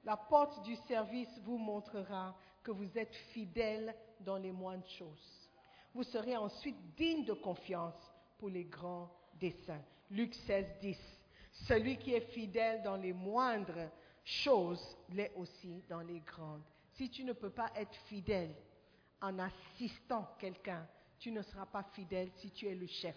La 0.04 0.16
porte 0.16 0.62
du 0.62 0.76
service 0.88 1.28
vous 1.44 1.58
montrera 1.58 2.34
que 2.62 2.70
vous 2.70 2.96
êtes 2.96 3.14
fidèle 3.32 3.94
dans 4.20 4.36
les 4.36 4.50
moindres 4.50 4.88
choses. 4.88 5.50
Vous 5.94 6.02
serez 6.02 6.36
ensuite 6.36 6.76
digne 6.96 7.24
de 7.24 7.34
confiance 7.34 7.94
pour 8.38 8.48
les 8.48 8.64
grands 8.64 9.10
desseins. 9.34 9.82
Luc 10.10 10.34
16, 10.34 10.66
10. 10.80 10.98
Celui 11.66 11.98
qui 11.98 12.14
est 12.14 12.32
fidèle 12.32 12.82
dans 12.82 12.96
les 12.96 13.12
moindres 13.12 13.90
choses 14.24 14.96
l'est 15.10 15.32
aussi 15.36 15.82
dans 15.88 16.00
les 16.00 16.20
grandes. 16.20 16.62
Si 16.96 17.10
tu 17.10 17.24
ne 17.24 17.32
peux 17.32 17.50
pas 17.50 17.70
être 17.76 17.94
fidèle 18.08 18.54
en 19.20 19.38
assistant 19.38 20.28
quelqu'un, 20.38 20.86
tu 21.18 21.30
ne 21.30 21.42
seras 21.42 21.66
pas 21.66 21.82
fidèle 21.94 22.30
si 22.36 22.50
tu 22.50 22.66
es 22.66 22.74
le 22.74 22.86
chef. 22.86 23.16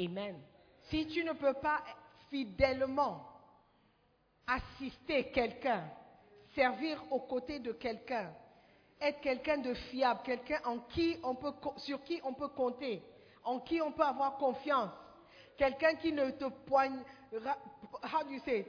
Amen. 0.00 0.40
Si 0.84 1.06
tu 1.06 1.24
ne 1.24 1.32
peux 1.32 1.54
pas 1.54 1.82
fidèlement 2.30 3.28
assister 4.46 5.30
quelqu'un, 5.30 5.88
servir 6.54 7.02
aux 7.10 7.20
côtés 7.20 7.60
de 7.60 7.72
quelqu'un, 7.72 8.32
être 9.00 9.20
quelqu'un 9.20 9.58
de 9.58 9.74
fiable, 9.74 10.20
quelqu'un 10.24 10.60
sur 11.78 12.02
qui 12.02 12.20
on 12.24 12.34
peut 12.34 12.48
compter, 12.48 13.02
en 13.44 13.60
qui 13.60 13.80
on 13.80 13.92
peut 13.92 14.02
avoir 14.02 14.36
confiance, 14.36 14.90
quelqu'un 15.56 15.94
qui 15.96 16.12
ne 16.12 16.30
te 16.30 16.48
poigne, 16.66 17.02
how 17.32 18.24
do 18.24 18.30
you 18.30 18.40
say, 18.44 18.66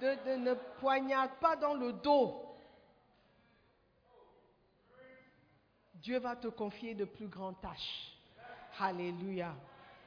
de, 0.00 0.36
ne 0.36 0.54
poignarde 0.80 1.32
pas 1.40 1.56
dans 1.56 1.74
le 1.74 1.92
dos. 1.92 2.42
Dieu 5.94 6.18
va 6.18 6.36
te 6.36 6.48
confier 6.48 6.94
de 6.94 7.04
plus 7.04 7.28
grandes 7.28 7.60
tâches. 7.60 8.12
Alléluia. 8.78 9.54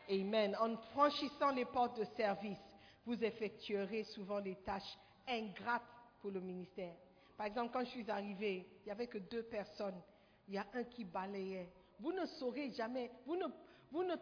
Amen. 0.09 0.55
En 0.59 0.77
franchissant 0.93 1.51
les 1.51 1.65
portes 1.65 1.99
de 1.99 2.05
service, 2.15 2.59
vous 3.05 3.21
effectuerez 3.23 4.03
souvent 4.03 4.39
des 4.39 4.55
tâches 4.55 4.97
ingrates 5.27 5.83
pour 6.21 6.31
le 6.31 6.39
ministère. 6.39 6.93
Par 7.37 7.47
exemple, 7.47 7.71
quand 7.73 7.81
je 7.81 7.89
suis 7.89 8.09
arrivée, 8.09 8.67
il 8.81 8.85
n'y 8.85 8.91
avait 8.91 9.07
que 9.07 9.17
deux 9.17 9.43
personnes. 9.43 9.99
Il 10.47 10.55
y 10.55 10.57
a 10.57 10.65
un 10.73 10.83
qui 10.83 11.03
balayait. 11.03 11.69
Vous 11.99 12.11
ne 12.11 12.25
saurez 12.25 12.71
jamais, 12.71 13.11
vous 13.25 13.35
ne, 13.35 13.45
vous 13.91 14.03
ne 14.03 14.15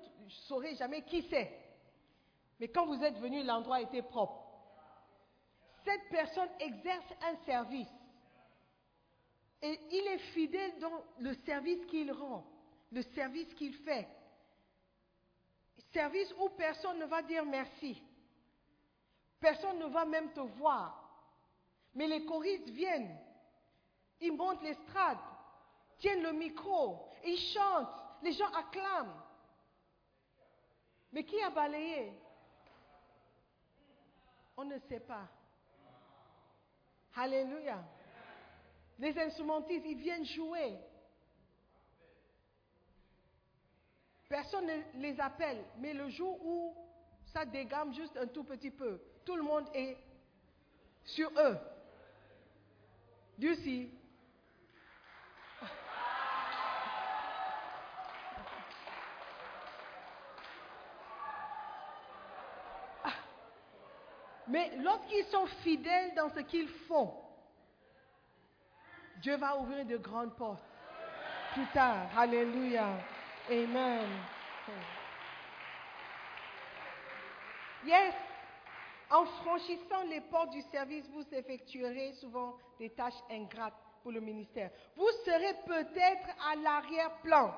saurez 0.47 0.76
jamais 0.76 1.01
qui 1.03 1.22
c'est. 1.30 1.51
Mais 2.59 2.68
quand 2.70 2.86
vous 2.86 3.01
êtes 3.03 3.18
venu, 3.18 3.43
l'endroit 3.43 3.82
était 3.82 4.01
propre. 4.01 4.47
Cette 5.88 6.10
personne 6.10 6.50
exerce 6.60 7.14
un 7.22 7.38
service. 7.46 7.88
Et 9.62 9.80
il 9.90 10.08
est 10.08 10.18
fidèle 10.34 10.78
dans 10.80 11.02
le 11.20 11.34
service 11.46 11.86
qu'il 11.86 12.12
rend, 12.12 12.46
le 12.92 13.02
service 13.16 13.54
qu'il 13.54 13.74
fait. 13.74 14.06
Service 15.94 16.34
où 16.38 16.50
personne 16.50 17.00
ne 17.00 17.06
va 17.06 17.22
dire 17.22 17.46
merci. 17.46 18.04
Personne 19.40 19.80
ne 19.80 19.86
va 19.86 20.04
même 20.04 20.34
te 20.34 20.42
voir. 20.42 21.10
Mais 21.96 22.06
les 22.06 22.26
choristes 22.26 22.70
viennent. 22.70 23.18
Ils 24.20 24.34
montent 24.34 24.62
l'estrade, 24.64 25.20
tiennent 26.00 26.24
le 26.24 26.34
micro, 26.34 27.08
ils 27.24 27.40
chantent, 27.40 28.04
les 28.24 28.34
gens 28.34 28.52
acclament. 28.52 29.24
Mais 31.14 31.24
qui 31.24 31.42
a 31.42 31.50
balayé? 31.50 32.12
On 34.58 34.66
ne 34.66 34.78
sait 34.90 35.00
pas. 35.00 35.30
Alléluia. 37.18 37.84
Les 38.99 39.18
instrumentistes, 39.18 39.86
ils 39.86 39.97
viennent 39.97 40.26
jouer. 40.26 40.78
Personne 44.30 44.65
ne 44.65 45.01
les 45.01 45.20
appelle, 45.20 45.63
mais 45.80 45.93
le 45.93 46.09
jour 46.09 46.39
où 46.45 46.76
ça 47.34 47.45
dégamme 47.45 47.93
juste 47.93 48.18
un 48.18 48.28
tout 48.28 48.43
petit 48.43 48.72
peu, 48.72 48.99
tout 49.26 49.36
le 49.36 49.43
monde 49.43 49.68
est 49.74 49.97
sur 51.05 51.32
eux. 51.39 51.57
Dieu. 53.38 53.55
Mais 64.48 64.72
lorsqu'ils 64.78 65.26
sont 65.26 65.45
fidèles 65.64 66.14
dans 66.16 66.30
ce 66.30 66.39
qu'ils 66.39 66.70
font, 66.70 67.14
Dieu 69.22 69.36
va 69.36 69.58
ouvrir 69.58 69.86
de 69.86 69.98
grandes 69.98 70.36
portes. 70.36 70.64
Plus 71.54 71.66
tard. 71.68 72.08
Alléluia. 72.16 72.88
Amen. 73.50 74.08
Yes. 77.86 78.14
En 79.10 79.26
franchissant 79.26 80.04
les 80.10 80.22
portes 80.22 80.52
du 80.52 80.62
service, 80.64 81.08
vous 81.10 81.26
effectuerez 81.32 82.14
souvent 82.14 82.58
des 82.78 82.89
tâches 82.89 83.22
ingrates 83.32 83.74
pour 84.04 84.12
le 84.12 84.20
ministère. 84.20 84.70
Vous 84.95 85.10
serez 85.26 85.54
peut-être 85.66 86.28
à 86.52 86.56
l'arrière-plan. 86.58 87.54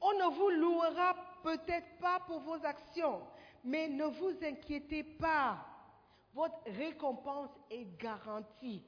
On 0.00 0.12
ne 0.12 0.34
vous 0.34 0.50
louera 0.50 1.16
peut-être 1.42 1.98
pas 2.00 2.20
pour 2.26 2.40
vos 2.40 2.64
actions, 2.64 3.20
mais 3.64 3.88
ne 3.88 4.04
vous 4.04 4.34
inquiétez 4.42 5.02
pas. 5.02 5.58
Votre 6.36 6.70
récompense 6.76 7.48
est 7.70 7.86
garantie. 7.96 8.84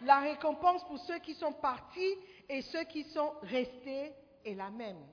La 0.00 0.20
récompense 0.20 0.82
pour 0.84 0.98
ceux 1.00 1.18
qui 1.18 1.34
sont 1.34 1.52
partis 1.52 2.14
et 2.48 2.62
ceux 2.62 2.84
qui 2.84 3.04
sont 3.04 3.34
restés 3.42 4.14
est 4.42 4.54
la 4.54 4.70
même. 4.70 5.04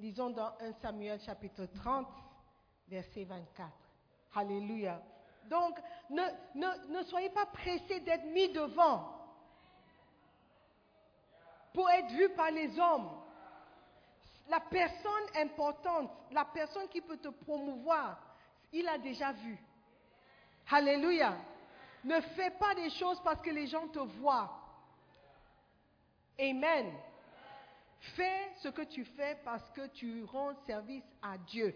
Lisons 0.00 0.30
dans 0.30 0.52
1 0.58 0.72
Samuel 0.82 1.20
chapitre 1.20 1.66
30, 1.66 2.08
verset 2.88 3.22
24. 3.22 3.70
Alléluia. 4.34 5.00
Donc, 5.48 5.78
ne, 6.10 7.02
soyez 7.04 7.30
pas 7.30 7.46
pressés 7.46 8.00
d'être 8.00 8.24
mis 8.24 8.48
devant 8.48 9.16
pour 11.72 11.88
être 11.88 12.10
vu 12.10 12.28
par 12.30 12.50
les 12.50 12.76
hommes. 12.80 13.10
La 14.48 14.58
personne 14.58 15.36
importante, 15.36 16.10
la 16.32 16.44
personne 16.46 16.88
qui 16.88 17.00
peut 17.00 17.18
te 17.18 17.28
promouvoir, 17.28 18.18
il 18.72 18.88
a 18.88 18.98
déjà 18.98 19.30
vu. 19.30 19.56
Alléluia. 20.70 21.36
Ne 22.04 22.20
fais 22.20 22.50
pas 22.50 22.74
des 22.74 22.90
choses 22.90 23.20
parce 23.22 23.40
que 23.40 23.50
les 23.50 23.66
gens 23.66 23.86
te 23.88 23.98
voient. 23.98 24.50
Amen. 26.38 26.92
Fais 28.16 28.50
ce 28.62 28.68
que 28.68 28.82
tu 28.82 29.04
fais 29.04 29.38
parce 29.44 29.68
que 29.70 29.86
tu 29.88 30.24
rends 30.24 30.54
service 30.66 31.04
à 31.22 31.38
Dieu. 31.38 31.74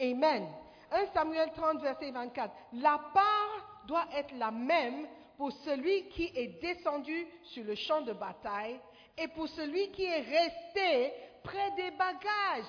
Amen. 0.00 0.46
1 0.90 1.06
Samuel 1.12 1.50
30, 1.52 1.80
verset 1.80 2.10
24. 2.10 2.54
La 2.74 2.98
part 3.12 3.82
doit 3.86 4.06
être 4.14 4.34
la 4.36 4.50
même 4.50 5.06
pour 5.36 5.52
celui 5.52 6.08
qui 6.10 6.30
est 6.34 6.60
descendu 6.60 7.26
sur 7.44 7.64
le 7.64 7.74
champ 7.74 8.02
de 8.02 8.12
bataille 8.12 8.78
et 9.16 9.28
pour 9.28 9.48
celui 9.48 9.90
qui 9.92 10.04
est 10.04 10.20
resté 10.20 11.12
près 11.42 11.70
des 11.72 11.90
bagages. 11.92 12.64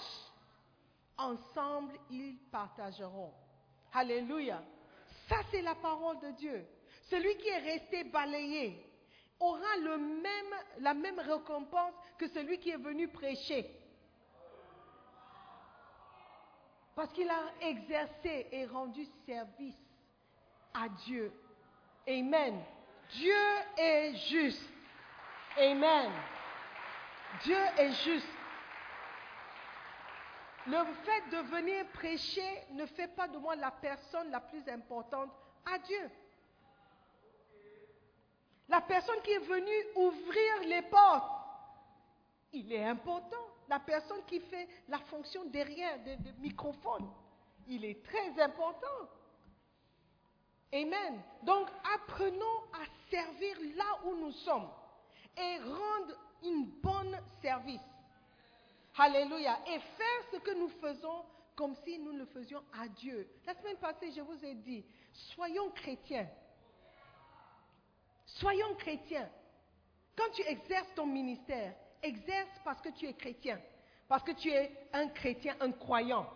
ensemble 1.17 1.93
ils 2.09 2.37
partageront. 2.51 3.33
Alléluia. 3.93 4.61
Ça, 5.29 5.37
c'est 5.51 5.61
la 5.61 5.75
parole 5.75 6.19
de 6.19 6.31
Dieu. 6.31 6.65
Celui 7.03 7.37
qui 7.37 7.47
est 7.47 7.59
resté 7.59 8.03
balayé 8.03 8.83
aura 9.39 9.77
la 10.79 10.93
même 10.93 11.19
récompense 11.19 11.93
que 12.17 12.27
celui 12.27 12.59
qui 12.59 12.71
est 12.71 12.77
venu 12.77 13.07
prêcher. 13.07 13.69
Parce 16.95 17.13
qu'il 17.13 17.29
a 17.29 17.43
exercé 17.61 18.47
et 18.51 18.65
rendu 18.65 19.05
service 19.25 19.77
à 20.73 20.89
Dieu. 21.05 21.31
Amen. 22.07 22.61
Dieu 23.11 23.35
est 23.77 24.15
juste. 24.29 24.69
Amen. 25.57 26.11
Dieu 27.43 27.57
est 27.77 27.93
juste. 28.03 28.27
Le 30.69 30.85
fait 31.03 31.29
de 31.31 31.41
venir 31.49 31.87
prêcher 31.93 32.67
ne 32.73 32.85
fait 32.85 33.07
pas 33.07 33.27
de 33.27 33.39
moi 33.39 33.55
la 33.55 33.71
personne 33.71 34.29
la 34.29 34.39
plus 34.39 34.67
importante 34.69 35.31
à 35.65 35.79
Dieu. 35.79 36.11
La 38.67 38.79
personne 38.81 39.19
qui 39.23 39.31
est 39.31 39.39
venue 39.39 39.83
ouvrir 39.95 40.59
les 40.67 40.83
portes, 40.83 41.31
il 42.53 42.71
est 42.71 42.85
important. 42.85 43.45
La 43.67 43.79
personne 43.79 44.23
qui 44.27 44.39
fait 44.41 44.67
la 44.87 44.99
fonction 44.99 45.43
derrière 45.45 45.97
des 46.03 46.17
de 46.17 46.31
microphone, 46.39 47.09
il 47.67 47.83
est 47.83 48.03
très 48.03 48.39
important. 48.39 49.09
Amen. 50.71 51.19
Donc 51.41 51.67
apprenons 51.95 52.59
à 52.73 53.09
servir 53.09 53.57
là 53.75 53.99
où 54.05 54.15
nous 54.17 54.31
sommes 54.33 54.69
et 55.35 55.57
rendre 55.57 56.15
une 56.43 56.65
bonne 56.79 57.17
service. 57.41 57.81
Alléluia. 58.99 59.59
Et 59.67 59.79
faire 59.79 60.23
ce 60.31 60.37
que 60.37 60.51
nous 60.51 60.69
faisons 60.81 61.23
comme 61.55 61.75
si 61.85 61.97
nous 61.99 62.11
le 62.11 62.25
faisions 62.25 62.63
à 62.79 62.87
Dieu. 62.87 63.29
La 63.45 63.53
semaine 63.55 63.77
passée, 63.77 64.11
je 64.11 64.21
vous 64.21 64.45
ai 64.45 64.55
dit, 64.55 64.85
soyons 65.11 65.69
chrétiens. 65.71 66.27
Soyons 68.25 68.75
chrétiens. 68.75 69.29
Quand 70.15 70.29
tu 70.33 70.41
exerces 70.43 70.93
ton 70.95 71.05
ministère, 71.05 71.73
exerce 72.03 72.49
parce 72.63 72.81
que 72.81 72.89
tu 72.89 73.05
es 73.07 73.13
chrétien. 73.13 73.59
Parce 74.07 74.23
que 74.23 74.31
tu 74.31 74.49
es 74.49 74.71
un 74.93 75.07
chrétien, 75.07 75.55
un 75.61 75.71
croyant. 75.71 76.29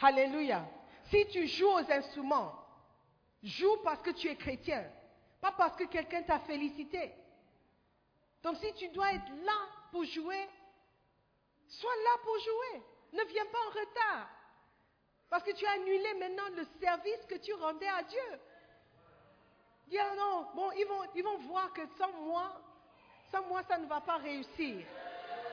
Alléluia. 0.00 0.68
Si 1.10 1.26
tu 1.28 1.46
joues 1.46 1.70
aux 1.70 1.92
instruments, 1.92 2.52
joue 3.42 3.76
parce 3.84 4.02
que 4.02 4.10
tu 4.10 4.28
es 4.28 4.36
chrétien. 4.36 4.84
Pas 5.40 5.52
parce 5.52 5.76
que 5.76 5.84
quelqu'un 5.84 6.22
t'a 6.22 6.40
félicité. 6.40 7.12
Donc 8.42 8.56
si 8.56 8.72
tu 8.74 8.88
dois 8.88 9.12
être 9.12 9.30
là 9.44 9.68
pour 9.90 10.04
jouer, 10.04 10.48
sois 11.72 11.96
là 12.04 12.20
pour 12.22 12.38
jouer. 12.38 12.82
Ne 13.12 13.24
viens 13.24 13.46
pas 13.46 13.58
en 13.58 13.70
retard. 13.70 14.28
Parce 15.28 15.44
que 15.44 15.52
tu 15.52 15.66
as 15.66 15.72
annulé 15.72 16.14
maintenant 16.18 16.48
le 16.56 16.64
service 16.80 17.24
que 17.28 17.36
tu 17.36 17.52
rendais 17.54 17.88
à 17.88 18.02
Dieu. 18.02 18.40
Non, 20.16 20.46
bon, 20.54 20.70
ils 20.72 20.86
vont, 20.86 21.02
ils 21.14 21.22
vont 21.22 21.38
voir 21.38 21.72
que 21.72 21.82
sans 21.98 22.12
moi, 22.12 22.50
sans 23.30 23.42
moi, 23.46 23.62
ça 23.68 23.78
ne 23.78 23.86
va 23.86 24.00
pas 24.00 24.16
réussir. 24.16 24.86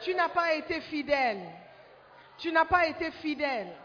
Tu 0.01 0.15
n'as 0.15 0.29
pas 0.29 0.53
été 0.53 0.79
fidèle. 0.81 1.45
Tu 2.37 2.51
n'as 2.51 2.65
pas 2.65 2.87
été 2.87 3.11
fidèle. 3.11 3.75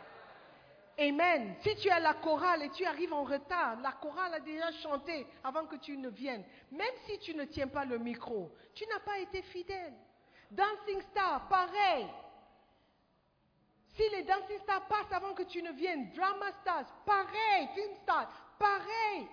Amen. 0.99 1.57
Si 1.63 1.75
tu 1.77 1.91
as 1.91 1.99
la 1.99 2.15
chorale 2.15 2.63
et 2.63 2.71
tu 2.71 2.85
arrives 2.85 3.13
en 3.13 3.25
retard, 3.25 3.81
la 3.81 3.93
chorale 3.93 4.35
a 4.35 4.41
déjà 4.41 4.71
chanté 4.83 5.27
avant 5.43 5.67
que 5.67 5.77
tu 5.77 5.97
ne 5.97 6.09
viennes. 6.09 6.45
Même 6.71 6.95
si 7.07 7.19
tu 7.19 7.35
ne 7.35 7.45
tiens 7.45 7.67
pas 7.67 7.85
le 7.85 7.99
micro, 7.99 8.53
tu 8.75 8.87
n'as 8.87 9.01
pas 9.01 9.19
été 9.19 9.43
fidèle. 9.43 9.95
Dancing 10.53 11.03
Star, 11.11 11.49
pareil. 11.49 12.07
Si 13.97 14.03
les 14.11 14.23
Dancing 14.25 14.59
Stars 14.63 14.87
passent 14.87 15.13
avant 15.13 15.35
que 15.35 15.45
tu 15.45 15.63
ne 15.63 15.71
viennes, 15.73 16.11
Drama 16.15 16.47
Stars, 16.63 16.87
pareil. 17.07 17.69
Film 17.75 17.95
Stars, 18.03 18.29
pareil. 18.59 19.29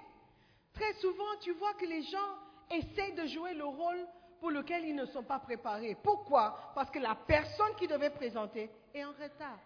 Très 0.74 0.94
souvent, 0.94 1.36
tu 1.42 1.52
vois 1.54 1.74
que 1.74 1.86
les 1.86 2.04
gens 2.04 2.36
essayent 2.70 3.14
de 3.14 3.26
jouer 3.26 3.54
le 3.54 3.66
rôle 3.66 4.06
pour 4.40 4.52
lequel 4.52 4.86
ils 4.86 4.96
ne 4.96 5.06
sont 5.08 5.24
pas 5.24 5.40
préparés. 5.40 5.98
Pourquoi? 6.04 6.72
Parce 6.76 6.90
que 6.92 7.00
la 7.00 7.16
personne 7.16 7.76
qui 7.78 7.88
devait 7.88 8.10
présenter 8.12 8.70
est 8.94 9.04
en 9.04 9.12
retard. 9.12 9.58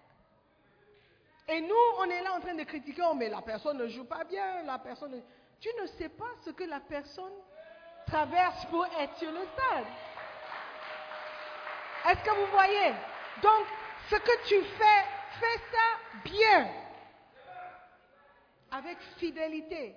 Et 1.47 1.61
nous, 1.61 1.75
on 1.99 2.05
est 2.09 2.21
là 2.23 2.33
en 2.33 2.39
train 2.39 2.55
de 2.55 2.63
critiquer, 2.63 3.03
oh, 3.09 3.13
mais 3.13 3.29
la 3.29 3.41
personne 3.41 3.77
ne 3.77 3.87
joue 3.87 4.05
pas 4.05 4.23
bien, 4.23 4.63
la 4.63 4.79
personne... 4.79 5.11
ne- 5.11 5.21
Tu 5.59 5.69
ne 5.79 5.85
sais 5.87 6.09
pas 6.09 6.29
ce 6.43 6.49
que 6.51 6.63
la 6.63 6.79
personne 6.79 7.33
traverse 8.07 8.65
pour 8.65 8.85
être 8.99 9.15
sur 9.17 9.31
le 9.31 9.41
stade. 9.53 9.85
Est-ce 12.09 12.23
que 12.23 12.35
vous 12.35 12.51
voyez? 12.51 12.93
Donc, 13.41 13.65
ce 14.09 14.15
que 14.15 14.47
tu 14.47 14.63
fais, 14.63 15.05
fais 15.39 15.59
ça 15.71 16.19
bien, 16.23 16.69
avec 18.71 18.97
fidélité. 19.17 19.95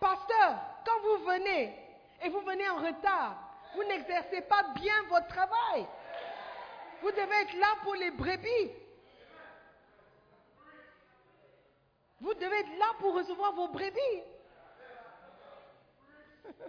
Pasteur, 0.00 0.58
quand 0.84 1.00
vous 1.00 1.24
venez 1.24 1.74
et 2.22 2.28
vous 2.28 2.40
venez 2.40 2.68
en 2.68 2.76
retard, 2.76 3.36
vous 3.74 3.84
n'exercez 3.84 4.42
pas 4.42 4.62
bien 4.74 4.94
votre 5.08 5.28
travail. 5.28 5.86
Vous 7.02 7.10
devez 7.10 7.42
être 7.42 7.56
là 7.58 7.76
pour 7.82 7.94
les 7.94 8.10
brebis. 8.10 8.72
Vous 12.20 12.34
devez 12.34 12.60
être 12.60 12.78
là 12.78 12.86
pour 12.98 13.14
recevoir 13.14 13.52
vos 13.52 13.68
brebis. 13.68 14.22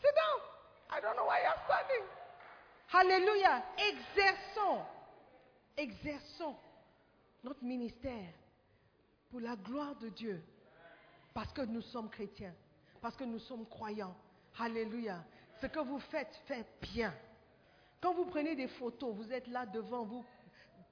Sit. 0.00 0.18
I 0.90 1.00
don't 1.00 1.16
know 1.16 1.24
why 1.24 1.40
you're 1.42 1.56
standing. 1.64 2.04
Alléluia. 2.92 3.62
Exerçons, 3.78 4.84
exerçons 5.76 6.56
notre 7.42 7.62
ministère 7.64 8.32
pour 9.30 9.40
la 9.40 9.56
gloire 9.56 9.94
de 9.96 10.08
Dieu. 10.08 10.42
Parce 11.34 11.52
que 11.52 11.62
nous 11.62 11.80
sommes 11.80 12.10
chrétiens, 12.10 12.54
parce 13.00 13.16
que 13.16 13.24
nous 13.24 13.38
sommes 13.38 13.66
croyants. 13.66 14.14
Alléluia. 14.58 15.24
Ce 15.60 15.66
que 15.66 15.80
vous 15.80 15.98
faites, 15.98 16.34
faites 16.46 16.66
bien. 16.92 17.14
Quand 18.00 18.12
vous 18.12 18.26
prenez 18.26 18.54
des 18.54 18.68
photos, 18.68 19.14
vous 19.14 19.32
êtes 19.32 19.46
là 19.46 19.64
devant, 19.64 20.04
vous 20.04 20.24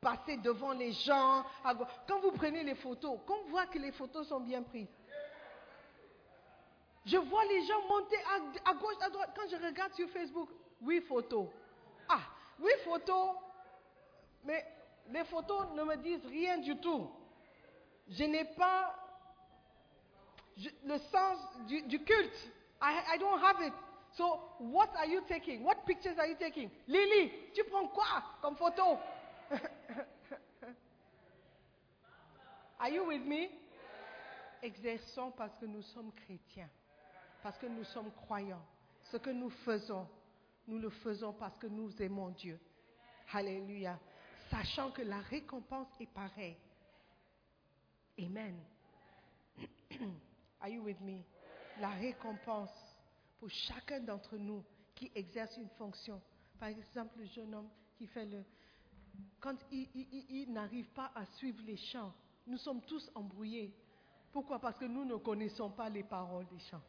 passez 0.01 0.39
devant 0.39 0.73
les 0.73 0.93
gens. 0.93 1.45
Quand 2.07 2.21
vous 2.21 2.33
prenez 2.33 2.63
les 2.63 2.77
photos, 2.77 3.19
qu'on 3.27 3.43
voit 3.51 3.67
que 3.67 3.79
les 3.79 3.93
photos 3.93 4.29
sont 4.29 4.41
bien 4.41 4.63
prises. 4.63 4.89
Je 7.05 7.17
vois 7.17 7.45
les 7.47 7.67
gens 7.67 7.89
monter 7.89 8.17
à, 8.17 8.71
à 8.71 8.75
gauche, 8.75 8.95
à 9.01 9.11
droite. 9.11 9.31
Quand 9.35 9.49
je 9.51 9.57
regarde 9.57 9.93
sur 9.95 10.09
Facebook, 10.11 10.49
oui, 10.83 11.01
photos. 11.03 11.49
Ah, 12.09 12.21
oui, 12.59 12.71
photos. 12.85 13.31
Mais 14.45 14.65
les 15.11 15.25
photos 15.25 15.67
ne 15.75 15.83
me 15.83 15.97
disent 15.97 16.27
rien 16.27 16.59
du 16.59 16.77
tout. 16.77 17.11
Je 18.09 18.25
n'ai 18.25 18.45
pas 18.45 18.95
le 20.85 20.99
sens 20.99 21.39
du, 21.67 21.83
du 21.83 22.03
culte. 22.03 22.51
I, 22.83 23.15
I 23.15 23.19
don't 23.19 23.41
have 23.43 23.61
it. 23.63 23.73
So, 24.13 24.41
what 24.59 24.91
are 24.97 25.07
you 25.07 25.23
taking? 25.29 25.63
What 25.63 25.87
pictures 25.87 26.19
are 26.19 26.27
you 26.27 26.35
taking? 26.35 26.71
Lily, 26.89 27.31
tu 27.55 27.63
prends 27.65 27.87
quoi 27.89 28.23
comme 28.43 28.57
photo? 28.57 28.99
are 32.81 32.89
you 32.91 33.07
with 33.07 33.25
me? 33.25 33.49
Exerçons 34.63 35.31
parce 35.31 35.55
que 35.57 35.67
nous 35.67 35.83
sommes 35.83 36.13
chrétiens, 36.13 36.69
parce 37.43 37.57
que 37.59 37.67
nous 37.67 37.85
sommes 37.85 38.11
croyants. 38.13 38.63
Ce 39.11 39.17
que 39.17 39.31
nous 39.31 39.51
faisons, 39.51 40.07
nous 40.67 40.79
le 40.79 40.91
faisons 40.91 41.33
parce 41.33 41.57
que 41.57 41.67
nous 41.67 41.91
aimons 42.03 42.31
Dieu. 42.31 42.59
Alléluia. 43.33 43.99
Sachant 44.51 44.91
que 44.91 45.03
la 45.03 45.21
récompense 45.21 45.89
est 46.01 46.13
pareille. 46.13 46.57
Amen. 48.19 48.57
Are 50.61 50.69
you 50.69 50.83
with 50.83 51.01
me? 51.01 51.23
La 51.81 51.91
récompense 51.91 52.71
pour 53.39 53.49
chacun 53.49 54.01
d'entre 54.01 54.37
nous 54.37 54.65
qui 54.95 55.11
exerce 55.15 55.57
une 55.57 55.69
fonction. 55.71 56.21
Par 56.59 56.69
exemple, 56.69 57.19
le 57.19 57.27
jeune 57.27 57.55
homme 57.55 57.69
qui 57.97 58.07
fait 58.07 58.27
le... 58.27 58.45
Quand 59.41 59.57
il, 59.71 60.53
n'arrive 60.53 60.89
pas 60.91 61.11
à 61.15 61.25
suivre 61.37 61.63
les 61.65 61.77
chants, 61.77 62.13
nous 62.47 62.59
sommes 62.59 62.83
tous 62.83 63.11
embrouillés. 63.15 63.75
Pourquoi? 64.33 64.59
Parce 64.59 64.77
que 64.77 64.85
nous 64.85 65.05
ne 65.05 65.17
connaissons 65.17 65.71
pas 65.71 65.89
les 65.89 66.05
paroles 66.05 66.47
des 66.49 66.59
chants. 66.71 66.83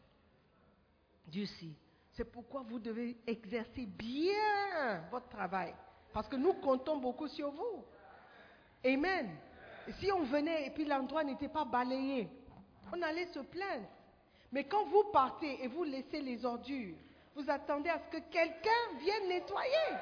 Dieu 1.27 1.45
sait. 1.45 1.73
C'est 2.13 2.25
pourquoi 2.25 2.63
vous 2.63 2.79
devez 2.79 3.17
exercer 3.25 3.85
bien 3.85 5.07
votre 5.09 5.29
travail. 5.29 5.73
Parce 6.13 6.27
que 6.27 6.35
nous 6.35 6.53
comptons 6.53 6.97
beaucoup 6.97 7.27
sur 7.27 7.51
vous. 7.51 7.85
Amen. 8.85 9.29
Si 9.99 10.11
on 10.11 10.23
venait 10.23 10.67
et 10.67 10.69
puis 10.71 10.85
l'endroit 10.85 11.23
n'était 11.23 11.47
pas 11.47 11.65
balayé, 11.65 12.27
on 12.93 13.01
allait 13.01 13.27
se 13.27 13.39
plaindre. 13.39 13.87
Mais 14.51 14.65
quand 14.65 14.85
vous 14.85 15.05
partez 15.13 15.63
et 15.63 15.67
vous 15.67 15.83
laissez 15.83 16.21
les 16.21 16.43
ordures, 16.45 16.95
vous 17.35 17.49
attendez 17.49 17.89
à 17.89 17.99
ce 17.99 18.17
que 18.17 18.21
quelqu'un 18.29 18.97
vienne 18.99 19.29
nettoyer. 19.29 19.97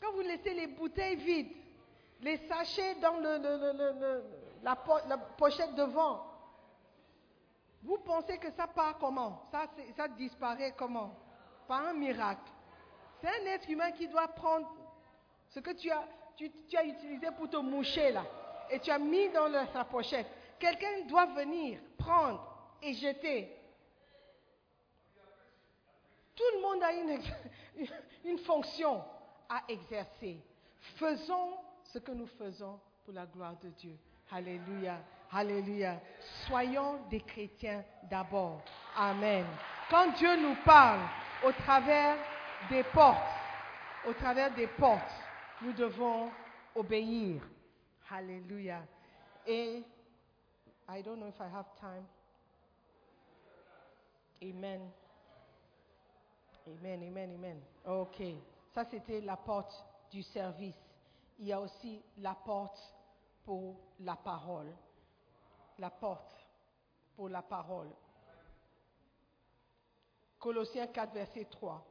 Quand 0.00 0.12
vous 0.12 0.20
laissez 0.20 0.54
les 0.54 0.68
bouteilles 0.68 1.16
vides, 1.16 1.52
les 2.20 2.36
sachets 2.48 2.94
dans 2.96 3.18
le- 3.18 4.22
la, 4.62 4.76
po- 4.76 5.00
la 5.08 5.18
pochette 5.18 5.74
devant, 5.74 6.24
vous 7.82 7.98
pensez 7.98 8.38
que 8.38 8.50
ça 8.52 8.66
part 8.68 8.98
comment? 8.98 9.48
Ça 9.96 10.08
disparaît 10.08 10.74
comment? 10.76 11.12
Par 11.68 11.86
un 11.86 11.92
miracle. 11.92 12.50
C'est 13.20 13.28
un 13.28 13.46
être 13.46 13.68
humain 13.70 13.92
qui 13.92 14.08
doit 14.08 14.28
prendre 14.28 14.66
Ce 15.50 15.60
que 15.60 15.70
tu 15.70 15.90
as, 15.90 16.04
tu, 16.36 16.50
as 16.76 16.84
utilisé 16.84 17.28
pour 17.36 17.48
te 17.48 17.56
moucher 17.56 18.10
là, 18.12 18.24
et 18.70 18.80
tu 18.80 18.90
as 18.90 18.98
mis 18.98 19.28
dans 19.30 19.48
la 19.48 19.84
pochette. 19.84 20.26
Quelqu'un 20.58 21.02
doit 21.06 21.26
venir, 21.26 21.78
prendre 21.96 22.42
et 22.82 22.94
jeter. 22.94 23.54
Tout 26.34 26.44
le 26.54 26.60
monde 26.62 26.82
a 26.82 26.92
une, 26.92 27.20
une 28.24 28.38
fonction 28.38 29.02
à 29.48 29.62
exercer. 29.68 30.40
Faisons 30.96 31.56
ce 31.84 31.98
que 31.98 32.12
nous 32.12 32.26
faisons 32.26 32.78
pour 33.04 33.14
la 33.14 33.26
gloire 33.26 33.56
de 33.62 33.68
Dieu. 33.70 33.96
Alléluia. 34.30 34.98
Alléluia. 35.32 36.00
Soyons 36.46 37.00
des 37.10 37.20
chrétiens 37.20 37.84
d'abord. 38.04 38.62
Amen. 38.96 39.44
Quand 39.90 40.12
Dieu 40.16 40.36
nous 40.36 40.56
parle 40.64 41.00
au 41.44 41.52
travers 41.52 42.16
des 42.70 42.82
portes, 42.84 43.22
au 44.06 44.12
travers 44.14 44.54
des 44.54 44.66
portes, 44.66 45.12
nous 45.62 45.72
devons 45.72 46.30
obéir. 46.74 47.42
Alléluia. 48.10 48.82
Et 49.46 49.82
I 50.88 51.02
don't 51.02 51.18
know 51.18 51.28
if 51.28 51.40
I 51.40 51.48
have 51.54 51.66
time. 51.78 52.04
Amen. 54.42 54.90
Amen, 56.66 57.02
amen, 57.02 57.34
amen. 57.34 57.60
Ok. 57.86 58.22
Ça, 58.74 58.84
c'était 58.84 59.20
la 59.20 59.36
porte 59.36 59.84
du 60.10 60.22
service. 60.22 60.76
Il 61.38 61.46
y 61.46 61.52
a 61.52 61.60
aussi 61.60 62.02
la 62.18 62.34
porte 62.34 62.78
pour 63.44 63.76
la 64.00 64.16
parole. 64.16 64.72
La 65.78 65.90
porte 65.90 66.34
pour 67.14 67.28
la 67.28 67.42
parole. 67.42 67.90
Colossiens 70.38 70.86
4, 70.86 71.12
verset 71.12 71.46
3. 71.50 71.84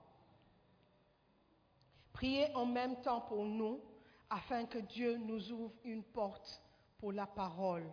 Priez 2.14 2.54
en 2.56 2.66
même 2.66 3.00
temps 3.02 3.22
pour 3.22 3.46
nous, 3.46 3.82
afin 4.30 4.66
que 4.66 4.80
Dieu 4.80 5.18
nous 5.18 5.52
ouvre 5.52 5.74
une 5.84 6.04
porte 6.04 6.62
pour 6.98 7.12
la 7.12 7.28
parole, 7.28 7.86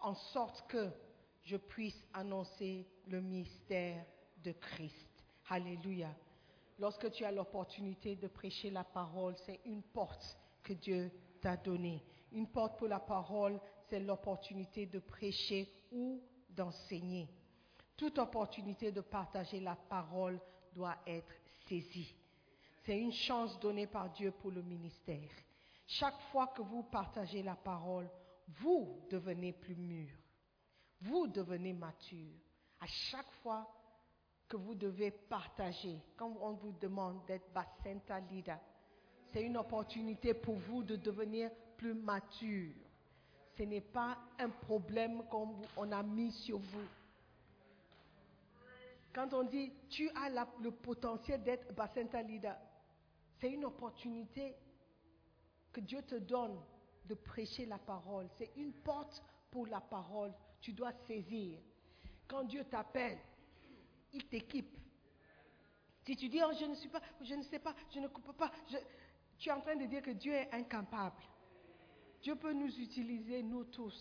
en 0.00 0.14
sorte 0.14 0.66
que 0.68 0.90
je 1.42 1.56
puisse 1.56 2.06
annoncer 2.12 2.86
le 3.06 3.20
mystère 3.20 4.04
de 4.42 4.52
Christ. 4.52 5.24
Alléluia. 5.48 6.08
Lorsque 6.78 7.10
tu 7.12 7.24
as 7.24 7.30
l'opportunité 7.30 8.16
de 8.16 8.26
prêcher 8.28 8.70
la 8.70 8.84
parole, 8.84 9.36
c'est 9.44 9.60
une 9.64 9.82
porte 9.82 10.36
que 10.62 10.72
Dieu 10.72 11.10
t'a 11.40 11.56
donnée. 11.56 12.04
Une 12.32 12.48
porte 12.48 12.78
pour 12.78 12.88
la 12.88 13.00
parole, 13.00 13.60
c'est 13.88 14.00
l'opportunité 14.00 14.86
de 14.86 14.98
prêcher 14.98 15.68
ou 15.92 16.20
d'enseigner. 16.50 17.28
Toute 17.96 18.18
opportunité 18.18 18.92
de 18.92 19.00
partager 19.00 19.60
la 19.60 19.76
parole 19.76 20.38
doit 20.74 20.96
être 21.06 21.32
saisie. 21.68 22.14
C'est 22.84 22.98
une 22.98 23.12
chance 23.12 23.58
donnée 23.58 23.86
par 23.86 24.10
Dieu 24.10 24.30
pour 24.30 24.50
le 24.50 24.62
ministère. 24.62 25.30
Chaque 25.86 26.20
fois 26.32 26.48
que 26.48 26.62
vous 26.62 26.82
partagez 26.84 27.42
la 27.42 27.56
parole, 27.56 28.08
vous 28.60 29.02
devenez 29.10 29.52
plus 29.52 29.76
mûr. 29.76 30.08
Vous 31.00 31.26
devenez 31.26 31.72
mature. 31.72 32.34
À 32.80 32.86
chaque 32.86 33.30
fois 33.42 33.68
que 34.48 34.56
vous 34.56 34.74
devez 34.74 35.10
partager, 35.10 35.98
quand 36.16 36.36
on 36.40 36.52
vous 36.52 36.72
demande 36.72 37.24
d'être 37.26 37.52
Bacenta 37.52 38.20
leader, 38.20 38.58
c'est 39.32 39.42
une 39.42 39.56
opportunité 39.56 40.34
pour 40.34 40.56
vous 40.56 40.82
de 40.82 40.96
devenir 40.96 41.50
plus 41.76 41.94
mature. 41.94 42.72
Ce 43.56 43.62
n'est 43.62 43.80
pas 43.80 44.18
un 44.38 44.50
problème 44.50 45.22
qu'on 45.28 45.92
a 45.92 46.02
mis 46.02 46.32
sur 46.32 46.58
vous. 46.58 46.86
Quand 49.14 49.32
on 49.32 49.44
dit 49.44 49.72
tu 49.88 50.10
as 50.10 50.28
le 50.60 50.70
potentiel 50.70 51.42
d'être 51.42 51.74
Bacenta 51.74 52.20
leader, 52.20 52.56
c'est 53.40 53.50
une 53.50 53.64
opportunité 53.64 54.54
que 55.72 55.80
Dieu 55.80 56.02
te 56.02 56.16
donne 56.16 56.58
de 57.06 57.14
prêcher 57.14 57.64
la 57.66 57.78
parole. 57.78 58.28
C'est 58.36 58.50
une 58.56 58.72
porte 58.72 59.22
pour 59.50 59.66
la 59.66 59.80
parole. 59.80 60.32
Tu 60.60 60.72
dois 60.72 60.92
saisir. 61.06 61.58
Quand 62.28 62.44
Dieu 62.44 62.64
t'appelle, 62.64 63.18
il 64.12 64.26
t'équipe. 64.26 64.76
Si 66.04 66.14
tu 66.16 66.28
dis, 66.28 66.40
oh, 66.44 66.52
je 66.58 66.66
ne 66.66 66.74
suis 66.74 66.88
pas, 66.88 67.00
je 67.20 67.34
ne 67.34 67.42
sais 67.42 67.58
pas, 67.58 67.74
je 67.92 68.00
ne 68.00 68.08
coupe 68.08 68.36
pas, 68.36 68.50
tu 69.38 69.48
es 69.48 69.52
en 69.52 69.60
train 69.60 69.76
de 69.76 69.86
dire 69.86 70.02
que 70.02 70.12
Dieu 70.12 70.32
est 70.32 70.52
incapable. 70.52 71.22
Dieu 72.26 72.34
peut 72.34 72.52
nous 72.52 72.76
utiliser, 72.80 73.40
nous 73.40 73.62
tous. 73.62 73.94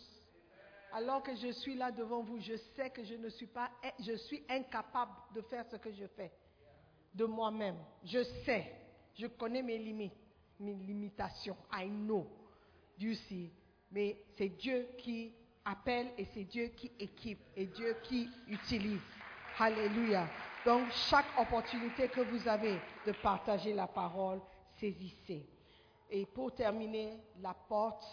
Alors 0.94 1.22
que 1.22 1.36
je 1.36 1.52
suis 1.52 1.76
là 1.76 1.92
devant 1.92 2.24
vous, 2.24 2.40
je 2.40 2.56
sais 2.76 2.90
que 2.90 3.04
je 3.04 3.14
ne 3.14 3.30
suis 3.30 3.46
pas, 3.46 3.70
je 4.00 4.14
suis 4.14 4.42
incapable 4.50 5.12
de 5.36 5.42
faire 5.42 5.64
ce 5.70 5.76
que 5.76 5.92
je 5.92 6.08
fais 6.08 6.32
de 7.14 7.26
moi-même. 7.26 7.78
Je 8.04 8.24
sais, 8.44 8.66
je 9.14 9.28
connais 9.28 9.62
mes 9.62 9.78
limites, 9.78 10.18
mes 10.60 10.74
limitations. 10.74 11.56
I 11.72 11.88
know. 11.88 12.26
Dieu 12.98 13.14
sait. 13.14 13.52
Mais 13.92 14.18
c'est 14.36 14.50
Dieu 14.50 14.88
qui 14.98 15.32
appelle 15.64 16.08
et 16.18 16.26
c'est 16.34 16.46
Dieu 16.46 16.70
qui 16.76 16.92
équipe 16.98 17.44
et 17.56 17.68
Dieu 17.68 17.96
qui 18.02 18.28
utilise. 18.48 19.02
Alléluia. 19.60 20.28
Donc 20.66 20.90
chaque 21.12 21.28
opportunité 21.40 22.08
que 22.08 22.22
vous 22.22 22.48
avez 22.48 22.80
de 23.06 23.12
partager 23.22 23.76
la 23.76 23.86
parole, 23.86 24.42
saisissez. 24.80 25.46
Et 26.10 26.26
pour 26.26 26.54
terminer, 26.54 27.20
la 27.40 27.54
porte, 27.54 28.06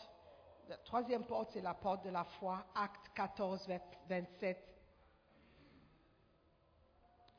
la 0.69 0.77
troisième 0.79 1.25
porte, 1.25 1.51
c'est 1.53 1.61
la 1.61 1.75
porte 1.75 2.05
de 2.05 2.11
la 2.11 2.25
foi, 2.25 2.65
acte 2.75 3.11
14, 3.15 3.69
27. 4.09 4.59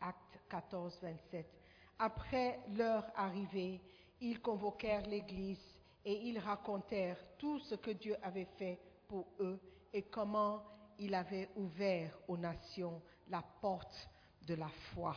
Acte 0.01 0.39
14, 0.49 0.99
27. 1.01 1.47
Après 1.99 2.59
leur 2.75 3.05
arrivée, 3.15 3.81
ils 4.21 4.41
convoquèrent 4.41 5.05
l'Église 5.07 5.63
et 6.05 6.13
ils 6.27 6.39
racontèrent 6.39 7.23
tout 7.37 7.59
ce 7.59 7.75
que 7.75 7.91
Dieu 7.91 8.15
avait 8.21 8.47
fait 8.57 8.79
pour 9.07 9.27
eux 9.39 9.59
et 9.93 10.03
comment 10.03 10.63
il 10.99 11.15
avait 11.15 11.49
ouvert 11.55 12.17
aux 12.27 12.37
nations 12.37 13.01
la 13.29 13.41
porte 13.61 14.09
de 14.45 14.55
la 14.55 14.69
foi. 14.93 15.15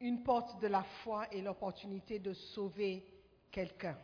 Une 0.00 0.22
porte 0.22 0.60
de 0.60 0.68
la 0.68 0.82
foi 1.02 1.26
est 1.32 1.42
l'opportunité 1.42 2.18
de 2.18 2.32
sauver 2.32 3.04
quelqu'un. 3.50 3.98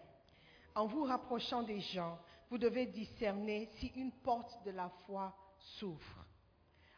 En 0.76 0.86
vous 0.86 1.04
rapprochant 1.04 1.62
des 1.62 1.80
gens, 1.80 2.18
vous 2.50 2.58
devez 2.58 2.84
discerner 2.84 3.66
si 3.78 3.86
une 3.96 4.12
porte 4.12 4.62
de 4.66 4.72
la 4.72 4.90
foi 5.06 5.34
s'ouvre. 5.58 6.26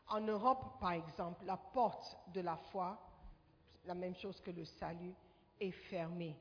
En 0.08 0.20
Europe, 0.20 0.80
par 0.80 0.92
exemple, 0.92 1.44
la 1.44 1.56
porte 1.56 2.18
de 2.34 2.40
la 2.40 2.56
foi, 2.72 2.98
la 3.84 3.94
même 3.94 4.16
chose 4.16 4.40
que 4.40 4.50
le 4.50 4.64
salut, 4.64 5.14
est 5.60 5.70
fermée. 5.70 6.36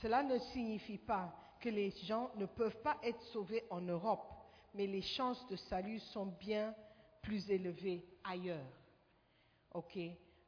Cela 0.00 0.24
ne 0.24 0.36
signifie 0.38 0.98
pas 0.98 1.32
que 1.60 1.68
les 1.68 1.90
gens 2.04 2.32
ne 2.34 2.46
peuvent 2.46 2.82
pas 2.82 2.98
être 3.04 3.22
sauvés 3.26 3.64
en 3.70 3.80
Europe, 3.80 4.26
mais 4.74 4.88
les 4.88 5.02
chances 5.02 5.46
de 5.46 5.54
salut 5.54 6.00
sont 6.00 6.26
bien 6.26 6.74
plus 7.22 7.48
élevées 7.48 8.04
ailleurs. 8.24 8.72
OK? 9.72 9.96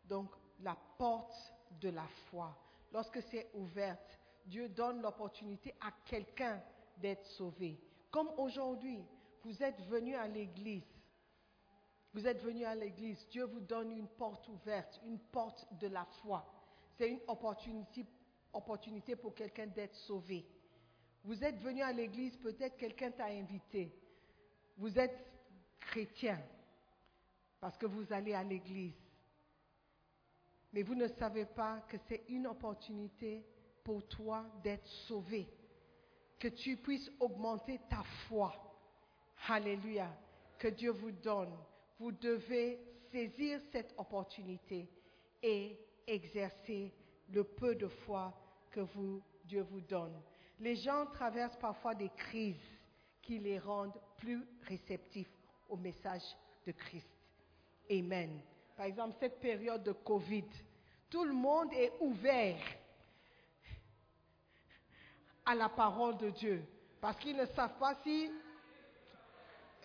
Donc, 0.04 0.30
la 0.58 0.76
porte 0.98 1.54
de 1.80 1.90
la 1.90 2.08
foi, 2.28 2.58
lorsque 2.92 3.22
c'est 3.30 3.50
ouverte, 3.54 4.18
Dieu 4.46 4.68
donne 4.68 5.00
l'opportunité 5.00 5.74
à 5.80 5.90
quelqu'un 6.04 6.62
d'être 6.98 7.24
sauvé. 7.26 7.80
Comme 8.10 8.28
aujourd'hui, 8.36 9.04
vous 9.42 9.62
êtes 9.62 9.80
venu 9.82 10.14
à 10.14 10.28
l'église. 10.28 10.84
Vous 12.12 12.26
êtes 12.26 12.42
venu 12.42 12.64
à 12.64 12.74
l'église. 12.74 13.26
Dieu 13.28 13.44
vous 13.44 13.60
donne 13.60 13.90
une 13.90 14.06
porte 14.06 14.48
ouverte, 14.48 15.00
une 15.04 15.18
porte 15.18 15.66
de 15.80 15.88
la 15.88 16.04
foi. 16.22 16.46
C'est 16.96 17.08
une 17.10 17.20
opportunité, 17.26 18.06
pour 19.16 19.34
quelqu'un 19.34 19.66
d'être 19.66 19.96
sauvé. 19.96 20.46
Vous 21.24 21.42
êtes 21.42 21.58
venu 21.58 21.82
à 21.82 21.92
l'église, 21.92 22.36
peut-être 22.36 22.76
quelqu'un 22.76 23.10
t'a 23.10 23.26
invité. 23.26 23.92
Vous 24.76 24.96
êtes 24.98 25.18
chrétien 25.80 26.40
parce 27.58 27.76
que 27.76 27.86
vous 27.86 28.12
allez 28.12 28.34
à 28.34 28.44
l'église. 28.44 28.94
Mais 30.72 30.82
vous 30.82 30.94
ne 30.94 31.08
savez 31.08 31.46
pas 31.46 31.80
que 31.88 31.96
c'est 32.06 32.24
une 32.28 32.46
opportunité 32.46 33.44
pour 33.84 34.06
toi 34.08 34.44
d'être 34.62 34.86
sauvé. 35.06 35.46
Que 36.38 36.48
tu 36.48 36.76
puisses 36.76 37.10
augmenter 37.20 37.78
ta 37.88 38.02
foi. 38.26 38.52
Alléluia. 39.48 40.10
Que 40.58 40.68
Dieu 40.68 40.90
vous 40.90 41.12
donne. 41.12 41.54
Vous 41.98 42.12
devez 42.12 42.80
saisir 43.12 43.60
cette 43.70 43.94
opportunité 43.96 44.88
et 45.42 45.78
exercer 46.06 46.92
le 47.30 47.44
peu 47.44 47.74
de 47.74 47.86
foi 47.86 48.34
que 48.70 48.80
vous, 48.80 49.22
Dieu 49.44 49.62
vous 49.62 49.80
donne. 49.80 50.20
Les 50.58 50.76
gens 50.76 51.06
traversent 51.06 51.58
parfois 51.58 51.94
des 51.94 52.10
crises 52.10 52.56
qui 53.22 53.38
les 53.38 53.58
rendent 53.58 54.00
plus 54.18 54.44
réceptifs 54.62 55.30
au 55.68 55.76
message 55.76 56.22
de 56.66 56.72
Christ. 56.72 57.08
Amen. 57.90 58.40
Par 58.76 58.86
exemple, 58.86 59.16
cette 59.20 59.40
période 59.40 59.82
de 59.82 59.92
Covid, 59.92 60.44
tout 61.10 61.24
le 61.24 61.32
monde 61.32 61.72
est 61.72 61.92
ouvert 62.00 62.58
à 65.46 65.54
la 65.54 65.68
parole 65.68 66.16
de 66.18 66.30
Dieu 66.30 66.64
parce 67.00 67.18
qu'ils 67.18 67.36
ne 67.36 67.46
savent 67.46 67.78
pas 67.78 67.94
si 68.02 68.30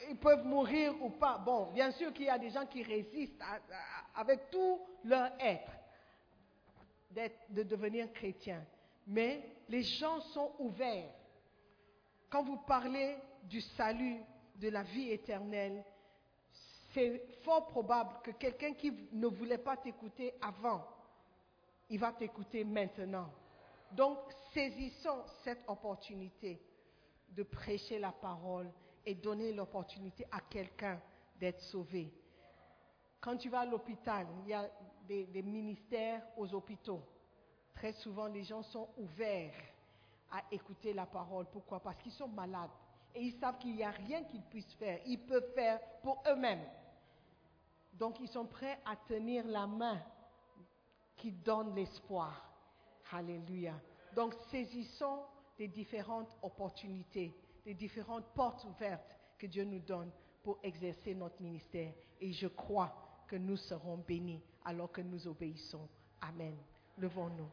ils 0.09 0.17
peuvent 0.17 0.45
mourir 0.45 0.93
ou 1.01 1.09
pas. 1.09 1.37
Bon, 1.37 1.71
bien 1.73 1.91
sûr 1.91 2.13
qu'il 2.13 2.25
y 2.25 2.29
a 2.29 2.37
des 2.37 2.49
gens 2.49 2.65
qui 2.65 2.81
résistent 2.81 3.41
avec 4.15 4.49
tout 4.49 4.79
leur 5.03 5.31
être 5.39 5.71
de 7.49 7.63
devenir 7.63 8.11
chrétien. 8.13 8.63
Mais 9.07 9.43
les 9.67 9.83
gens 9.83 10.21
sont 10.21 10.53
ouverts. 10.59 11.11
Quand 12.29 12.43
vous 12.43 12.57
parlez 12.57 13.17
du 13.43 13.59
salut, 13.61 14.21
de 14.55 14.69
la 14.69 14.83
vie 14.83 15.11
éternelle, 15.11 15.83
c'est 16.93 17.21
fort 17.43 17.67
probable 17.67 18.21
que 18.23 18.31
quelqu'un 18.31 18.73
qui 18.73 18.93
ne 19.11 19.27
voulait 19.27 19.57
pas 19.57 19.77
t'écouter 19.77 20.33
avant, 20.41 20.85
il 21.89 21.99
va 21.99 22.11
t'écouter 22.11 22.63
maintenant. 22.63 23.29
Donc, 23.91 24.19
saisissons 24.53 25.23
cette 25.43 25.63
opportunité 25.67 26.61
de 27.29 27.43
prêcher 27.43 27.99
la 27.99 28.11
parole 28.11 28.71
et 29.05 29.15
donner 29.15 29.53
l'opportunité 29.53 30.25
à 30.31 30.41
quelqu'un 30.41 30.99
d'être 31.39 31.61
sauvé. 31.61 32.11
Quand 33.21 33.37
tu 33.37 33.49
vas 33.49 33.61
à 33.61 33.65
l'hôpital, 33.65 34.27
il 34.43 34.49
y 34.49 34.53
a 34.53 34.69
des, 35.07 35.41
ministères 35.41 36.21
aux 36.37 36.53
hôpitaux. 36.53 37.01
Très 37.73 37.93
souvent, 37.93 38.27
les 38.27 38.43
gens 38.43 38.63
sont 38.63 38.89
ouverts 38.97 39.53
à 40.31 40.43
écouter 40.51 40.93
la 40.93 41.05
parole. 41.05 41.45
Pourquoi? 41.51 41.79
Parce 41.79 41.97
qu'ils 42.01 42.11
sont 42.11 42.27
malades. 42.27 42.69
Et 43.15 43.23
ils 43.23 43.39
savent 43.39 43.57
qu'il 43.57 43.75
n'y 43.75 43.83
a 43.83 43.91
rien 43.91 44.23
qu'ils 44.25 44.43
puissent 44.43 44.73
faire. 44.75 44.99
Ils 45.05 45.25
peuvent 45.25 45.51
faire 45.53 45.79
pour 46.01 46.21
eux-mêmes. 46.27 46.63
Donc, 47.93 48.19
ils 48.19 48.27
sont 48.27 48.45
prêts 48.45 48.79
à 48.85 48.95
tenir 48.95 49.45
la 49.47 49.65
main 49.65 49.99
qui 51.17 51.31
donne 51.31 51.75
l'espoir. 51.75 52.48
Alléluia. 53.11 53.73
Donc, 54.15 54.33
saisissons 54.51 55.23
des 55.57 55.67
différentes 55.67 56.29
opportunités, 56.41 57.35
des 57.65 57.73
différentes 57.73 58.25
portes 58.33 58.63
ouvertes 58.65 59.15
que 59.37 59.47
Dieu 59.47 59.63
nous 59.63 59.79
donne 59.79 60.11
pour 60.43 60.59
exercer 60.63 61.13
notre 61.15 61.41
ministère. 61.41 61.93
Et 62.21 62.31
je 62.33 62.47
crois 62.47 62.93
que 63.27 63.35
nous 63.35 63.57
serons 63.57 63.97
bénis 63.97 64.43
alors 64.65 64.91
que 64.91 65.01
nous 65.01 65.27
obéissons. 65.27 65.87
Amen. 66.21 66.55
Levons-nous. 66.97 67.49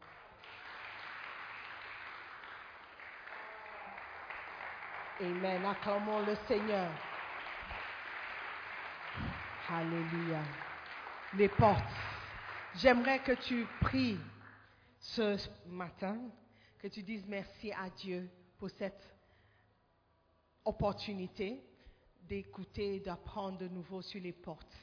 Amen. 5.20 5.64
Acclamons 5.64 6.20
le 6.26 6.34
Seigneur. 6.46 6.90
Alléluia. 9.68 10.42
Les 11.34 11.48
portes. 11.48 11.82
J'aimerais 12.76 13.20
que 13.20 13.32
tu 13.32 13.66
pries 13.80 14.18
ce 15.14 15.38
matin, 15.68 16.18
que 16.78 16.88
tu 16.88 17.02
dises 17.02 17.24
merci 17.26 17.70
à 17.72 17.88
Dieu 17.90 18.28
pour 18.58 18.70
cette 18.70 19.08
opportunité 20.64 21.62
d'écouter, 22.22 22.98
d'apprendre 23.00 23.58
de 23.58 23.68
nouveau 23.68 24.02
sur 24.02 24.20
les 24.20 24.32
portes. 24.32 24.74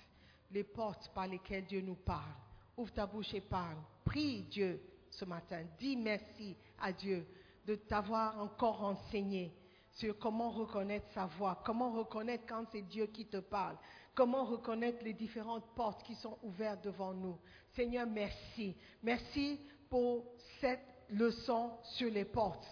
Les 0.52 0.64
portes 0.64 1.12
par 1.14 1.28
lesquelles 1.28 1.66
Dieu 1.66 1.82
nous 1.82 1.96
parle. 1.96 2.34
Ouvre 2.78 2.94
ta 2.94 3.06
bouche 3.06 3.34
et 3.34 3.42
parle. 3.42 3.78
Prie 4.06 4.44
Dieu 4.44 4.82
ce 5.10 5.26
matin. 5.26 5.64
Dis 5.78 5.98
merci 5.98 6.56
à 6.80 6.94
Dieu 6.94 7.28
de 7.66 7.76
t'avoir 7.76 8.40
encore 8.40 8.84
enseigné 8.84 9.54
sur 9.92 10.18
comment 10.18 10.50
reconnaître 10.50 11.12
sa 11.14 11.26
voix, 11.26 11.62
comment 11.66 11.92
reconnaître 11.92 12.46
quand 12.48 12.66
c'est 12.72 12.82
Dieu 12.82 13.08
qui 13.08 13.26
te 13.26 13.38
parle, 13.38 13.78
comment 14.16 14.46
reconnaître 14.46 15.04
les 15.04 15.14
différentes 15.14 15.68
portes 15.76 16.02
qui 16.04 16.16
sont 16.16 16.40
ouvertes 16.44 16.84
devant 16.84 17.14
nous. 17.14 17.38
Seigneur, 17.76 18.08
merci. 18.08 18.76
Merci 19.04 19.60
pour 19.94 20.26
cette 20.60 20.80
leçon 21.12 21.70
sur 21.84 22.10
les 22.10 22.26
portes. 22.26 22.66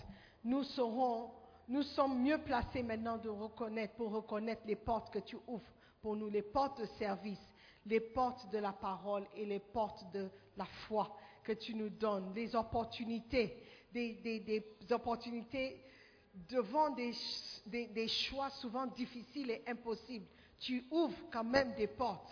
Nous 0.43 0.63
serons, 0.63 1.30
sommes 1.93 2.19
mieux 2.19 2.39
placés 2.39 2.82
maintenant 2.82 3.19
de 3.19 3.30
reconnaître, 3.30 3.93
pour 3.93 4.09
reconnaître 4.09 4.63
les 4.65 4.76
portes 4.76 5.13
que 5.13 5.19
tu 5.19 5.38
ouvres 5.45 5.72
pour 6.01 6.15
nous, 6.15 6.30
les 6.30 6.41
portes 6.41 6.82
de 6.82 6.88
service, 6.97 7.38
les 7.86 7.99
portes 7.99 8.49
de 8.51 8.57
la 8.57 8.74
parole 8.74 9.28
et 9.36 9.45
les 9.45 9.59
portes 9.59 10.03
de 10.11 10.32
la 10.57 10.65
foi 10.88 11.15
que 11.43 11.51
tu 11.51 11.76
nous 11.76 11.89
donnes, 11.91 12.34
les 12.34 12.55
opportunités, 12.55 13.55
des, 13.93 14.65
opportunités 14.89 15.80
devant 16.49 16.89
des, 16.89 17.13
des 17.67 18.07
choix 18.07 18.49
souvent 18.49 18.88
difficiles 18.88 19.51
et 19.51 19.63
impossibles. 19.67 20.26
Tu 20.57 20.88
ouvres 20.89 21.22
quand 21.32 21.43
même 21.43 21.76
des 21.76 21.86
portes. 21.86 22.32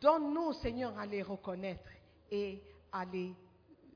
Donne-nous, 0.00 0.52
Seigneur, 0.52 0.96
à 0.96 1.04
les 1.04 1.22
reconnaître 1.22 1.90
et 2.30 2.62
à 2.92 3.04
les 3.06 3.34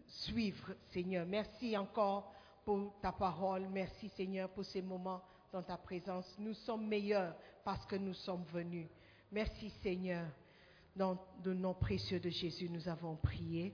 suivre, 0.09 0.75
Seigneur. 0.93 1.27
Merci 1.27 1.77
encore 1.77 2.33
pour 2.65 2.93
ta 3.01 3.13
parole. 3.13 3.69
Merci, 3.69 4.09
Seigneur, 4.11 4.49
pour 4.51 4.65
ces 4.65 4.83
moments 4.83 5.23
dans 5.53 5.63
ta 5.63 5.77
présence. 5.77 6.35
Nous 6.39 6.55
sommes 6.55 6.87
meilleurs 6.87 7.35
parce 7.65 7.85
que 7.87 7.97
nous 7.97 8.15
sommes 8.15 8.45
venus. 8.53 8.89
Merci, 9.31 9.71
Seigneur. 9.83 10.27
Dans 10.97 11.17
le 11.45 11.55
nom 11.55 11.75
précieux 11.75 12.19
de 12.19 12.29
Jésus, 12.29 12.69
nous 12.69 12.89
avons 12.89 13.17
prié. 13.17 13.73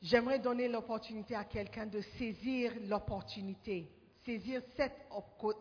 J'aimerais 0.00 0.38
donner 0.38 0.68
l'opportunité 0.68 1.34
à 1.34 1.44
quelqu'un 1.44 1.86
de 1.86 2.00
saisir 2.18 2.72
l'opportunité, 2.86 3.88
saisir 4.24 4.62
cette 4.74 5.06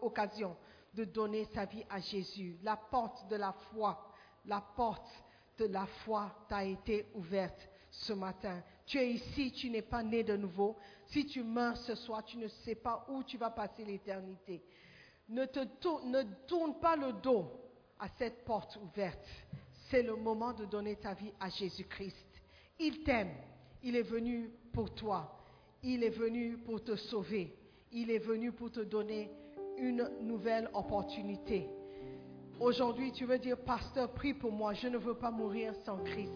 occasion 0.02 0.56
de 0.94 1.04
donner 1.04 1.46
sa 1.54 1.66
vie 1.66 1.84
à 1.90 2.00
Jésus. 2.00 2.58
La 2.64 2.76
porte 2.76 3.28
de 3.30 3.36
la 3.36 3.52
foi, 3.72 4.10
la 4.46 4.62
porte 4.62 5.10
de 5.58 5.66
la 5.66 5.86
foi 6.06 6.34
t'a 6.48 6.64
été 6.64 7.08
ouverte 7.14 7.70
ce 7.92 8.14
matin. 8.14 8.64
Tu 8.86 8.98
es 8.98 9.12
ici, 9.14 9.52
tu 9.52 9.70
n'es 9.70 9.82
pas 9.82 10.04
né 10.04 10.24
de 10.24 10.36
nouveau. 10.36 10.76
Si 11.08 11.26
tu 11.26 11.44
meurs 11.44 11.78
ce 11.78 11.96
soir, 11.96 12.24
tu 12.24 12.38
ne 12.38 12.48
sais 12.48 12.76
pas 12.76 13.06
où 13.10 13.24
tu 13.24 13.38
vas 13.38 13.50
passer 13.50 13.86
l'éternité. 13.86 14.62
Ne, 15.30 15.46
te 15.46 15.64
tour- 15.80 16.04
ne 16.06 16.24
tourne 16.48 16.76
pas 16.80 16.96
le 16.96 17.14
dos 17.14 17.46
à 18.00 18.08
cette 18.18 18.44
porte 18.44 18.78
ouverte. 18.78 19.26
C'est 19.90 20.04
le 20.04 20.16
moment 20.16 20.54
de 20.54 20.66
donner 20.66 20.96
ta 20.96 21.14
vie 21.14 21.32
à 21.40 21.50
Jésus-Christ. 21.50 22.28
Il 22.80 23.04
t'aime. 23.04 23.32
Il 23.84 23.96
est 23.96 24.02
venu 24.04 24.50
pour 24.74 24.94
toi. 24.94 25.38
Il 25.84 26.04
est 26.04 26.10
venu 26.10 26.58
pour 26.58 26.84
te 26.84 26.96
sauver. 26.96 27.56
Il 27.92 28.10
est 28.12 28.20
venu 28.20 28.52
pour 28.52 28.72
te 28.72 28.80
donner 28.82 29.30
une 29.78 30.10
nouvelle 30.22 30.70
opportunité. 30.74 31.68
Aujourd'hui, 32.60 33.12
tu 33.12 33.26
veux 33.26 33.40
dire, 33.40 33.58
pasteur, 33.58 34.12
prie 34.14 34.34
pour 34.34 34.52
moi. 34.52 34.74
Je 34.74 34.88
ne 34.88 34.98
veux 34.98 35.16
pas 35.16 35.32
mourir 35.32 35.74
sans 35.84 35.98
Christ. 36.04 36.34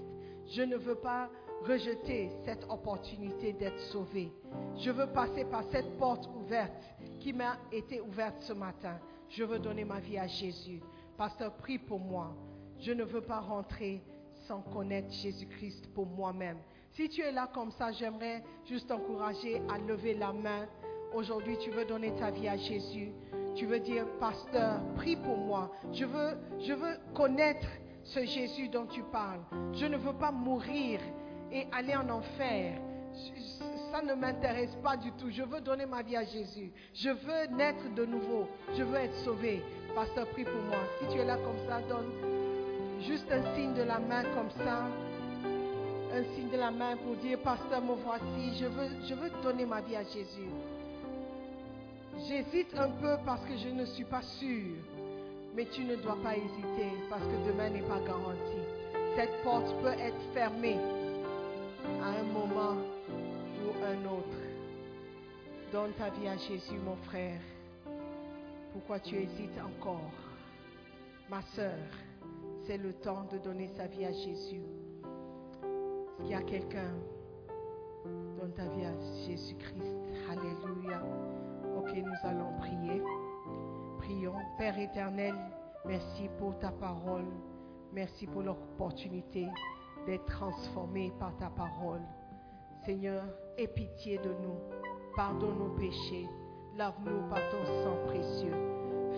Je 0.47 0.61
ne 0.63 0.75
veux 0.75 0.95
pas 0.95 1.29
rejeter 1.63 2.29
cette 2.45 2.65
opportunité 2.69 3.53
d'être 3.53 3.79
sauvé. 3.79 4.31
Je 4.77 4.91
veux 4.91 5.07
passer 5.07 5.45
par 5.45 5.63
cette 5.71 5.97
porte 5.97 6.29
ouverte 6.35 6.83
qui 7.19 7.33
m'a 7.33 7.57
été 7.71 8.01
ouverte 8.01 8.41
ce 8.41 8.53
matin. 8.53 8.99
Je 9.29 9.43
veux 9.43 9.59
donner 9.59 9.85
ma 9.85 9.99
vie 9.99 10.17
à 10.17 10.27
Jésus. 10.27 10.81
Pasteur, 11.17 11.53
prie 11.55 11.79
pour 11.79 11.99
moi. 11.99 12.35
Je 12.79 12.91
ne 12.91 13.03
veux 13.03 13.21
pas 13.21 13.39
rentrer 13.39 14.03
sans 14.47 14.61
connaître 14.61 15.11
Jésus-Christ 15.11 15.87
pour 15.93 16.05
moi-même. 16.05 16.57
Si 16.91 17.09
tu 17.09 17.21
es 17.21 17.31
là 17.31 17.49
comme 17.53 17.71
ça, 17.71 17.91
j'aimerais 17.91 18.43
juste 18.65 18.87
t'encourager 18.87 19.61
à 19.69 19.77
lever 19.77 20.13
la 20.13 20.31
main. 20.31 20.67
Aujourd'hui, 21.13 21.57
tu 21.57 21.71
veux 21.71 21.85
donner 21.85 22.13
ta 22.15 22.29
vie 22.31 22.47
à 22.47 22.57
Jésus. 22.57 23.11
Tu 23.55 23.65
veux 23.65 23.79
dire, 23.79 24.05
pasteur, 24.19 24.81
prie 24.95 25.15
pour 25.15 25.37
moi. 25.37 25.71
Je 25.93 26.05
veux, 26.05 26.37
je 26.59 26.73
veux 26.73 26.97
connaître 27.13 27.67
ce 28.03 28.23
Jésus 28.25 28.69
dont 28.69 28.85
tu 28.85 29.01
parles. 29.03 29.41
Je 29.73 29.85
ne 29.85 29.97
veux 29.97 30.13
pas 30.13 30.31
mourir 30.31 30.99
et 31.55 31.67
aller 31.71 31.95
en 31.95 32.09
enfer. 32.09 32.73
Ça 33.91 34.01
ne 34.01 34.13
m'intéresse 34.13 34.75
pas 34.83 34.97
du 34.97 35.11
tout. 35.13 35.29
Je 35.31 35.41
veux 35.41 35.61
donner 35.61 35.85
ma 35.85 36.01
vie 36.01 36.17
à 36.17 36.25
Jésus. 36.25 36.69
Je 36.93 37.09
veux 37.09 37.55
naître 37.55 37.95
de 37.95 38.05
nouveau. 38.05 38.47
Je 38.77 38.83
veux 38.83 38.97
être 38.97 39.15
sauvé. 39.23 39.63
Pasteur, 39.95 40.27
prie 40.27 40.43
pour 40.43 40.61
moi. 40.63 40.79
Si 40.99 41.07
tu 41.07 41.19
es 41.19 41.23
là 41.23 41.37
comme 41.37 41.57
ça, 41.69 41.79
donne 41.87 42.11
juste 43.07 43.31
un 43.31 43.55
signe 43.55 43.73
de 43.73 43.83
la 43.83 43.99
main 43.99 44.23
comme 44.35 44.51
ça. 44.65 44.83
Un 46.13 46.23
signe 46.35 46.49
de 46.49 46.57
la 46.57 46.71
main 46.71 46.97
pour 46.97 47.15
dire, 47.15 47.39
pasteur, 47.39 47.81
me 47.81 47.93
voici. 47.93 48.59
Je 48.59 48.65
veux, 48.65 48.89
je 49.07 49.13
veux 49.13 49.31
donner 49.41 49.65
ma 49.65 49.79
vie 49.79 49.95
à 49.95 50.03
Jésus. 50.03 50.51
J'hésite 52.27 52.77
un 52.77 52.89
peu 52.89 53.15
parce 53.25 53.45
que 53.45 53.55
je 53.55 53.69
ne 53.69 53.85
suis 53.85 54.05
pas 54.05 54.21
sûre. 54.39 54.75
Mais 55.55 55.65
tu 55.71 55.85
ne 55.85 55.95
dois 55.95 56.17
pas 56.21 56.35
hésiter 56.35 56.91
parce 57.09 57.23
que 57.23 57.47
demain 57.47 57.69
n'est 57.69 57.87
pas 57.87 57.99
garanti. 58.05 58.59
Cette 59.15 59.41
porte 59.43 59.73
peut 59.81 59.97
être 59.97 60.19
fermée 60.33 60.77
à 62.05 62.09
un 62.19 62.23
moment 62.23 62.77
ou 63.63 63.83
un 63.83 64.05
autre. 64.05 64.37
Donne 65.71 65.91
ta 65.93 66.09
vie 66.11 66.27
à 66.27 66.37
Jésus, 66.37 66.77
mon 66.85 66.95
frère. 66.97 67.41
Pourquoi 68.71 68.99
tu 68.99 69.15
hésites 69.15 69.59
encore? 69.59 70.11
Ma 71.29 71.41
sœur, 71.41 71.79
c'est 72.65 72.77
le 72.77 72.93
temps 72.93 73.25
de 73.31 73.39
donner 73.39 73.69
sa 73.75 73.87
vie 73.87 74.05
à 74.05 74.11
Jésus. 74.11 74.61
Qu'il 76.17 76.27
y 76.27 76.33
a 76.35 76.41
quelqu'un 76.41 76.93
Donne 78.39 78.53
ta 78.53 78.67
vie 78.67 78.85
à 78.85 78.93
Jésus-Christ. 79.27 79.95
Alléluia. 80.29 81.01
Ok, 81.75 81.91
nous 81.95 82.29
allons 82.29 82.53
prier. 82.59 83.01
Prions. 83.97 84.35
Père 84.59 84.77
éternel, 84.77 85.33
merci 85.85 86.29
pour 86.37 86.57
ta 86.59 86.69
parole. 86.69 87.25
Merci 87.91 88.27
pour 88.27 88.43
l'opportunité 88.43 89.47
d'être 90.05 90.25
transformé 90.25 91.11
par 91.19 91.35
ta 91.37 91.49
parole. 91.49 92.01
Seigneur, 92.85 93.23
aie 93.57 93.67
pitié 93.67 94.17
de 94.17 94.29
nous. 94.41 94.59
Pardonne 95.15 95.57
nos 95.57 95.75
péchés. 95.77 96.27
Lave-nous 96.77 97.29
par 97.29 97.39
ton 97.49 97.65
sang 97.83 97.97
précieux. 98.07 98.55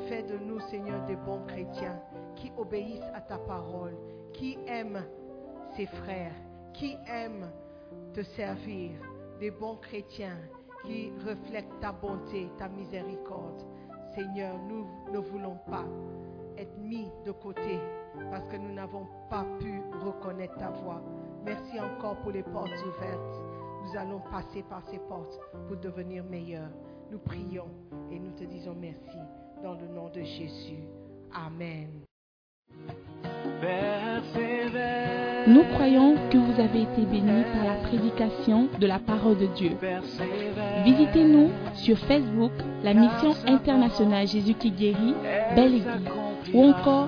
Fais 0.07 0.23
de 0.23 0.37
nous, 0.37 0.59
Seigneur, 0.59 1.03
des 1.05 1.15
bons 1.15 1.41
chrétiens 1.47 1.99
qui 2.35 2.51
obéissent 2.57 3.11
à 3.13 3.21
ta 3.21 3.37
parole, 3.39 3.97
qui 4.33 4.57
aiment 4.67 5.03
ses 5.75 5.87
frères, 5.87 6.35
qui 6.73 6.95
aiment 7.07 7.51
te 8.13 8.21
servir, 8.21 8.91
des 9.39 9.51
bons 9.51 9.77
chrétiens 9.77 10.37
qui 10.85 11.11
reflètent 11.25 11.79
ta 11.81 11.91
bonté, 11.91 12.49
ta 12.57 12.69
miséricorde. 12.69 13.63
Seigneur, 14.15 14.57
nous 14.67 14.87
ne 15.11 15.19
voulons 15.19 15.57
pas 15.67 15.85
être 16.57 16.77
mis 16.77 17.09
de 17.25 17.31
côté 17.31 17.79
parce 18.31 18.47
que 18.47 18.57
nous 18.57 18.73
n'avons 18.73 19.07
pas 19.29 19.45
pu 19.59 19.81
reconnaître 20.03 20.55
ta 20.57 20.69
voix. 20.69 21.01
Merci 21.45 21.79
encore 21.79 22.17
pour 22.17 22.31
les 22.31 22.43
portes 22.43 22.69
ouvertes. 22.85 23.41
Nous 23.83 23.97
allons 23.97 24.21
passer 24.31 24.63
par 24.69 24.81
ces 24.89 24.99
portes 24.99 25.39
pour 25.67 25.77
devenir 25.77 26.23
meilleurs. 26.23 26.69
Nous 27.11 27.19
prions 27.19 27.69
et 28.11 28.19
nous 28.19 28.31
te 28.31 28.43
disons 28.43 28.75
merci 28.79 29.17
dans 29.63 29.73
le 29.73 29.87
nom 29.87 30.09
de 30.09 30.21
Jésus. 30.21 30.83
Amen. 31.33 31.87
Nous 35.47 35.63
croyons 35.75 36.15
que 36.29 36.37
vous 36.37 36.59
avez 36.59 36.81
été 36.81 37.05
bénis 37.05 37.43
par 37.53 37.65
la 37.65 37.75
prédication 37.87 38.67
de 38.79 38.85
la 38.85 38.99
parole 38.99 39.37
de 39.37 39.47
Dieu. 39.47 39.71
Visitez-nous 40.83 41.49
sur 41.73 41.97
Facebook, 41.99 42.51
la 42.83 42.93
mission 42.93 43.33
internationale 43.45 44.27
Jésus 44.27 44.53
qui 44.55 44.71
guérit, 44.71 45.15
Belle 45.55 45.75
Église. 45.75 46.11
Ou 46.53 46.65
encore, 46.65 47.07